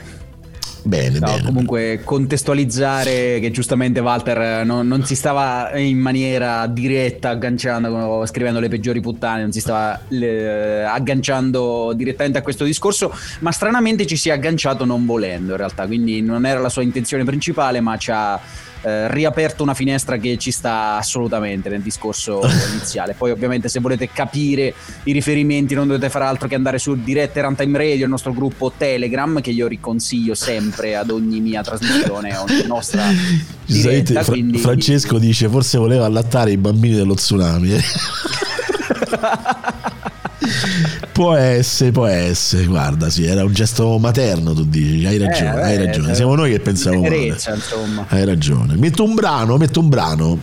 Bene, 0.82 1.18
No, 1.18 1.26
bene. 1.26 1.42
comunque 1.44 2.00
contestualizzare 2.04 3.38
che 3.40 3.50
giustamente 3.50 4.00
Walter 4.00 4.64
non, 4.64 4.86
non 4.86 5.04
si 5.04 5.14
stava 5.14 5.76
in 5.78 5.98
maniera 5.98 6.66
diretta 6.66 7.30
agganciando, 7.30 8.24
scrivendo 8.26 8.60
le 8.60 8.68
peggiori 8.68 9.00
puttane, 9.00 9.42
non 9.42 9.52
si 9.52 9.60
stava 9.60 10.00
le- 10.08 10.84
agganciando 10.84 11.92
direttamente 11.94 12.38
a 12.38 12.42
questo 12.42 12.64
discorso, 12.64 13.12
ma 13.40 13.52
stranamente 13.52 14.06
ci 14.06 14.16
si 14.16 14.28
è 14.28 14.32
agganciato 14.32 14.84
non 14.84 15.04
volendo 15.04 15.50
in 15.52 15.56
realtà, 15.58 15.86
quindi 15.86 16.22
non 16.22 16.46
era 16.46 16.60
la 16.60 16.68
sua 16.70 16.82
intenzione 16.82 17.24
principale, 17.24 17.80
ma 17.80 17.96
ci 17.96 18.10
ha 18.12 18.40
eh, 18.82 19.12
riaperto 19.12 19.62
una 19.62 19.74
finestra 19.74 20.16
che 20.16 20.36
ci 20.38 20.50
sta 20.50 20.96
assolutamente 20.96 21.68
nel 21.68 21.80
discorso 21.80 22.40
iniziale. 22.70 23.14
Poi 23.14 23.30
ovviamente 23.30 23.68
se 23.68 23.80
volete 23.80 24.08
capire 24.12 24.74
i 25.04 25.12
riferimenti 25.12 25.74
non 25.74 25.86
dovete 25.86 26.10
fare 26.10 26.24
altro 26.24 26.48
che 26.48 26.54
andare 26.54 26.78
su 26.78 26.94
Dirette 26.94 27.40
Runtime 27.40 27.78
Radio, 27.78 28.04
il 28.04 28.10
nostro 28.10 28.32
gruppo 28.32 28.72
Telegram 28.76 29.40
che 29.40 29.50
io 29.50 29.66
riconsiglio 29.66 30.34
sempre 30.34 30.96
ad 30.96 31.10
ogni 31.10 31.40
mia 31.40 31.62
trasmissione, 31.62 32.36
ogni 32.36 32.66
nostra 32.66 33.04
diretta. 33.66 34.22
Fra- 34.22 34.32
quindi... 34.32 34.58
Francesco 34.58 35.18
dice 35.18 35.48
forse 35.48 35.78
voleva 35.78 36.04
allattare 36.04 36.52
i 36.52 36.56
bambini 36.56 36.94
dello 36.94 37.14
tsunami. 37.14 37.76
eh. 40.48 41.06
può 41.12 41.34
essere, 41.34 41.90
può 41.90 42.06
essere, 42.06 42.64
guarda, 42.64 43.10
sì, 43.10 43.24
era 43.24 43.44
un 43.44 43.52
gesto 43.52 43.98
materno, 43.98 44.52
tu 44.54 44.64
dici, 44.64 45.06
hai 45.06 45.18
ragione, 45.18 45.60
Eh, 45.60 45.64
hai 45.64 45.76
ragione. 45.76 46.12
eh, 46.12 46.14
Siamo 46.14 46.34
noi 46.34 46.50
che 46.52 46.60
pensiamo 46.60 47.00
male. 47.00 47.14
tenerezza, 47.14 47.54
insomma. 47.54 48.06
Hai 48.08 48.24
ragione. 48.24 48.76
Metto 48.76 49.04
un 49.04 49.14
brano, 49.14 49.56
metto 49.56 49.80
un 49.80 49.88
brano. 49.88 50.40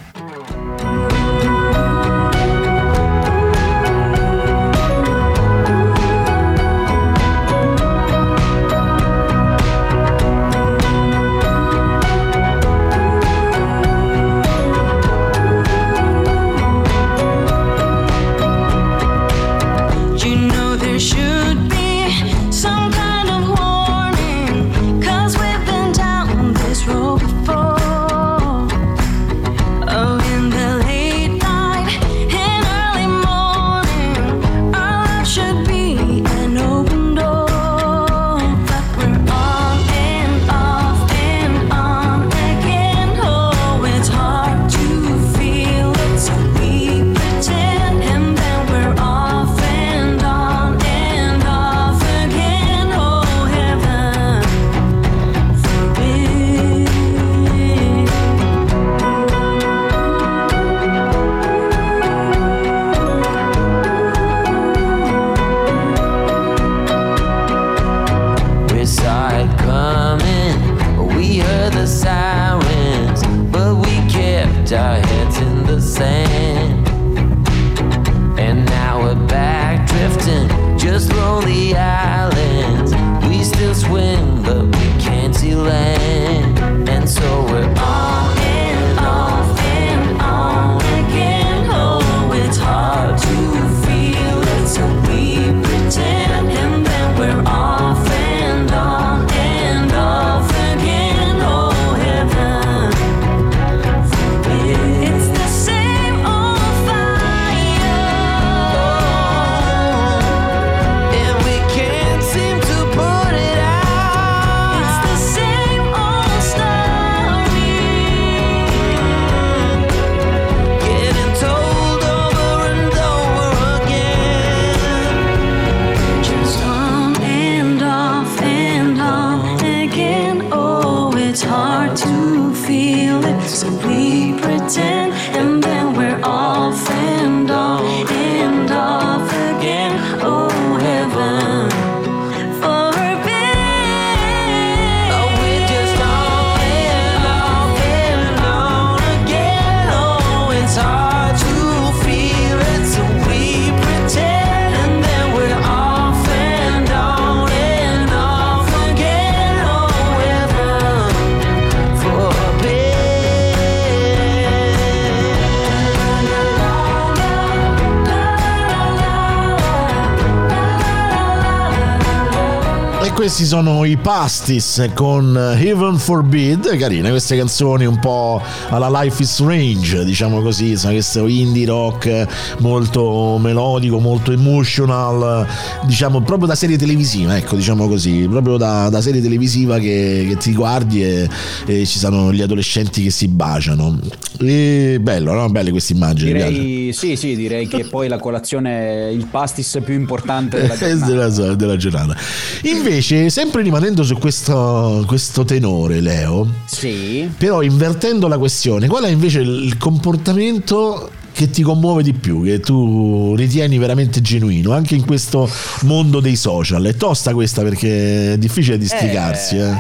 Questi 173.16 173.46
sono 173.46 173.86
i 173.86 173.96
Pastis 173.96 174.90
con 174.94 175.38
Heaven 175.38 175.98
Forbid, 175.98 176.78
carine 176.78 177.10
queste 177.12 177.38
canzoni 177.38 177.86
un 177.86 177.98
po' 177.98 178.42
alla 178.68 178.90
Life 178.90 179.24
is 179.24 179.32
Strange, 179.32 180.04
diciamo 180.04 180.42
così, 180.42 180.76
sono 180.76 180.92
questo 180.92 181.26
indie 181.26 181.66
rock 181.66 182.28
molto 182.60 183.38
melodico, 183.40 184.00
molto 184.00 184.34
emotional, 184.34 185.48
diciamo 185.86 186.22
proprio 186.24 186.46
da 186.48 186.56
serie 186.56 186.78
televisiva, 186.78 187.38
ecco, 187.38 187.56
diciamo 187.56 187.88
così, 187.88 188.28
proprio 188.30 188.58
da, 188.58 188.90
da 188.90 189.00
serie 189.00 189.22
televisiva 189.22 189.80
che, 189.80 190.26
che 190.28 190.36
ti 190.36 190.54
guardi 190.54 191.02
e, 191.02 191.30
e 191.66 191.86
ci 191.86 192.00
sono 192.00 192.34
gli 192.34 192.42
adolescenti 192.42 193.02
che 193.02 193.12
si 193.12 193.30
baciano. 193.30 193.98
E 194.42 194.98
bello, 195.00 195.32
no? 195.32 195.50
Belle 195.50 195.72
queste 195.72 195.94
immagini. 195.94 196.34
Direi, 196.34 196.92
sì, 196.92 197.16
sì, 197.16 197.36
direi 197.38 197.68
che 197.68 197.86
poi 197.86 198.10
la 198.10 198.20
colazione 198.20 199.10
il 199.12 199.26
pastis 199.28 199.80
più 199.84 199.94
importante 199.94 200.60
della 200.60 200.76
giornata. 200.78 201.30
della, 201.30 201.56
della 201.56 201.78
giornata. 201.78 202.16
Invece, 202.64 203.05
sempre 203.30 203.62
rimanendo 203.62 204.04
su 204.04 204.18
questo, 204.18 205.04
questo 205.06 205.46
tenore, 205.46 206.02
Leo, 206.02 206.48
Sì. 206.66 207.30
però 207.38 207.62
invertendo 207.62 208.28
la 208.28 208.38
questione, 208.38 208.88
qual 208.88 209.04
è 209.04 209.10
invece 209.10 209.42
il 209.42 209.78
comportamento 209.78 211.12
che 211.32 211.50
ti 211.50 211.62
commuove 211.62 212.02
di 212.02 212.14
più, 212.14 212.44
che 212.44 212.60
tu 212.62 213.36
ritieni 213.36 213.78
veramente 213.78 214.22
genuino, 214.22 214.72
anche 214.72 214.96
in 214.96 215.06
questo 215.06 215.50
mondo 215.82 216.20
dei 216.20 216.36
social? 216.36 216.84
È 216.84 216.96
tosta 216.96 217.34
questa 217.34 217.62
perché 217.62 218.34
è 218.34 218.38
difficile 218.38 218.78
districarsi. 218.78 219.58
Eh. 219.58 219.74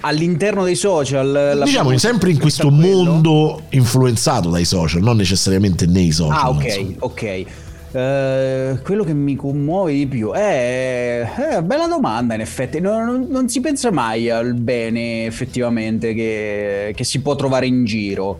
All'interno 0.00 0.62
dei 0.64 0.76
social... 0.76 1.60
Diciamo 1.64 1.98
sempre 1.98 2.30
in 2.30 2.38
questo 2.38 2.70
mondo 2.70 3.62
influenzato 3.70 4.48
dai 4.48 4.64
social, 4.64 5.02
non 5.02 5.16
necessariamente 5.16 5.86
nei 5.86 6.12
social. 6.12 6.38
Ah, 6.38 6.50
ok, 6.50 6.94
ok. 7.00 7.44
Eh, 7.92 8.78
quello 8.82 9.04
che 9.04 9.14
mi 9.14 9.36
commuove 9.36 9.92
di 9.92 10.06
più 10.06 10.32
è, 10.32 11.20
è 11.22 11.62
bella 11.62 11.86
domanda 11.86 12.34
in 12.34 12.40
effetti. 12.40 12.80
Non, 12.80 13.04
non- 13.06 13.26
non 13.30 13.48
si 13.48 13.60
pensa 13.60 13.90
mai 13.90 14.28
al 14.30 14.54
bene 14.54 15.24
effettivamente 15.26 16.12
che, 16.14 16.92
che 16.94 17.04
si 17.04 17.20
può 17.20 17.34
trovare 17.36 17.66
in 17.66 17.84
giro. 17.84 18.38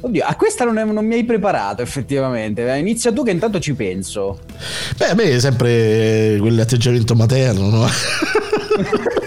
Oddio 0.00 0.22
a 0.24 0.34
questa 0.36 0.64
non, 0.64 0.76
è- 0.78 0.84
non 0.84 1.04
mi 1.06 1.14
hai 1.14 1.24
preparato 1.24 1.80
effettivamente. 1.82 2.70
Eh, 2.72 2.78
inizia 2.78 3.10
tu 3.12 3.24
che 3.24 3.30
intanto 3.30 3.58
ci 3.58 3.72
penso. 3.74 4.38
Beh, 4.98 5.06
a 5.06 5.14
me 5.14 5.24
è 5.24 5.40
sempre 5.40 6.36
quell'atteggiamento 6.38 7.14
materno, 7.14 7.68
no? 7.70 7.86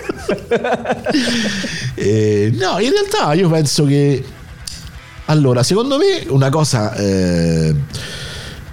Eh, 1.95 2.51
no, 2.53 2.79
in 2.79 2.91
realtà 2.91 3.33
io 3.33 3.49
penso 3.49 3.85
che... 3.85 4.23
Allora, 5.25 5.63
secondo 5.63 5.97
me 5.97 6.23
una 6.29 6.49
cosa... 6.49 6.93
eh, 6.95 7.73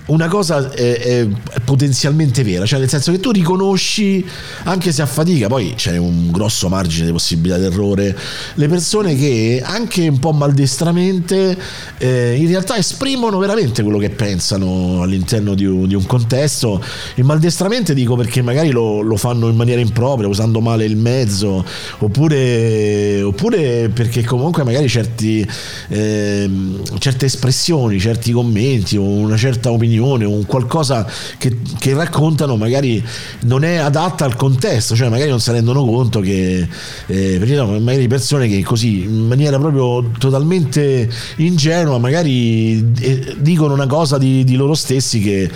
una 0.07 0.29
cosa 0.29 0.71
è, 0.71 0.99
è 0.99 1.27
potenzialmente 1.65 2.43
vera, 2.45 2.67
cioè 2.67 2.79
nel 2.79 2.91
senso 2.91 3.11
che 3.11 3.21
tu 3.21 3.31
riconosci, 3.31 4.25
anche 4.65 4.93
se 4.93 5.01
a 5.01 5.07
fatica, 5.07 5.47
poi 5.49 5.73
c'è 5.77 5.97
un 5.97 6.31
grosso 6.31 6.69
margine 6.69 7.07
di 7.07 7.13
possibilità 7.13 7.57
d'errore, 7.57 8.15
le 8.55 8.69
persone 8.69 9.17
che 9.17 9.63
anche 9.65 10.07
un 10.07 10.19
po' 10.19 10.33
maldestramente 10.33 11.57
eh, 11.97 12.37
in 12.39 12.47
realtà 12.49 12.77
esprimono 12.77 13.39
veramente 13.39 13.83
quello 13.83 13.97
che 13.97 14.11
pensano 14.11 15.01
all'interno 15.01 15.55
di 15.55 15.65
un, 15.65 15.87
di 15.89 15.95
un 15.95 16.05
contesto. 16.05 16.83
E 17.15 17.23
maldestramente 17.23 17.95
dico 17.95 18.15
perché 18.15 18.43
magari 18.43 18.71
lo, 18.71 19.01
lo 19.01 19.17
fanno 19.17 19.49
in 19.49 19.57
maniera 19.57 19.81
impropria, 19.81 20.29
usando 20.29 20.61
male 20.61 20.85
il 20.85 20.97
mezzo, 20.97 21.65
oppure, 21.99 23.23
oppure 23.23 23.89
perché 23.89 24.23
comunque 24.23 24.65
magari 24.65 24.89
certi, 24.89 25.49
ehm, 25.89 26.99
certe 26.99 27.25
espressioni, 27.25 27.99
certi 27.99 28.33
commenti 28.33 28.99
o 28.99 29.03
una 29.03 29.37
certa 29.39 29.71
opinione 29.71 29.93
o 29.99 30.31
un 30.31 30.47
qualcosa 30.47 31.07
che, 31.39 31.57
che 31.79 31.95
raccontano 31.95 32.57
magari 32.57 33.03
non 33.43 33.65
è 33.65 33.77
adatta 33.77 34.25
al 34.25 34.37
contesto, 34.37 34.95
cioè 34.95 35.09
magari 35.09 35.31
non 35.31 35.41
si 35.41 35.51
rendono 35.51 35.85
conto 35.85 36.21
che 36.21 36.67
eh, 37.07 37.39
no, 37.39 37.79
magari 37.81 38.07
persone 38.07 38.49
che 38.49 38.63
così 38.63 39.03
in 39.03 39.27
maniera 39.27 39.59
proprio 39.59 40.11
totalmente 40.19 41.11
ingenua 41.37 41.99
magari 41.99 42.93
eh, 43.01 43.37
dicono 43.39 43.75
una 43.75 43.87
cosa 43.87 44.19
di, 44.19 44.45
di 44.45 44.57
loro 44.57 44.75
stessi 44.75 45.21
che, 45.21 45.51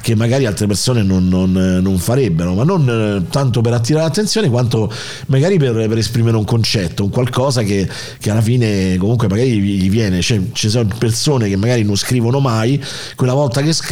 che 0.00 0.14
magari 0.14 0.46
altre 0.46 0.66
persone 0.66 1.02
non, 1.02 1.28
non- 1.28 1.80
non 1.82 1.98
farebbero, 1.98 2.54
ma 2.54 2.64
non 2.64 2.88
eh, 2.88 3.30
tanto 3.30 3.60
per 3.60 3.72
attirare 3.72 4.04
l'attenzione 4.04 4.48
quanto 4.48 4.92
magari 5.26 5.58
per, 5.58 5.72
per 5.72 5.98
esprimere 5.98 6.36
un 6.36 6.44
concetto, 6.44 7.04
un 7.04 7.10
qualcosa 7.10 7.62
che, 7.62 7.88
che 8.18 8.30
alla 8.30 8.40
fine 8.40 8.96
comunque 8.96 9.28
magari 9.28 9.58
gli 9.60 9.90
viene, 9.90 10.20
cioè, 10.20 10.40
ci 10.52 10.68
sono 10.68 10.88
persone 10.98 11.48
che 11.48 11.56
magari 11.56 11.82
non 11.82 11.96
scrivono 11.96 12.40
mai, 12.40 12.82
quella 13.16 13.34
volta 13.34 13.60
che 13.60 13.72
scrivono 13.72 13.83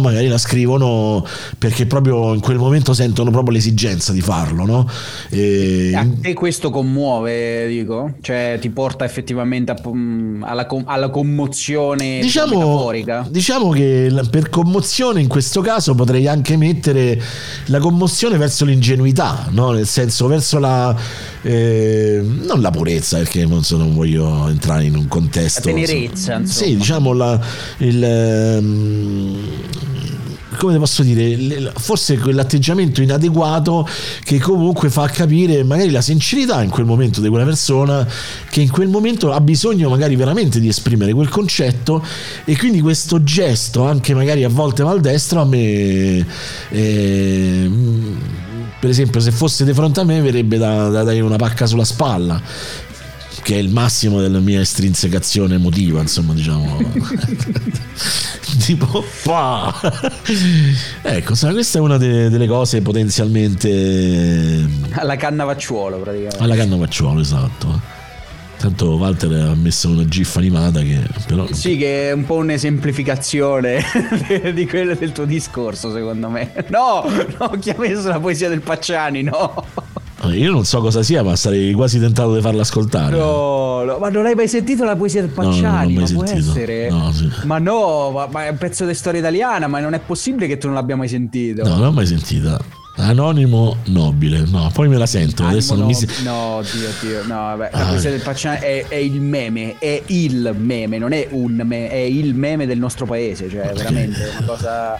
magari 0.00 0.28
la 0.28 0.38
scrivono 0.38 1.24
perché 1.58 1.86
proprio 1.86 2.34
in 2.34 2.40
quel 2.40 2.58
momento 2.58 2.92
sentono 2.92 3.30
proprio 3.30 3.54
l'esigenza 3.54 4.12
di 4.12 4.20
farlo, 4.20 4.64
no? 4.64 4.88
E- 5.30 5.92
a 5.94 6.06
te 6.20 6.34
questo 6.34 6.70
commuove 6.70 7.66
dico 7.68 8.14
cioè 8.20 8.58
ti 8.60 8.70
porta 8.70 9.04
effettivamente 9.04 9.72
a- 9.72 9.80
mm, 9.88 10.42
alla, 10.42 10.66
alla 10.84 11.10
commozione 11.10 12.20
Diciamo, 12.20 12.58
metaforica 12.58 13.26
diciamo 13.28 13.70
che 13.70 14.12
per 14.30 14.48
commozione 14.48 15.20
in 15.20 15.28
questo 15.28 15.60
caso 15.60 15.94
potrei 15.94 16.26
anche 16.26 16.56
mettere 16.56 17.20
la 17.66 17.78
commozione 17.78 18.36
verso 18.36 18.64
l'ingenuità, 18.64 19.46
no? 19.50 19.70
nel 19.72 19.86
senso 19.86 20.26
verso 20.26 20.58
la... 20.58 20.94
eh, 21.42 22.20
non 22.22 22.60
la 22.60 22.70
purezza 22.70 23.18
perché 23.18 23.44
non, 23.44 23.62
so, 23.62 23.76
non 23.76 23.94
voglio 23.94 24.48
entrare 24.48 24.84
in 24.84 24.96
un 24.96 25.08
contesto... 25.08 25.68
La 25.68 25.74
tenerezza, 25.74 26.34
insomma. 26.36 26.66
Sì, 26.66 26.76
diciamo 26.76 27.12
la, 27.12 27.40
il... 27.78 28.02
ehm, 28.02 29.35
come 30.56 30.78
posso 30.78 31.02
dire, 31.02 31.72
forse 31.76 32.18
quell'atteggiamento 32.18 33.02
inadeguato 33.02 33.86
che 34.24 34.38
comunque 34.38 34.90
fa 34.90 35.06
capire 35.08 35.62
magari 35.62 35.90
la 35.90 36.00
sincerità 36.00 36.62
in 36.62 36.70
quel 36.70 36.86
momento 36.86 37.20
di 37.20 37.28
quella 37.28 37.44
persona 37.44 38.06
che 38.50 38.60
in 38.60 38.70
quel 38.70 38.88
momento 38.88 39.32
ha 39.32 39.40
bisogno 39.40 39.88
magari 39.88 40.16
veramente 40.16 40.58
di 40.58 40.68
esprimere 40.68 41.12
quel 41.12 41.28
concetto 41.28 42.02
e 42.44 42.56
quindi 42.56 42.80
questo 42.80 43.22
gesto 43.22 43.84
anche 43.84 44.14
magari 44.14 44.44
a 44.44 44.48
volte 44.48 44.82
maldestro 44.82 45.40
a 45.40 45.44
me 45.44 46.26
eh, 46.70 47.64
mm, 47.68 48.16
per 48.80 48.90
esempio 48.90 49.20
se 49.20 49.30
fosse 49.30 49.64
di 49.64 49.72
fronte 49.72 50.00
a 50.00 50.04
me 50.04 50.20
verrebbe 50.20 50.58
da, 50.58 50.88
da 50.88 51.02
dare 51.02 51.20
una 51.20 51.36
pacca 51.36 51.66
sulla 51.66 51.84
spalla 51.84 52.40
che 53.46 53.54
è 53.54 53.58
il 53.58 53.68
massimo 53.68 54.20
della 54.20 54.40
mia 54.40 54.60
estrinsecazione 54.60 55.54
emotiva, 55.54 56.00
insomma, 56.00 56.32
diciamo. 56.32 56.78
tipo, 58.58 59.04
pa! 59.22 59.72
ecco, 61.02 61.36
sai, 61.36 61.52
questa 61.52 61.78
è 61.78 61.80
una 61.80 61.96
de- 61.96 62.28
delle 62.28 62.48
cose 62.48 62.82
potenzialmente 62.82 64.68
alla 64.90 65.14
cannavacciuolo 65.14 65.98
praticamente 65.98 66.42
alla 66.42 66.56
canna 66.56 66.76
facciolo, 66.76 67.20
esatto. 67.20 67.80
Tanto 68.56 68.96
Walter 68.96 69.30
ha 69.30 69.54
messo 69.54 69.90
una 69.90 70.06
gif 70.06 70.34
animata 70.34 70.80
che 70.80 70.98
però 71.28 71.46
Sì, 71.52 71.76
che 71.76 72.08
è 72.08 72.12
un 72.12 72.24
po' 72.24 72.36
un'esemplificazione 72.36 73.80
di 74.54 74.66
quello 74.66 74.94
del 74.94 75.12
tuo 75.12 75.24
discorso, 75.24 75.92
secondo 75.92 76.28
me. 76.30 76.52
No, 76.70 77.04
no, 77.38 77.50
chi 77.60 77.70
ha 77.70 77.76
messo 77.78 78.08
la 78.08 78.18
poesia 78.18 78.48
del 78.48 78.62
Pacciani, 78.62 79.22
no. 79.22 79.66
Io 80.38 80.50
non 80.52 80.64
so 80.64 80.80
cosa 80.80 81.02
sia, 81.02 81.22
ma 81.22 81.34
sarei 81.36 81.72
quasi 81.72 81.98
tentato 81.98 82.34
di 82.34 82.40
farla 82.40 82.62
ascoltare. 82.62 83.16
No, 83.16 83.82
no, 83.84 83.98
ma 83.98 84.08
non 84.08 84.26
hai 84.26 84.34
mai 84.34 84.48
sentito 84.48 84.84
la 84.84 84.96
poesia 84.96 85.20
del 85.22 85.30
No, 85.34 85.42
no, 85.42 85.48
non 85.50 85.60
Pacciani? 85.60 85.94
ma 85.94 86.00
può 86.12 86.26
sentito. 86.26 86.50
essere? 86.50 86.90
No, 86.90 87.12
sì. 87.12 87.28
Ma 87.44 87.58
no, 87.58 88.10
ma, 88.10 88.28
ma 88.30 88.46
è 88.46 88.48
un 88.50 88.56
pezzo 88.58 88.84
di 88.86 88.94
storia 88.94 89.20
italiana, 89.20 89.66
ma 89.66 89.80
non 89.80 89.94
è 89.94 89.98
possibile 90.00 90.46
che 90.46 90.58
tu 90.58 90.66
non 90.66 90.74
l'abbia 90.76 90.96
mai 90.96 91.08
sentito. 91.08 91.62
No, 91.62 91.70
non 91.70 91.80
l'ho 91.80 91.92
mai 91.92 92.06
sentita. 92.06 92.58
Anonimo 92.98 93.76
nobile, 93.88 94.44
no, 94.48 94.70
poi 94.72 94.88
me 94.88 94.96
la 94.96 95.04
sento. 95.04 95.44
Adesso 95.44 95.74
non 95.74 95.84
mi 95.86 95.94
si- 95.94 96.08
No, 96.24 96.62
Dio, 96.62 96.88
Dio, 97.02 97.20
no, 97.26 97.34
vabbè, 97.34 97.68
la 97.72 97.78
Ah. 97.84 97.88
poesia 97.88 98.08
del 98.10 98.20
Pacciani 98.22 98.58
è, 98.60 98.86
è 98.88 98.94
il 98.94 99.20
meme, 99.20 99.76
è 99.78 100.02
il 100.06 100.54
meme, 100.58 100.96
non 100.96 101.12
è 101.12 101.28
un 101.32 101.52
meme, 101.52 101.90
è 101.90 101.94
il 101.96 102.34
meme 102.34 102.64
del 102.66 102.78
nostro 102.78 103.04
paese, 103.04 103.50
cioè 103.50 103.70
veramente 103.74 104.30
una 104.38 104.46
cosa 104.46 104.98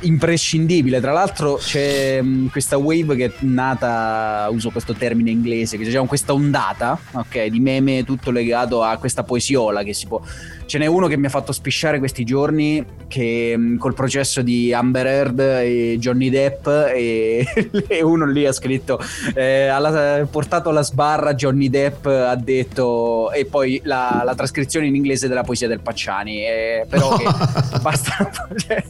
imprescindibile. 0.00 1.00
Tra 1.00 1.12
l'altro 1.12 1.56
c'è 1.56 2.20
mh, 2.20 2.50
questa 2.50 2.76
wave 2.76 3.16
che 3.16 3.24
è 3.26 3.32
nata, 3.40 4.48
uso 4.50 4.70
questo 4.70 4.94
termine 4.94 5.30
inglese, 5.30 5.76
che 5.76 5.84
diciamo 5.84 6.06
questa 6.06 6.32
ondata, 6.32 6.98
ok, 7.12 7.46
di 7.46 7.60
meme 7.60 8.04
tutto 8.04 8.30
legato 8.30 8.82
a 8.82 8.96
questa 8.98 9.22
poesiola 9.22 9.82
che 9.82 9.94
si 9.94 10.06
può... 10.06 10.20
Ce 10.66 10.76
n'è 10.76 10.86
uno 10.86 11.06
che 11.06 11.16
mi 11.16 11.26
ha 11.26 11.30
fatto 11.30 11.52
spisciare 11.52 11.98
questi 11.98 12.24
giorni 12.24 12.84
che 13.08 13.56
mh, 13.56 13.78
col 13.78 13.94
processo 13.94 14.42
di 14.42 14.72
Amber 14.72 15.06
Heard 15.06 15.38
e 15.40 15.96
Johnny 15.98 16.28
Depp 16.28 16.66
e, 16.66 17.46
e 17.88 18.02
uno 18.02 18.26
lì 18.26 18.46
ha 18.46 18.52
scritto 18.52 19.00
eh, 19.34 19.66
alla- 19.66 20.26
portato 20.30 20.68
alla 20.68 20.82
sbarra 20.82 21.34
Johnny 21.34 21.70
Depp 21.70 22.04
ha 22.04 22.36
detto 22.36 23.32
e 23.32 23.46
poi 23.46 23.80
la, 23.84 24.22
la 24.24 24.34
trascrizione 24.34 24.86
in 24.86 24.94
inglese 24.94 25.26
della 25.26 25.42
poesia 25.42 25.68
del 25.68 25.80
Pacciani 25.80 26.44
eh, 26.44 26.86
però 26.88 27.16
che 27.16 27.24
basta 27.80 28.30
cioè, 28.56 28.84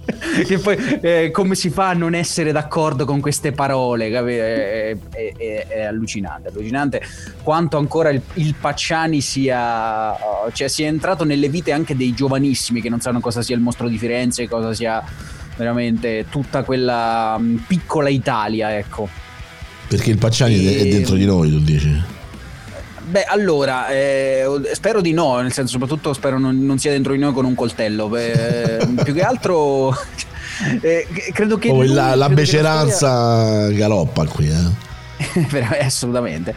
che 0.46 0.58
poi 0.58 0.76
eh, 1.02 1.30
come 1.30 1.54
si 1.54 1.70
fa 1.70 1.88
a 1.90 1.92
non 1.92 2.14
essere 2.14 2.52
d'accordo 2.52 3.04
con 3.04 3.20
queste 3.20 3.52
parole? 3.52 4.08
È, 4.08 4.22
è- 4.22 4.96
è- 5.36 5.66
è 5.68 5.82
allucinante 5.82 6.48
allucinante 6.48 7.02
quanto 7.42 7.76
ancora 7.76 8.10
il, 8.10 8.20
il 8.34 8.54
Pacciani 8.58 9.20
sia 9.20 10.12
oh, 10.12 10.50
cioè 10.52 10.68
sia 10.68 10.86
entrato 10.88 11.24
nelle 11.24 11.48
vite 11.48 11.72
anche 11.72 11.96
dei 11.96 12.12
giovanissimi 12.14 12.80
che 12.80 12.88
non 12.88 13.00
sanno 13.00 13.20
cosa 13.20 13.42
sia 13.42 13.54
il 13.54 13.60
mostro 13.62 13.88
di 13.88 13.98
Firenze 13.98 14.48
cosa 14.48 14.72
sia 14.74 15.02
veramente 15.56 16.26
tutta 16.30 16.62
quella 16.64 17.36
mm, 17.38 17.56
piccola 17.66 18.08
Italia 18.08 18.76
ecco 18.76 19.08
Perché 19.86 20.10
il 20.10 20.18
Pacciani 20.18 20.64
è- 20.64 20.78
è 20.78 20.80
E- 20.86 20.88
dentro 20.88 21.14
di 21.16 21.24
noi, 21.26 21.50
tu 21.50 21.58
dici. 21.60 22.18
Beh, 23.10 23.24
allora, 23.24 23.88
eh, 23.88 24.44
spero 24.72 25.00
di 25.00 25.12
no, 25.12 25.40
nel 25.40 25.52
senso, 25.52 25.72
soprattutto 25.72 26.12
spero 26.12 26.38
non, 26.38 26.64
non 26.64 26.78
sia 26.78 26.92
dentro 26.92 27.12
di 27.12 27.18
noi 27.18 27.32
con 27.32 27.44
un 27.44 27.56
coltello. 27.56 28.08
Beh, 28.08 28.86
più 29.02 29.12
che 29.12 29.22
altro, 29.22 29.90
eh, 30.80 31.06
credo 31.32 31.58
che. 31.58 31.70
Oh, 31.70 31.82
lui- 31.82 31.88
la, 31.88 32.14
la 32.14 32.26
credo 32.26 32.28
che 32.28 32.34
beceranza 32.34 33.68
galoppa 33.70 34.24
qui, 34.26 34.48
eh. 34.48 34.88
Veramente, 35.50 35.84
assolutamente. 35.84 36.54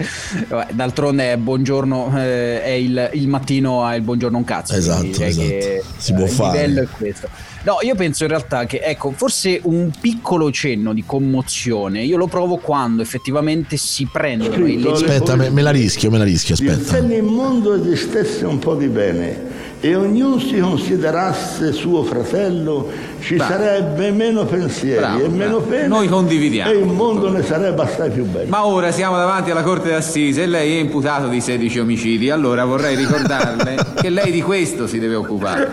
D'altronde, 0.72 1.38
buongiorno 1.38 2.14
eh, 2.18 2.64
è 2.64 2.70
il, 2.70 3.10
il 3.14 3.28
mattino 3.28 3.84
a 3.84 3.96
il 3.96 4.02
buongiorno 4.02 4.38
un 4.38 4.44
cazzo. 4.44 4.74
Esatto, 4.76 5.06
esatto. 5.06 5.48
che, 5.48 5.84
Si 5.98 6.14
può 6.14 6.24
il 6.24 6.30
fare. 6.30 6.68
livello 6.68 6.82
è 6.82 6.88
questo. 6.96 7.28
No, 7.64 7.78
io 7.82 7.96
penso 7.96 8.24
in 8.24 8.30
realtà 8.30 8.66
che, 8.66 8.82
ecco, 8.84 9.12
forse 9.12 9.60
un 9.64 9.90
piccolo 10.00 10.52
cenno 10.52 10.94
di 10.94 11.04
commozione 11.06 12.04
io 12.04 12.18
lo 12.18 12.28
provo 12.28 12.58
quando 12.58 13.02
effettivamente 13.02 13.78
si 13.78 14.06
prendono 14.12 14.68
i 14.68 14.82
leggi- 14.82 15.04
Aspetta, 15.04 15.38
me, 15.38 15.50
me 15.50 15.62
la 15.62 15.72
rischio, 15.72 16.12
me 16.12 16.18
la 16.18 16.26
rischio, 16.26 16.56
aspetta. 16.56 16.96
Se 16.96 17.02
nel 17.02 17.24
mondo 17.24 17.74
esistesse 17.74 18.46
un 18.46 18.60
po' 18.60 18.76
di 18.76 18.88
bene 18.88 19.53
e 19.86 19.96
ognuno 19.96 20.40
si 20.40 20.60
considerasse 20.60 21.74
suo 21.74 22.04
fratello, 22.04 22.90
ci 23.20 23.36
Bravo. 23.36 23.52
sarebbe 23.52 24.12
meno 24.12 24.46
pensieri 24.46 24.98
Bravo, 25.00 25.26
e 25.26 25.28
meno 25.28 25.60
pene. 25.60 25.88
Noi 25.88 26.08
condividiamo. 26.08 26.72
E 26.72 26.78
il 26.78 26.86
mondo 26.86 27.30
ne 27.30 27.44
sarebbe 27.44 27.82
assai 27.82 28.10
più 28.10 28.24
bello. 28.24 28.48
Ma 28.48 28.66
ora 28.66 28.92
siamo 28.94 29.18
davanti 29.18 29.52
alla 29.52 29.62
Corte 29.62 29.90
d'Assise 29.90 30.44
e 30.44 30.48
lei 30.48 30.78
è 30.78 30.80
imputato 30.80 31.28
di 31.28 31.42
16 31.42 31.80
omicidi, 31.80 32.30
allora 32.30 32.64
vorrei 32.64 32.96
ricordarle 32.96 33.76
che 34.00 34.10
lei 34.10 34.32
di 34.32 34.42
questo 34.42 34.88
si 34.88 35.00
deve 35.00 35.16
occupare. 35.16 35.72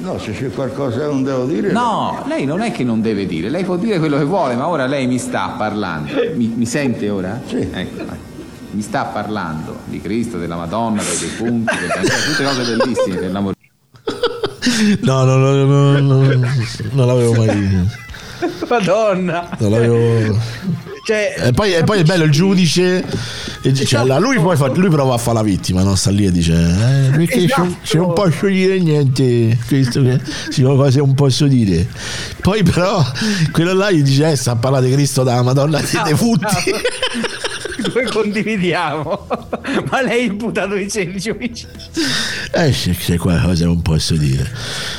No, 0.00 0.18
se 0.18 0.32
c'è 0.32 0.50
qualcosa 0.50 1.00
che 1.00 1.04
non 1.04 1.22
devo 1.22 1.44
dire. 1.44 1.72
No, 1.72 2.24
lei 2.26 2.46
non 2.46 2.62
è 2.62 2.72
che 2.72 2.84
non 2.84 3.02
deve 3.02 3.26
dire, 3.26 3.50
lei 3.50 3.64
può 3.64 3.76
dire 3.76 3.98
quello 3.98 4.16
che 4.16 4.24
vuole, 4.24 4.54
ma 4.54 4.66
ora 4.66 4.86
lei 4.86 5.06
mi 5.06 5.18
sta 5.18 5.56
parlando. 5.58 6.10
Mi, 6.34 6.54
mi 6.56 6.64
sente 6.64 7.10
ora? 7.10 7.38
Sì. 7.46 7.68
Ecco. 7.70 8.35
Mi 8.76 8.82
sta 8.82 9.04
parlando 9.04 9.78
di 9.86 10.02
Cristo, 10.02 10.36
della 10.36 10.56
Madonna, 10.56 11.02
dei 11.02 11.16
defunti, 11.18 11.74
del 11.78 11.88
Vangelo, 11.88 12.22
tutte 12.26 12.44
cose 12.44 12.76
bellissime 12.76 13.16
dell'amore. 13.16 13.54
No, 15.00 15.24
no, 15.24 15.36
no, 15.36 15.52
no, 15.64 15.98
no, 15.98 16.22
no, 16.22 16.48
non 16.92 17.06
l'avevo 17.06 17.32
mai. 17.32 17.88
Madonna. 18.68 19.48
Non 19.58 19.70
l'avevo. 19.70 20.38
Cioè, 21.06 21.36
E 21.38 21.52
poi, 21.52 21.72
e 21.72 21.84
poi 21.84 22.00
è 22.00 22.02
bello 22.04 22.24
il 22.24 22.30
giudice. 22.30 23.02
e 23.62 23.72
dice, 23.72 23.96
allora, 23.96 24.18
lui 24.18 24.38
poi 24.38 24.56
fa- 24.56 24.66
lui 24.74 24.90
prova 24.90 25.14
a 25.14 25.18
fare 25.18 25.36
la 25.38 25.42
vittima, 25.42 25.82
no? 25.82 25.94
Sta 25.94 26.10
lì 26.10 26.26
e 26.26 26.30
dice: 26.32 26.52
eh, 26.52 27.16
Perché 27.16 27.44
Esatto. 27.44 27.76
se, 27.82 27.96
non 27.96 28.12
posso 28.12 28.46
dire 28.46 28.78
niente, 28.78 29.56
questo 29.66 30.02
che 30.02 30.20
sì, 30.50 30.62
cosa 30.62 30.98
non 30.98 31.14
posso 31.14 31.46
dire. 31.46 31.88
Poi, 32.42 32.62
però, 32.62 33.02
quello 33.52 33.72
là 33.72 33.90
gli 33.90 34.02
dice: 34.02 34.32
eh, 34.32 34.36
sta 34.36 34.50
a 34.50 34.56
parlare 34.56 34.86
di 34.88 34.92
Cristo 34.92 35.22
da 35.22 35.40
Madonna 35.42 35.80
dei 35.80 36.02
defunti. 36.04 36.44
Noi 37.94 38.06
condividiamo. 38.06 39.26
Ma 39.90 40.02
lei 40.02 40.26
è 40.26 40.30
imputato 40.30 40.74
di 40.74 40.88
16 40.88 41.30
omicidi. 41.30 41.72
Eh, 42.52 42.70
c'è, 42.70 43.16
qualcosa 43.16 43.54
che 43.54 43.64
non 43.64 43.82
posso 43.82 44.14
dire. 44.16 44.48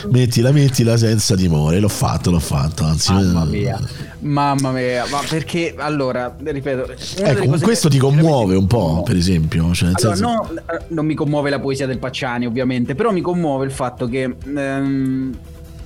Mettila, 0.09 0.51
mettila 0.51 0.97
senza 0.97 1.35
timore. 1.35 1.79
L'ho 1.79 1.87
fatto, 1.87 2.31
l'ho 2.31 2.39
fatto. 2.39 2.83
Anzi, 2.83 3.13
Mamma 3.13 3.45
mia. 3.45 3.79
Mamma 4.19 4.71
mia, 4.71 5.05
ma 5.09 5.21
perché 5.27 5.75
allora, 5.77 6.35
ripeto, 6.43 6.91
ecco, 7.17 7.59
questo 7.59 7.87
ti 7.87 7.97
commuove 7.99 8.55
un 8.55 8.65
po', 8.65 9.03
per 9.03 9.15
esempio. 9.15 9.73
Cioè, 9.73 9.91
Allora, 9.93 10.15
senso- 10.15 10.25
no, 10.25 10.49
eh, 10.71 10.81
non 10.89 11.05
mi 11.05 11.13
commuove 11.13 11.49
la 11.49 11.59
poesia 11.59 11.85
del 11.85 11.99
Pacciani, 11.99 12.45
ovviamente, 12.45 12.95
però 12.95 13.11
mi 13.11 13.21
commuove 13.21 13.65
il 13.65 13.71
fatto 13.71 14.07
che 14.07 14.35
ehm, 14.43 15.37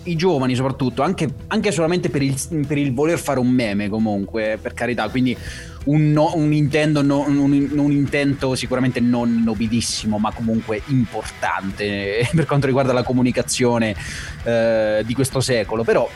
i 0.03 0.15
giovani, 0.15 0.55
soprattutto, 0.55 1.01
anche, 1.01 1.29
anche 1.47 1.71
solamente 1.71 2.09
per 2.09 2.21
il, 2.21 2.35
per 2.65 2.77
il 2.77 2.93
voler 2.93 3.19
fare 3.19 3.39
un 3.39 3.49
meme, 3.49 3.89
comunque, 3.89 4.57
per 4.61 4.73
carità, 4.73 5.09
quindi 5.09 5.35
un, 5.85 6.11
no- 6.11 6.35
un 6.35 6.53
intento, 6.53 7.01
no- 7.01 7.25
un, 7.27 7.69
un 7.71 7.91
intento 7.91 8.55
sicuramente 8.55 8.99
non 8.99 9.41
nobilissimo, 9.43 10.17
ma 10.17 10.31
comunque 10.31 10.81
importante 10.87 12.27
per 12.35 12.45
quanto 12.45 12.67
riguarda 12.67 12.93
la 12.93 13.03
comunicazione 13.03 13.95
eh, 14.43 15.03
di 15.05 15.13
questo 15.13 15.39
secolo. 15.39 15.83
Però 15.83 16.09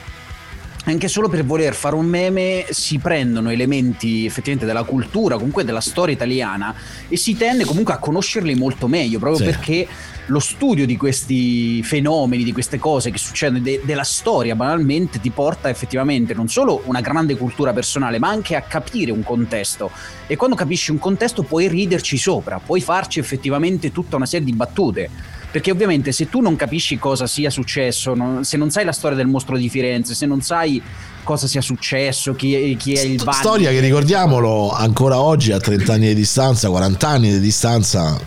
anche 0.87 1.07
solo 1.07 1.29
per 1.29 1.43
voler 1.43 1.73
fare 1.73 1.95
un 1.95 2.05
meme 2.05 2.65
si 2.69 2.99
prendono 2.99 3.49
elementi 3.49 4.25
effettivamente 4.25 4.65
della 4.67 4.83
cultura, 4.83 5.35
comunque 5.35 5.63
della 5.63 5.81
storia 5.81 6.13
italiana 6.13 6.73
e 7.07 7.17
si 7.17 7.35
tende 7.35 7.65
comunque 7.65 7.93
a 7.93 7.97
conoscerli 7.97 8.53
molto 8.55 8.87
meglio, 8.87 9.17
proprio 9.19 9.39
Sì. 9.39 9.45
perché 9.51 9.87
lo 10.27 10.39
studio 10.39 10.85
di 10.85 10.95
questi 10.97 11.83
fenomeni, 11.83 12.43
di 12.43 12.51
queste 12.51 12.77
cose 12.79 13.11
che 13.11 13.17
succedono, 13.17 13.59
de- 13.63 13.81
della 13.83 14.03
storia 14.03 14.55
banalmente, 14.55 15.19
ti 15.19 15.29
porta 15.31 15.69
effettivamente 15.69 16.33
non 16.33 16.47
solo 16.47 16.81
una 16.85 17.01
grande 17.01 17.35
cultura 17.35 17.73
personale, 17.73 18.17
ma 18.19 18.29
anche 18.29 18.55
a 18.55 18.61
capire 18.61 19.11
un 19.11 19.23
contesto. 19.23 19.91
E 20.27 20.35
quando 20.35 20.55
capisci 20.55 20.91
un 20.91 20.97
contesto 20.99 21.43
puoi 21.43 21.67
riderci 21.67 22.17
sopra, 22.17 22.59
puoi 22.63 22.81
farci 22.81 23.19
effettivamente 23.19 23.91
tutta 23.91 24.15
una 24.15 24.25
serie 24.25 24.45
di 24.45 24.53
battute. 24.53 25.09
Perché 25.55 25.71
ovviamente 25.71 26.11
se 26.11 26.27
tu 26.27 26.41
non 26.41 26.57
capisci 26.57 26.99
cosa 26.99 27.27
sia 27.27 27.49
successo, 27.49 28.13
non- 28.13 28.43
se 28.43 28.57
non 28.57 28.71
sai 28.71 28.83
la 28.83 28.91
storia 28.91 29.15
del 29.15 29.27
mostro 29.27 29.55
di 29.55 29.69
Firenze, 29.69 30.13
se 30.13 30.25
non 30.25 30.41
sai 30.41 30.81
cosa 31.23 31.47
sia 31.47 31.61
successo, 31.61 32.35
chi 32.35 32.53
è, 32.53 32.75
chi 32.75 32.91
è 32.91 32.99
il 33.03 33.23
Vanni, 33.23 33.37
Storia 33.37 33.69
che 33.69 33.79
ricordiamolo 33.79 34.71
ancora 34.71 35.21
oggi 35.21 35.53
a 35.53 35.57
30 35.57 35.93
anni 35.93 36.07
di 36.07 36.15
distanza, 36.15 36.67
40 36.67 37.07
anni 37.07 37.31
di 37.31 37.39
distanza, 37.39 38.19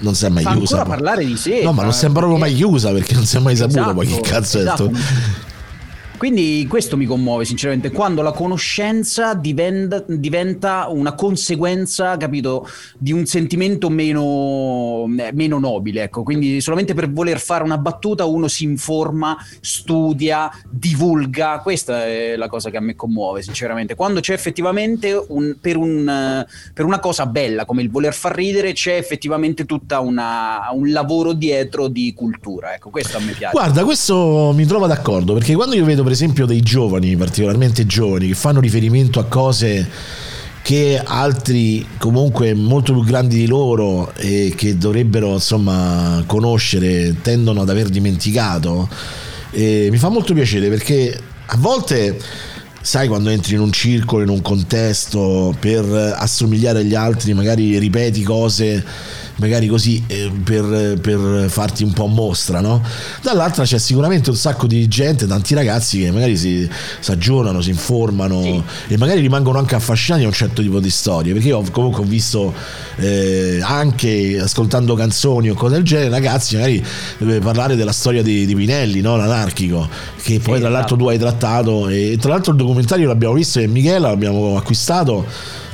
non 0.00 0.16
si 0.16 0.24
è 0.24 0.30
mai 0.30 0.42
fa 0.42 0.50
chiusa. 0.56 0.78
ancora 0.78 0.96
parlare 0.96 1.24
di 1.24 1.36
sé. 1.36 1.60
No, 1.62 1.72
ma 1.72 1.84
non 1.84 1.92
si 1.92 2.06
è 2.06 2.10
proprio 2.10 2.36
mai 2.36 2.52
chiusa 2.56 2.90
perché 2.90 3.14
non 3.14 3.24
si 3.24 3.36
è 3.36 3.38
mai 3.38 3.54
saputo 3.54 3.78
Esatto, 3.78 3.94
poi 3.94 4.06
che 4.08 4.20
cazzo 4.20 4.58
è 4.58 4.62
esatto. 4.62 4.90
sto. 4.92 5.46
Quindi 6.18 6.66
questo 6.68 6.96
mi 6.96 7.06
commuove 7.06 7.44
sinceramente, 7.44 7.92
quando 7.92 8.22
la 8.22 8.32
conoscenza 8.32 9.34
diventa, 9.34 10.02
diventa 10.04 10.88
una 10.88 11.14
conseguenza, 11.14 12.16
capito, 12.16 12.68
di 12.98 13.12
un 13.12 13.24
sentimento 13.24 13.88
meno, 13.88 15.04
meno 15.06 15.58
nobile, 15.60 16.02
ecco. 16.02 16.24
Quindi 16.24 16.60
solamente 16.60 16.92
per 16.92 17.08
voler 17.08 17.38
fare 17.38 17.62
una 17.62 17.78
battuta 17.78 18.24
uno 18.24 18.48
si 18.48 18.64
informa, 18.64 19.36
studia, 19.60 20.50
divulga, 20.68 21.60
questa 21.62 22.04
è 22.04 22.34
la 22.36 22.48
cosa 22.48 22.70
che 22.70 22.78
a 22.78 22.80
me 22.80 22.96
commuove 22.96 23.42
sinceramente. 23.42 23.94
Quando 23.94 24.18
c'è 24.18 24.32
effettivamente 24.32 25.24
un, 25.28 25.56
per, 25.60 25.76
un, 25.76 26.44
per 26.74 26.84
una 26.84 26.98
cosa 26.98 27.26
bella 27.26 27.64
come 27.64 27.82
il 27.82 27.90
voler 27.90 28.12
far 28.12 28.34
ridere 28.34 28.72
c'è 28.72 28.96
effettivamente 28.96 29.66
tutta 29.66 30.00
una, 30.00 30.68
un 30.72 30.90
lavoro 30.90 31.32
dietro 31.32 31.86
di 31.86 32.12
cultura, 32.12 32.74
ecco, 32.74 32.90
questo 32.90 33.18
a 33.18 33.20
me 33.20 33.32
piace. 33.32 33.52
Guarda, 33.52 33.84
questo 33.84 34.52
mi 34.52 34.66
trova 34.66 34.88
d'accordo 34.88 35.34
perché 35.34 35.54
quando 35.54 35.76
io 35.76 35.84
vedo 35.84 36.02
per 36.08 36.16
esempio 36.16 36.46
dei 36.46 36.62
giovani, 36.62 37.16
particolarmente 37.16 37.84
giovani, 37.84 38.28
che 38.28 38.34
fanno 38.34 38.60
riferimento 38.60 39.20
a 39.20 39.24
cose 39.24 39.86
che 40.62 40.98
altri 41.04 41.86
comunque 41.98 42.54
molto 42.54 42.94
più 42.94 43.04
grandi 43.04 43.36
di 43.36 43.46
loro 43.46 44.14
e 44.14 44.54
che 44.56 44.78
dovrebbero 44.78 45.34
insomma 45.34 46.24
conoscere 46.24 47.16
tendono 47.20 47.60
ad 47.60 47.68
aver 47.68 47.90
dimenticato, 47.90 48.88
eh, 49.50 49.88
mi 49.90 49.98
fa 49.98 50.08
molto 50.08 50.32
piacere 50.32 50.70
perché 50.70 51.14
a 51.44 51.56
volte 51.58 52.18
sai 52.80 53.06
quando 53.06 53.28
entri 53.28 53.56
in 53.56 53.60
un 53.60 53.70
circolo, 53.70 54.22
in 54.22 54.30
un 54.30 54.40
contesto 54.40 55.54
per 55.60 55.84
assomigliare 56.16 56.78
agli 56.78 56.94
altri, 56.94 57.34
magari 57.34 57.78
ripeti 57.78 58.22
cose 58.22 58.82
magari 59.38 59.66
così 59.66 60.02
eh, 60.06 60.30
per, 60.42 60.98
per 61.00 61.46
farti 61.48 61.82
un 61.84 61.92
po' 61.92 62.06
mostra, 62.06 62.60
no? 62.60 62.82
Dall'altra 63.22 63.64
c'è 63.64 63.78
sicuramente 63.78 64.30
un 64.30 64.36
sacco 64.36 64.66
di 64.66 64.86
gente, 64.88 65.26
tanti 65.26 65.54
ragazzi 65.54 66.00
che 66.00 66.10
magari 66.10 66.36
si, 66.36 66.68
si 67.00 67.10
aggiornano, 67.10 67.60
si 67.60 67.70
informano 67.70 68.64
e 68.86 68.96
magari 68.98 69.20
rimangono 69.20 69.58
anche 69.58 69.74
affascinati 69.74 70.22
da 70.22 70.28
un 70.28 70.34
certo 70.34 70.62
tipo 70.62 70.80
di 70.80 70.90
storie, 70.90 71.32
perché 71.32 71.48
io 71.48 71.62
comunque 71.70 72.02
ho 72.02 72.06
visto 72.06 72.52
eh, 72.96 73.60
anche 73.62 74.38
ascoltando 74.40 74.94
canzoni 74.94 75.50
o 75.50 75.54
cose 75.54 75.74
del 75.74 75.84
genere, 75.84 76.10
ragazzi 76.10 76.56
magari 76.56 76.84
eh, 77.18 77.38
parlare 77.38 77.76
della 77.76 77.92
storia 77.92 78.22
di, 78.22 78.44
di 78.44 78.54
Pinelli, 78.54 79.00
no? 79.00 79.16
L'anarchico, 79.16 79.88
che 80.22 80.40
poi 80.40 80.58
tra 80.58 80.68
l'altro 80.68 80.96
tu 80.96 81.06
hai 81.08 81.18
trattato 81.18 81.88
e 81.88 82.16
tra 82.20 82.30
l'altro 82.30 82.52
il 82.52 82.58
documentario 82.58 83.06
l'abbiamo 83.06 83.34
visto 83.34 83.60
e 83.60 83.66
Michela 83.66 84.08
l'abbiamo 84.08 84.56
acquistato 84.56 85.26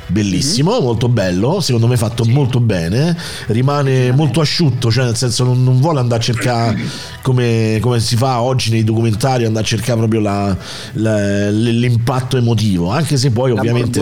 bellissimo, 0.07 0.79
molto 0.79 1.09
bello, 1.09 1.59
secondo 1.61 1.87
me 1.87 1.97
fatto 1.97 2.25
molto 2.25 2.59
bene, 2.59 3.15
rimane 3.47 4.11
molto 4.11 4.41
asciutto, 4.41 4.91
cioè 4.91 5.05
nel 5.05 5.15
senso 5.15 5.43
non, 5.43 5.63
non 5.63 5.79
vuole 5.79 5.99
andare 5.99 6.21
a 6.21 6.23
cercare 6.23 6.77
come, 7.21 7.79
come 7.81 7.99
si 7.99 8.15
fa 8.15 8.41
oggi 8.41 8.69
nei 8.71 8.83
documentari, 8.83 9.45
andare 9.45 9.63
a 9.65 9.67
cercare 9.67 9.97
proprio 9.97 10.19
la- 10.21 10.55
la- 10.93 11.49
l'impatto 11.49 12.37
emotivo, 12.37 12.89
anche 12.89 13.17
se 13.17 13.31
poi 13.31 13.51
La 13.53 13.59
ovviamente... 13.59 13.99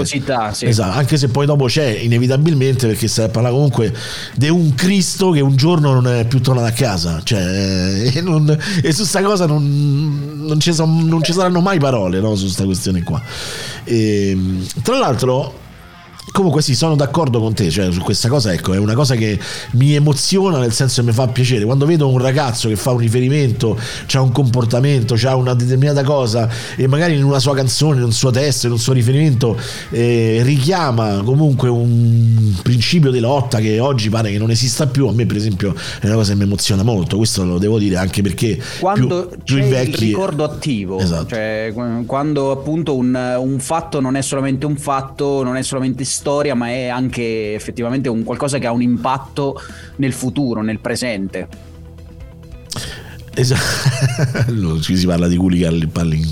sì. 0.53 0.65
Esatto, 0.65 0.97
anche 0.97 1.17
se 1.17 1.29
poi 1.29 1.45
dopo 1.45 1.65
c'è 1.65 1.87
inevitabilmente 2.01 2.87
perché 2.87 3.07
stai 3.07 3.25
a 3.25 3.29
parlare 3.29 3.53
comunque 3.53 3.93
di 4.35 4.49
un 4.49 4.73
Cristo 4.75 5.31
che 5.31 5.39
un 5.41 5.55
giorno 5.55 5.93
non 5.93 6.07
è 6.07 6.25
più 6.25 6.41
tornato 6.41 6.67
a 6.67 6.71
casa, 6.71 7.21
cioè, 7.23 8.11
e, 8.13 8.21
non- 8.21 8.57
e 8.81 8.91
su 8.91 9.03
sta 9.05 9.21
cosa 9.21 9.45
non, 9.45 10.41
non 10.45 10.59
ci, 10.59 10.73
non 10.77 11.21
ci 11.23 11.33
saranno 11.33 11.61
mai 11.61 11.79
parole 11.79 12.19
no, 12.19 12.35
su 12.35 12.43
questa 12.43 12.65
questione 12.65 13.03
qua. 13.03 13.21
E, 13.85 14.37
tra 14.81 14.97
l'altro 14.97 15.61
Comunque 16.33 16.63
sì, 16.63 16.73
sono 16.73 16.95
d'accordo 16.95 17.39
con 17.39 17.53
te, 17.53 17.69
cioè 17.69 17.91
su 17.91 18.01
questa 18.01 18.27
cosa, 18.27 18.51
ecco, 18.51 18.73
è 18.73 18.77
una 18.79 18.95
cosa 18.95 19.13
che 19.13 19.39
mi 19.73 19.93
emoziona 19.93 20.57
nel 20.57 20.73
senso 20.73 21.01
che 21.01 21.07
mi 21.07 21.13
fa 21.13 21.27
piacere. 21.27 21.63
Quando 21.63 21.85
vedo 21.85 22.09
un 22.09 22.17
ragazzo 22.17 22.67
che 22.69 22.75
fa 22.75 22.89
un 22.89 22.97
riferimento, 22.97 23.79
ha 24.11 24.19
un 24.19 24.31
comportamento, 24.31 25.15
ha 25.23 25.35
una 25.35 25.53
determinata 25.53 26.03
cosa 26.03 26.49
e 26.75 26.87
magari 26.87 27.15
in 27.15 27.23
una 27.23 27.37
sua 27.37 27.53
canzone, 27.53 27.99
in 27.99 28.05
un 28.05 28.11
suo 28.11 28.31
testo, 28.31 28.65
in 28.65 28.71
un 28.71 28.79
suo 28.79 28.93
riferimento 28.93 29.55
eh, 29.91 30.41
richiama 30.43 31.21
comunque 31.23 31.69
un 31.69 32.51
principio 32.63 33.11
di 33.11 33.19
lotta 33.19 33.59
che 33.59 33.79
oggi 33.79 34.09
pare 34.09 34.31
che 34.31 34.39
non 34.39 34.49
esista 34.49 34.87
più, 34.87 35.05
a 35.05 35.11
me 35.13 35.27
per 35.27 35.37
esempio 35.37 35.75
è 35.99 36.07
una 36.07 36.15
cosa 36.15 36.31
che 36.31 36.37
mi 36.39 36.45
emoziona 36.45 36.81
molto, 36.81 37.17
questo 37.17 37.45
lo 37.45 37.59
devo 37.59 37.77
dire 37.77 37.97
anche 37.97 38.23
perché 38.23 38.59
quando 38.79 39.27
più, 39.27 39.37
più 39.43 39.55
c'è 39.57 39.63
invecchi... 39.63 39.89
il 40.03 40.09
ricordo 40.09 40.43
attivo, 40.43 40.99
Esatto. 40.99 41.27
cioè 41.29 41.71
qu- 41.73 42.05
quando 42.07 42.49
appunto 42.49 42.95
un, 42.95 43.37
un 43.37 43.59
fatto 43.59 43.99
non 43.99 44.15
è 44.15 44.21
solamente 44.23 44.65
un 44.65 44.77
fatto, 44.77 45.43
non 45.43 45.57
è 45.57 45.61
solamente 45.61 46.03
storia, 46.23 46.55
ma 46.55 46.69
è 46.69 46.87
anche 46.87 47.53
effettivamente 47.53 48.07
un 48.07 48.23
qualcosa 48.23 48.57
che 48.57 48.65
ha 48.65 48.71
un 48.71 48.81
impatto 48.81 49.61
nel 49.97 50.13
futuro, 50.13 50.61
nel 50.61 50.79
presente. 50.79 51.47
Esatto, 53.35 54.79
ci 54.79 54.95
si 54.95 55.05
parla 55.05 55.27
di 55.27 55.35
culi 55.35 55.59
caldi, 55.59 55.87
palli- 55.87 56.31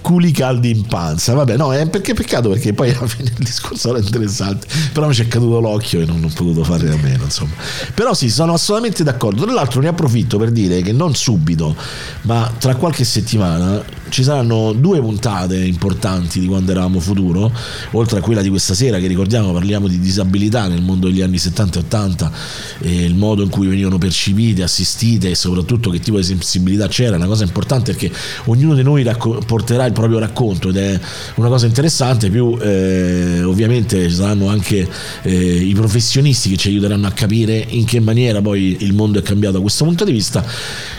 culi 0.00 0.30
caldi 0.30 0.70
in 0.70 0.86
panza. 0.86 1.34
Vabbè, 1.34 1.58
no, 1.58 1.74
è 1.74 1.86
perché 1.90 2.14
peccato 2.14 2.48
perché 2.48 2.72
poi 2.72 2.90
alla 2.90 3.06
fine 3.06 3.28
il 3.36 3.44
discorso 3.44 3.90
era 3.90 3.98
interessante, 3.98 4.66
però 4.94 5.08
mi 5.08 5.14
ci 5.14 5.22
è 5.22 5.28
caduto 5.28 5.60
l'occhio 5.60 6.00
e 6.00 6.06
non 6.06 6.24
ho 6.24 6.30
potuto 6.34 6.64
fare 6.64 6.90
a 6.90 6.96
meno, 6.96 7.24
insomma. 7.24 7.52
Però 7.92 8.14
sì, 8.14 8.30
sono 8.30 8.54
assolutamente 8.54 9.04
d'accordo. 9.04 9.42
Tra 9.42 9.52
l'altro 9.52 9.82
ne 9.82 9.88
approfitto 9.88 10.38
per 10.38 10.50
dire 10.50 10.80
che 10.80 10.92
non 10.92 11.14
subito, 11.14 11.76
ma 12.22 12.50
tra 12.58 12.76
qualche 12.76 13.04
settimana 13.04 14.00
ci 14.12 14.22
saranno 14.22 14.74
due 14.74 15.00
puntate 15.00 15.56
importanti 15.56 16.38
di 16.38 16.46
quando 16.46 16.70
eravamo 16.70 17.00
futuro, 17.00 17.50
oltre 17.92 18.18
a 18.18 18.20
quella 18.20 18.42
di 18.42 18.50
questa 18.50 18.74
sera 18.74 18.98
che 18.98 19.06
ricordiamo 19.06 19.52
parliamo 19.52 19.88
di 19.88 19.98
disabilità 19.98 20.68
nel 20.68 20.82
mondo 20.82 21.08
degli 21.08 21.22
anni 21.22 21.38
70 21.38 21.78
e 21.78 21.82
80 21.82 22.32
e 22.80 23.04
il 23.04 23.14
modo 23.14 23.42
in 23.42 23.48
cui 23.48 23.68
venivano 23.68 23.96
percepite, 23.96 24.62
assistite 24.62 25.30
e 25.30 25.34
soprattutto 25.34 25.88
che 25.88 25.98
tipo 25.98 26.18
di 26.18 26.24
sensibilità 26.24 26.88
c'era, 26.88 27.16
una 27.16 27.26
cosa 27.26 27.44
importante 27.44 27.92
perché 27.92 28.12
ognuno 28.44 28.74
di 28.74 28.82
noi 28.82 29.02
racco- 29.02 29.40
porterà 29.46 29.86
il 29.86 29.92
proprio 29.94 30.18
racconto 30.18 30.68
ed 30.68 30.76
è 30.76 31.00
una 31.36 31.48
cosa 31.48 31.64
interessante, 31.64 32.28
più 32.28 32.58
eh, 32.60 33.42
ovviamente 33.44 34.10
ci 34.10 34.14
saranno 34.14 34.48
anche 34.48 34.86
eh, 35.22 35.54
i 35.54 35.72
professionisti 35.72 36.50
che 36.50 36.56
ci 36.58 36.68
aiuteranno 36.68 37.06
a 37.06 37.12
capire 37.12 37.64
in 37.66 37.86
che 37.86 37.98
maniera 37.98 38.42
poi 38.42 38.76
il 38.80 38.92
mondo 38.92 39.20
è 39.20 39.22
cambiato 39.22 39.54
da 39.54 39.62
questo 39.62 39.84
punto 39.84 40.04
di 40.04 40.12
vista. 40.12 40.44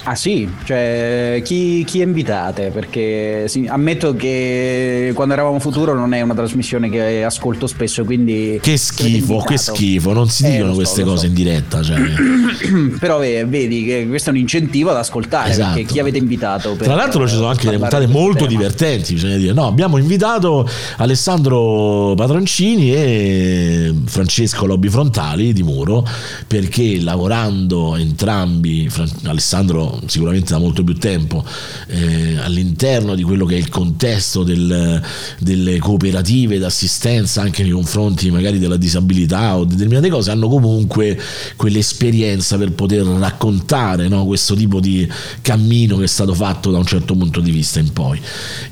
Ah 0.05 0.15
sì, 0.15 0.49
cioè 0.65 1.41
chi, 1.45 1.83
chi 1.85 2.01
invitate? 2.01 2.71
Perché 2.73 3.01
sì, 3.47 3.65
ammetto 3.67 4.15
che 4.15 5.11
quando 5.13 5.33
eravamo 5.33 5.59
futuro 5.59 5.93
non 5.93 6.13
è 6.13 6.21
una 6.21 6.33
trasmissione 6.33 6.89
che 6.89 7.23
ascolto 7.23 7.67
spesso, 7.67 8.03
quindi... 8.03 8.59
Che 8.61 8.77
schifo, 8.77 9.39
che 9.39 9.57
schifo, 9.57 10.13
non 10.13 10.29
si 10.29 10.45
Eh, 10.45 10.51
dicono 10.51 10.69
so, 10.71 10.75
queste 10.75 11.03
cose 11.03 11.19
so. 11.21 11.25
in 11.27 11.33
diretta. 11.33 11.81
Cioè. 11.81 11.97
Però 12.99 13.19
ve- 13.19 13.45
vedi 13.45 13.83
che 13.85 14.05
questo 14.07 14.29
è 14.29 14.33
un 14.33 14.39
incentivo 14.39 14.89
ad 14.91 14.97
ascoltare, 14.97 15.51
Esatto. 15.51 15.73
perché 15.75 15.91
chi 15.93 15.99
avete 15.99 16.17
invitato? 16.17 16.75
Tra 16.77 16.95
l'altro 16.95 17.27
ci 17.27 17.35
sono 17.35 17.47
anche 17.47 17.65
delle 17.65 17.77
puntate 17.77 18.07
molto 18.07 18.45
tema? 18.45 18.49
divertenti, 18.49 19.13
bisogna 19.13 19.37
dire. 19.37 19.53
No, 19.53 19.67
abbiamo 19.67 19.97
invitato 19.97 20.67
Alessandro 20.97 22.13
Patroncini 22.15 22.93
e 22.93 23.93
Francesco 24.05 24.65
Lobby 24.65 24.89
Frontali 24.89 25.53
di 25.53 25.63
Muro 25.63 26.05
perché 26.47 26.99
lavorando 27.01 27.95
entrambi, 27.95 28.89
Alessandro 29.25 29.99
sicuramente 30.05 30.51
da 30.53 30.59
molto 30.59 30.83
più 30.83 30.95
tempo, 30.97 31.43
eh, 31.87 32.37
all'interno 32.41 32.91
di 33.15 33.23
quello 33.23 33.45
che 33.45 33.55
è 33.55 33.57
il 33.57 33.69
contesto 33.69 34.43
del- 34.43 35.01
delle 35.39 35.77
cooperative 35.79 36.59
d'assistenza 36.59 37.41
anche 37.41 37.63
nei 37.63 37.71
confronti 37.71 38.29
magari 38.29 38.59
della 38.59 38.77
disabilità 38.77 39.57
o 39.57 39.65
determinate 39.65 40.09
cose, 40.09 40.31
hanno 40.31 40.47
comunque 40.47 41.19
quell'esperienza 41.55 42.57
per 42.57 42.71
poter 42.73 43.03
raccontare 43.03 44.07
no, 44.07 44.25
questo 44.25 44.53
tipo 44.55 44.79
di 44.79 45.09
cammino 45.41 45.97
che 45.97 46.03
è 46.03 46.07
stato 46.07 46.33
fatto 46.33 46.71
da 46.71 46.77
un 46.77 46.85
certo 46.85 47.15
punto 47.15 47.39
di 47.39 47.51
vista 47.51 47.79
in 47.79 47.91
poi. 47.91 48.19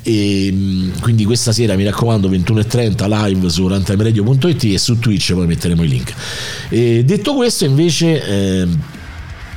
E, 0.03 0.51
mh, 0.51 0.99
quindi 1.01 1.25
questa 1.25 1.51
sera 1.51 1.75
mi 1.75 1.83
raccomando 1.83 2.29
21.30 2.29 3.25
live 3.25 3.49
su 3.49 3.67
rantimeradio.it 3.67 4.63
e 4.65 4.77
su 4.77 4.99
Twitch 4.99 5.33
poi 5.33 5.47
metteremo 5.47 5.83
i 5.83 5.87
link. 5.87 6.13
E 6.69 7.03
detto 7.03 7.33
questo 7.33 7.65
invece... 7.65 8.25
ehm, 8.25 8.79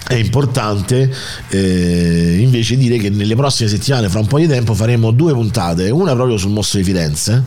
è 0.06 0.14
importante 0.14 1.10
eh, 1.48 2.36
invece 2.40 2.76
dire 2.76 2.98
che 2.98 3.10
nelle 3.10 3.34
prossime 3.34 3.68
settimane, 3.68 4.08
fra 4.08 4.20
un 4.20 4.26
po' 4.26 4.38
di 4.38 4.46
tempo, 4.46 4.74
faremo 4.74 5.10
due 5.10 5.32
puntate, 5.32 5.90
una 5.90 6.14
proprio 6.14 6.36
sul 6.36 6.50
mostro 6.50 6.78
di 6.78 6.84
Firenze. 6.84 7.42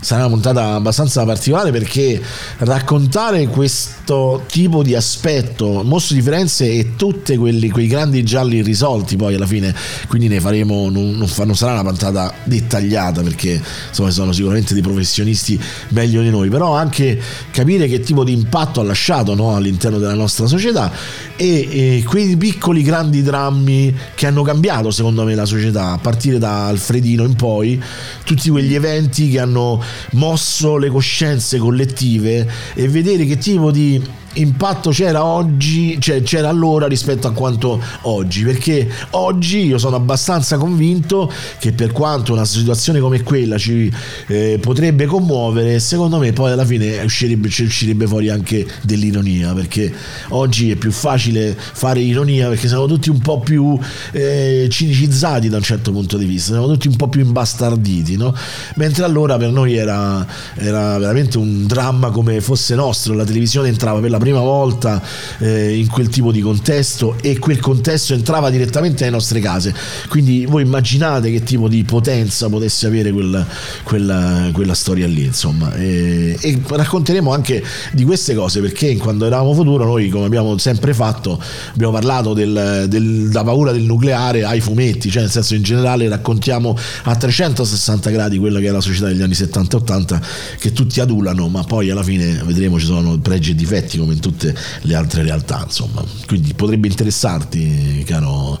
Sarà 0.00 0.26
una 0.26 0.34
puntata 0.34 0.74
abbastanza 0.74 1.24
particolare 1.24 1.70
perché 1.70 2.20
raccontare 2.58 3.46
questo 3.46 4.03
tipo 4.46 4.82
di 4.82 4.94
aspetto, 4.94 5.82
mostro 5.82 6.14
di 6.14 6.22
Firenze 6.22 6.70
e 6.70 6.94
tutti 6.96 7.36
quei 7.36 7.86
grandi 7.86 8.22
gialli 8.22 8.56
irrisolti 8.56 9.16
poi 9.16 9.34
alla 9.34 9.46
fine, 9.46 9.74
quindi 10.08 10.28
ne 10.28 10.40
faremo, 10.40 10.90
non, 10.90 11.12
non 11.16 11.26
fa- 11.26 11.44
non 11.44 11.56
sarà 11.56 11.72
una 11.72 11.84
puntata 11.84 12.32
dettagliata 12.44 13.22
perché 13.22 13.60
insomma 13.88 14.10
sono 14.10 14.32
sicuramente 14.32 14.74
dei 14.74 14.82
professionisti 14.82 15.58
meglio 15.88 16.22
di 16.22 16.30
noi, 16.30 16.48
però 16.48 16.74
anche 16.74 17.20
capire 17.50 17.88
che 17.88 18.00
tipo 18.00 18.24
di 18.24 18.32
impatto 18.32 18.80
ha 18.80 18.84
lasciato 18.84 19.34
no, 19.34 19.54
all'interno 19.56 19.98
della 19.98 20.14
nostra 20.14 20.46
società 20.46 20.92
e, 21.36 21.98
e 21.98 22.04
quei 22.06 22.36
piccoli 22.36 22.82
grandi 22.82 23.22
drammi 23.22 23.94
che 24.14 24.26
hanno 24.26 24.42
cambiato 24.42 24.90
secondo 24.90 25.24
me 25.24 25.34
la 25.34 25.46
società, 25.46 25.92
a 25.92 25.98
partire 25.98 26.38
da 26.38 26.66
Alfredino 26.66 27.24
in 27.24 27.34
poi, 27.36 27.82
tutti 28.24 28.50
quegli 28.50 28.74
eventi 28.74 29.30
che 29.30 29.40
hanno 29.40 29.82
mosso 30.12 30.76
le 30.76 30.88
coscienze 30.88 31.58
collettive 31.58 32.46
e 32.74 32.88
vedere 32.88 33.24
che 33.24 33.38
tipo 33.38 33.70
di 33.70 33.93
que 34.00 34.23
impatto 34.34 34.90
c'era 34.90 35.24
oggi, 35.24 36.00
cioè 36.00 36.22
c'era 36.22 36.48
allora 36.48 36.86
rispetto 36.86 37.26
a 37.26 37.32
quanto 37.32 37.80
oggi, 38.02 38.42
perché 38.42 38.88
oggi 39.10 39.66
io 39.66 39.78
sono 39.78 39.96
abbastanza 39.96 40.56
convinto 40.56 41.30
che 41.58 41.72
per 41.72 41.92
quanto 41.92 42.32
una 42.32 42.44
situazione 42.44 43.00
come 43.00 43.22
quella 43.22 43.58
ci 43.58 43.92
eh, 44.28 44.58
potrebbe 44.60 45.06
commuovere, 45.06 45.78
secondo 45.78 46.18
me 46.18 46.32
poi 46.32 46.52
alla 46.52 46.64
fine 46.64 47.02
uscirebbe, 47.02 47.48
ci 47.48 47.64
uscirebbe 47.64 48.06
fuori 48.06 48.28
anche 48.28 48.66
dell'ironia, 48.82 49.52
perché 49.52 49.92
oggi 50.30 50.70
è 50.70 50.76
più 50.76 50.90
facile 50.90 51.56
fare 51.56 52.00
ironia 52.00 52.48
perché 52.48 52.68
siamo 52.68 52.86
tutti 52.86 53.10
un 53.10 53.18
po' 53.18 53.40
più 53.40 53.78
eh, 54.12 54.66
cinicizzati 54.70 55.48
da 55.48 55.56
un 55.56 55.62
certo 55.62 55.92
punto 55.92 56.16
di 56.16 56.24
vista, 56.24 56.52
siamo 56.52 56.66
tutti 56.66 56.88
un 56.88 56.96
po' 56.96 57.08
più 57.08 57.20
imbastarditi, 57.20 58.16
no? 58.16 58.34
mentre 58.76 59.04
allora 59.04 59.36
per 59.36 59.50
noi 59.50 59.76
era, 59.76 60.26
era 60.54 60.98
veramente 60.98 61.38
un 61.38 61.66
dramma 61.66 62.10
come 62.10 62.40
fosse 62.40 62.74
nostro, 62.74 63.14
la 63.14 63.24
televisione 63.24 63.68
entrava 63.68 64.00
per 64.00 64.10
la 64.10 64.18
prima 64.24 64.40
volta 64.40 65.02
eh, 65.38 65.76
in 65.76 65.86
quel 65.86 66.08
tipo 66.08 66.32
di 66.32 66.40
contesto 66.40 67.16
e 67.20 67.38
quel 67.38 67.60
contesto 67.60 68.14
entrava 68.14 68.48
direttamente 68.48 69.04
nelle 69.04 69.16
nostre 69.16 69.38
case, 69.38 69.74
quindi 70.08 70.46
voi 70.46 70.62
immaginate 70.62 71.30
che 71.30 71.42
tipo 71.42 71.68
di 71.68 71.84
potenza 71.84 72.48
potesse 72.48 72.86
avere 72.86 73.12
quella, 73.12 73.46
quella, 73.82 74.48
quella 74.54 74.72
storia 74.72 75.06
lì, 75.06 75.24
insomma, 75.24 75.74
e, 75.74 76.38
e 76.40 76.62
racconteremo 76.66 77.34
anche 77.34 77.62
di 77.92 78.04
queste 78.04 78.34
cose 78.34 78.62
perché 78.62 78.96
quando 78.96 79.26
eravamo 79.26 79.52
futuro 79.52 79.84
noi, 79.84 80.08
come 80.08 80.24
abbiamo 80.24 80.56
sempre 80.56 80.94
fatto, 80.94 81.38
abbiamo 81.74 81.92
parlato 81.92 82.32
del, 82.32 82.86
del- 82.88 83.28
da 83.28 83.44
paura 83.44 83.72
del 83.72 83.82
nucleare 83.82 84.44
ai 84.44 84.60
fumetti, 84.60 85.10
cioè 85.10 85.20
nel 85.20 85.30
senso 85.30 85.54
in 85.54 85.62
generale 85.62 86.08
raccontiamo 86.08 86.74
a 87.02 87.14
360 87.14 88.08
gradi 88.08 88.38
quella 88.38 88.58
che 88.58 88.68
è 88.68 88.70
la 88.70 88.80
società 88.80 89.08
degli 89.08 89.20
anni 89.20 89.34
70 89.34 89.76
e 89.76 89.80
80 89.80 90.22
che 90.58 90.72
tutti 90.72 91.00
adulano, 91.00 91.46
ma 91.48 91.62
poi 91.64 91.90
alla 91.90 92.02
fine 92.02 92.40
vedremo 92.46 92.78
ci 92.78 92.86
sono 92.86 93.18
pregi 93.18 93.50
e 93.50 93.54
difetti 93.54 93.98
come 93.98 94.13
in 94.14 94.20
tutte 94.20 94.54
le 94.82 94.94
altre 94.94 95.22
realtà, 95.22 95.62
insomma. 95.64 96.02
Quindi 96.26 96.54
potrebbe 96.54 96.88
interessarti, 96.88 98.02
caro, 98.06 98.58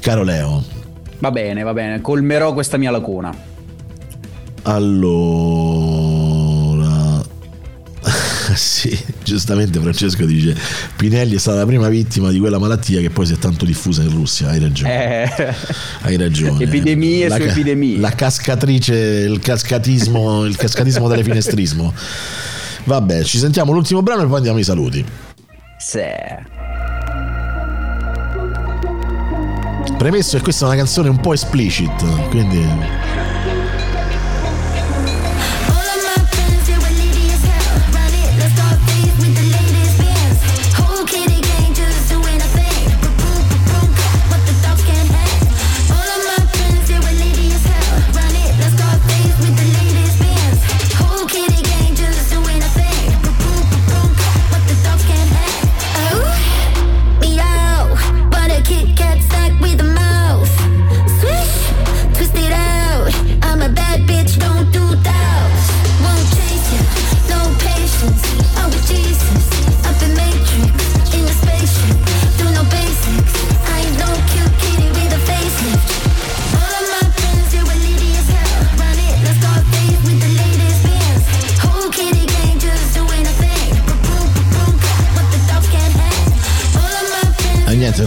caro 0.00 0.22
Leo. 0.22 0.62
Va 1.18 1.30
bene, 1.30 1.62
va 1.62 1.72
bene, 1.72 2.00
colmerò 2.00 2.52
questa 2.52 2.76
mia 2.76 2.90
lacuna. 2.90 3.50
Allora, 5.92 7.20
sì, 8.54 8.96
giustamente 9.22 9.80
Francesco 9.80 10.24
dice: 10.24 10.56
Pinelli 10.96 11.34
è 11.34 11.38
stata 11.38 11.58
la 11.58 11.66
prima 11.66 11.88
vittima 11.88 12.30
di 12.30 12.38
quella 12.38 12.58
malattia 12.58 13.00
che 13.00 13.10
poi 13.10 13.26
si 13.26 13.32
è 13.32 13.38
tanto 13.38 13.64
diffusa 13.64 14.02
in 14.02 14.10
Russia. 14.10 14.48
Hai 14.48 14.60
ragione. 14.60 15.24
Eh, 15.24 15.54
Hai 16.02 16.16
ragione. 16.16 16.62
Epidemie 16.62 17.28
la, 17.28 17.36
su 17.36 17.42
epidemie. 17.42 17.98
La 17.98 18.10
cascatrice, 18.10 18.94
il 18.94 19.38
cascatismo, 19.40 20.44
il 20.44 20.56
cascatismo 20.56 21.08
telefinestrismo. 21.08 21.92
Vabbè, 22.84 23.22
ci 23.24 23.38
sentiamo 23.38 23.72
l'ultimo 23.72 24.02
brano 24.02 24.22
e 24.22 24.26
poi 24.26 24.36
andiamo 24.36 24.58
ai 24.58 24.64
saluti. 24.64 25.04
Premesso 29.96 30.36
che 30.36 30.42
questa 30.42 30.64
è 30.64 30.68
una 30.68 30.76
canzone 30.76 31.08
un 31.08 31.20
po' 31.20 31.32
explicit, 31.32 32.28
quindi. 32.30 32.66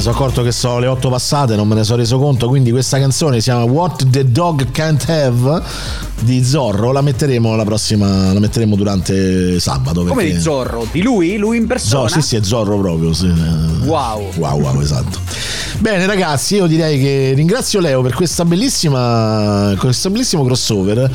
Sono 0.06 0.18
accorto 0.18 0.44
che 0.44 0.52
sono 0.52 0.78
le 0.78 0.86
8 0.86 1.10
passate, 1.10 1.56
non 1.56 1.68
me 1.68 1.74
ne 1.74 1.84
sono 1.84 1.98
reso 1.98 2.20
conto, 2.20 2.48
quindi 2.48 2.70
questa 2.70 3.00
canzone 3.00 3.38
si 3.38 3.50
chiama 3.50 3.64
What 3.64 4.08
the 4.12 4.30
Dog 4.32 4.70
Can't 4.70 5.04
Have 5.10 5.64
di 6.20 6.44
Zorro, 6.46 6.92
la 6.92 7.02
metteremo 7.02 7.56
la 7.56 7.64
prossima, 7.64 8.32
la 8.32 8.40
metteremo 8.40 8.76
durante 8.76 9.60
sabato. 9.60 10.04
Come 10.04 10.14
perché- 10.14 10.34
di 10.36 10.40
Zorro? 10.40 10.86
Di 10.92 11.02
lui? 11.02 11.38
Lui 11.38 11.58
in 11.58 11.66
persona? 11.66 12.08
Zorro, 12.08 12.22
sì, 12.22 12.28
sì, 12.28 12.36
è 12.36 12.44
Zorro 12.44 12.78
proprio, 12.78 13.14
sì. 13.14 13.26
Wow. 13.86 14.30
Wow, 14.36 14.60
wow, 14.62 14.80
esatto. 14.80 15.18
Bene 15.80 16.06
ragazzi, 16.06 16.56
io 16.56 16.68
direi 16.68 17.00
che 17.00 17.34
ringrazio 17.36 17.80
Leo 17.80 18.02
per 18.02 18.14
questa 18.14 18.46
bellissima 18.46 19.74
questo 19.78 20.10
bellissimo 20.10 20.44
crossover 20.44 21.12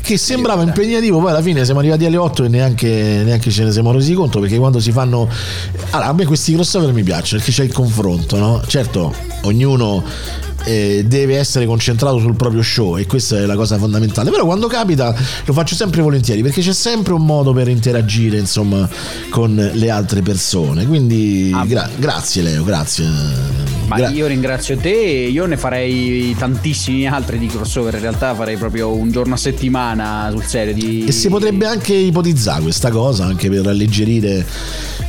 che 0.00 0.16
sembrava 0.16 0.62
impegnativo, 0.62 1.18
poi 1.20 1.30
alla 1.30 1.42
fine 1.42 1.64
siamo 1.64 1.80
arrivati 1.80 2.04
alle 2.04 2.16
8 2.16 2.44
e 2.44 2.48
neanche, 2.48 3.22
neanche 3.24 3.50
ce 3.50 3.64
ne 3.64 3.72
siamo 3.72 3.92
resi 3.92 4.14
conto 4.14 4.40
perché 4.40 4.56
quando 4.56 4.80
si 4.80 4.92
fanno 4.92 5.28
allora, 5.90 6.08
a 6.08 6.12
me 6.12 6.24
questi 6.24 6.54
crossover 6.54 6.92
mi 6.92 7.02
piacciono 7.02 7.42
perché 7.42 7.54
c'è 7.54 7.64
il 7.64 7.72
confronto, 7.72 8.38
no? 8.38 8.62
Certo, 8.66 9.12
ognuno 9.42 10.02
eh, 10.64 11.04
deve 11.06 11.36
essere 11.36 11.66
concentrato 11.66 12.18
sul 12.18 12.36
proprio 12.36 12.62
show 12.62 12.96
e 12.96 13.06
questa 13.06 13.36
è 13.36 13.46
la 13.46 13.56
cosa 13.56 13.78
fondamentale. 13.78 14.30
Però 14.30 14.44
quando 14.44 14.66
capita 14.66 15.14
lo 15.44 15.52
faccio 15.52 15.74
sempre 15.74 16.02
volentieri 16.02 16.42
perché 16.42 16.60
c'è 16.62 16.72
sempre 16.72 17.12
un 17.12 17.24
modo 17.24 17.52
per 17.52 17.68
interagire 17.68 18.38
insomma 18.38 18.88
con 19.30 19.70
le 19.72 19.90
altre 19.90 20.22
persone. 20.22 20.86
Quindi 20.86 21.54
gra- 21.66 21.90
grazie 21.98 22.42
Leo 22.42 22.64
grazie 22.64 23.63
Ma 23.86 23.96
Gra- 23.96 24.08
io 24.08 24.26
ringrazio 24.26 24.76
te, 24.76 24.90
io 24.90 25.46
ne 25.46 25.56
farei 25.56 26.34
tantissimi 26.38 27.06
altri 27.06 27.38
di 27.38 27.46
crossover, 27.46 27.94
in 27.94 28.00
realtà 28.00 28.34
farei 28.34 28.56
proprio 28.56 28.92
un 28.92 29.10
giorno 29.10 29.34
a 29.34 29.36
settimana 29.36 30.28
sul 30.30 30.44
serio 30.44 30.72
di... 30.72 31.04
E 31.06 31.12
si 31.12 31.28
potrebbe 31.28 31.66
anche 31.66 31.94
ipotizzare 31.94 32.62
questa 32.62 32.90
cosa 32.90 33.24
anche 33.26 33.50
per 33.50 33.66
alleggerire 33.66 34.46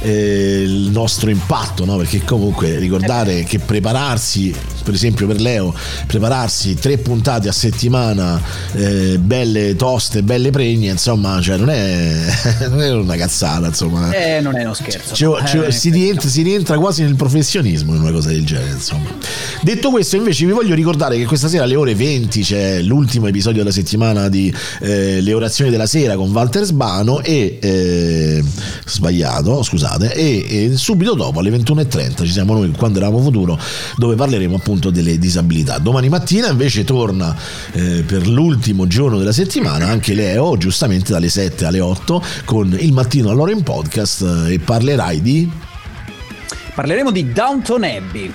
eh, 0.02 0.62
il 0.64 0.90
nostro 0.92 1.30
impatto, 1.30 1.86
no? 1.86 1.98
perché 1.98 2.24
comunque 2.24 2.78
ricordare 2.78 3.44
che 3.44 3.60
prepararsi, 3.60 4.54
per 4.86 4.94
esempio 4.94 5.26
per 5.28 5.42
Leo, 5.42 5.74
prepararsi 6.06 6.76
tre 6.76 6.98
puntate 7.00 7.50
a 7.50 7.52
settimana, 7.52 8.40
eh, 8.74 9.18
belle 9.20 9.76
toste, 9.76 10.22
belle 10.24 10.52
pregne, 10.52 10.92
insomma, 10.92 11.42
cioè 11.42 11.58
non 11.58 11.70
è, 11.72 12.14
non 12.70 12.82
è 12.82 12.94
una 12.94 13.16
cazzata, 13.16 13.68
insomma. 13.68 14.12
Eh, 14.14 14.40
non 14.40 14.56
è 14.56 14.64
uno 14.64 14.74
scherzo. 14.76 15.16
Ci- 15.16 15.26
ci- 15.48 15.58
Eh, 15.58 15.72
si, 15.72 15.90
rientra, 15.90 16.30
si 16.30 16.42
rientra 16.44 16.78
quasi 16.78 17.02
nel 17.02 17.16
professionismo 17.16 17.96
in 17.96 18.02
una 18.02 18.12
cosa 18.12 18.30
del 18.30 18.46
genere 18.46 18.72
insomma 18.74 19.10
detto 19.62 19.90
questo 19.90 20.16
invece 20.16 20.46
vi 20.46 20.52
voglio 20.52 20.76
ricordare 20.76 21.18
che 21.18 21.26
questa 21.26 21.48
sera 21.48 21.64
alle 21.64 21.76
ore 21.76 21.96
20 21.96 22.42
c'è 22.44 22.82
l'ultimo 22.82 23.28
episodio 23.28 23.60
della 23.64 23.74
settimana 23.74 24.30
di 24.30 24.54
eh, 24.82 25.22
le 25.22 25.34
orazioni 25.34 25.72
della 25.72 25.88
sera 25.88 26.16
con 26.16 26.30
Walter 26.32 26.64
Sbano 26.64 27.22
e 27.22 27.58
eh, 27.62 28.44
sbagliato 28.86 29.64
scusate 29.64 30.14
e, 30.14 30.46
e 30.72 30.78
subito 30.78 31.14
dopo 31.16 31.40
alle 31.40 31.50
21.30 31.52 32.26
ci 32.26 32.32
siamo 32.32 32.54
noi 32.54 32.72
quando 32.78 33.00
eravamo 33.00 33.22
futuro 33.24 33.58
dove 33.98 34.16
parleremo 34.16 34.56
appunto 34.56 34.75
delle 34.80 35.18
disabilità 35.18 35.78
domani 35.78 36.10
mattina 36.10 36.50
invece 36.50 36.84
torna 36.84 37.36
eh, 37.74 38.04
per 38.06 38.28
l'ultimo 38.28 38.88
giorno 38.88 39.18
della 39.18 39.32
settimana 39.32 39.88
anche 39.88 40.14
Leo 40.14 40.58
giustamente 40.58 41.12
dalle 41.12 41.30
7 41.30 41.66
alle 41.66 41.80
8 41.80 42.24
con 42.46 42.76
il 42.80 42.92
mattino 42.94 43.30
allora 43.30 43.52
in 43.52 43.64
podcast 43.64 44.22
eh, 44.48 44.54
e 44.54 44.60
parlerai 44.60 45.22
di 45.22 45.50
Parleremo 46.76 47.10
di 47.10 47.32
Downton 47.32 47.84
Abbey. 47.86 48.30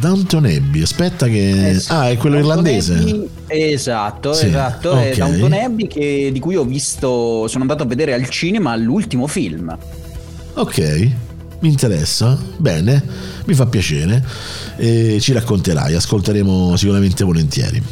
Downton 0.00 0.44
Abbey, 0.46 0.80
aspetta 0.80 1.26
che... 1.26 1.78
Ah, 1.88 2.08
è 2.08 2.16
quello 2.16 2.36
Downton 2.36 2.56
irlandese? 2.64 2.94
Abbey- 2.94 3.28
esatto, 3.48 4.32
Sì, 4.32 4.46
esatto. 4.46 4.92
È 4.92 5.10
ok. 5.10 5.16
Downton 5.16 5.52
Abbey 5.52 5.86
che- 5.86 6.30
di 6.32 6.38
cui 6.40 6.56
ho 6.56 6.64
visto, 6.64 7.46
sono 7.46 7.62
andato 7.62 7.82
a 7.82 7.86
vedere 7.86 8.14
al 8.14 8.26
cinema 8.30 8.74
l'ultimo 8.76 9.26
film. 9.26 9.76
Ok, 10.54 10.78
mi 11.60 11.68
interessa, 11.68 12.38
bene, 12.56 13.02
mi 13.48 13.54
fa 13.54 13.66
piacere. 13.66 14.22
E 14.76 15.18
ci 15.20 15.32
racconterai, 15.32 15.94
ascolteremo 15.94 16.76
sicuramente 16.76 17.24
volentieri. 17.24 17.82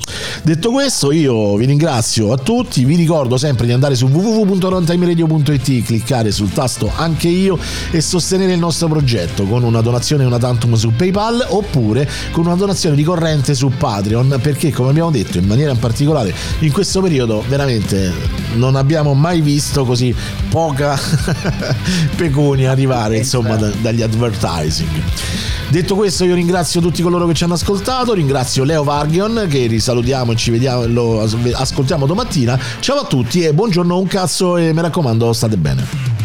Detto 0.43 0.71
questo, 0.71 1.11
io 1.11 1.57
vi 1.57 1.65
ringrazio 1.65 2.33
a 2.33 2.37
tutti, 2.37 2.85
vi 2.85 2.95
ricordo 2.95 3.39
sempre 3.39 3.67
di 3.67 3.73
andare 3.73 3.97
su 3.97 4.07
www.runtimeradio.it, 4.07 5.85
cliccare 5.85 6.31
sul 6.31 6.53
tasto 6.53 6.93
anche 6.95 7.29
io 7.29 7.59
e 7.91 8.01
sostenere 8.01 8.53
il 8.53 8.59
nostro 8.59 8.89
progetto 8.89 9.45
con 9.45 9.63
una 9.63 9.81
donazione 9.81 10.23
e 10.23 10.27
una 10.27 10.39
tantum 10.39 10.75
su 10.75 10.93
PayPal 10.95 11.45
oppure 11.49 12.09
con 12.31 12.47
una 12.47 12.55
donazione 12.55 12.95
ricorrente 12.95 13.55
su 13.55 13.71
Patreon 13.77 14.39
perché 14.43 14.71
come 14.71 14.91
abbiamo 14.91 15.11
detto 15.11 15.39
in 15.39 15.47
maniera 15.47 15.73
in 15.73 15.79
particolare 15.79 16.35
in 16.61 16.73
questo 16.73 17.01
periodo 17.01 17.43
veramente 17.49 18.13
non 18.55 18.77
abbiamo 18.77 19.15
mai 19.15 19.41
visto 19.41 19.85
così 19.85 20.15
poca 20.49 20.99
pecunia 22.17 22.71
arrivare 22.71 23.19
insomma 23.19 23.57
da- 23.57 23.73
dagli 23.81 24.03
advertising. 24.03 25.46
Detto 25.69 25.95
questo 25.95 26.25
io 26.25 26.35
ringrazio 26.35 26.81
tutti 26.81 27.03
coloro 27.03 27.27
che 27.27 27.35
ci 27.35 27.45
hanno 27.45 27.55
ascoltato, 27.55 28.13
ringrazio 28.13 28.65
Leo 28.65 28.85
Vargion 28.85 29.47
che 29.49 29.67
risalutiamo 29.67 30.33
e 30.33 30.37
ci 30.37 30.51
vediamo 30.51 30.83
e 30.85 30.89
lo 30.89 31.21
as- 31.21 31.37
ascoltiamo 31.53 32.07
domattina. 32.07 32.59
Ciao 32.81 32.99
a 32.99 33.05
tutti 33.05 33.43
e 33.43 33.53
buongiorno 33.53 33.99
un 33.99 34.07
cazzo 34.07 34.57
e 34.57 34.73
mi 34.73 34.81
raccomando 34.81 35.33
state 35.33 35.57
bene. 35.57 36.16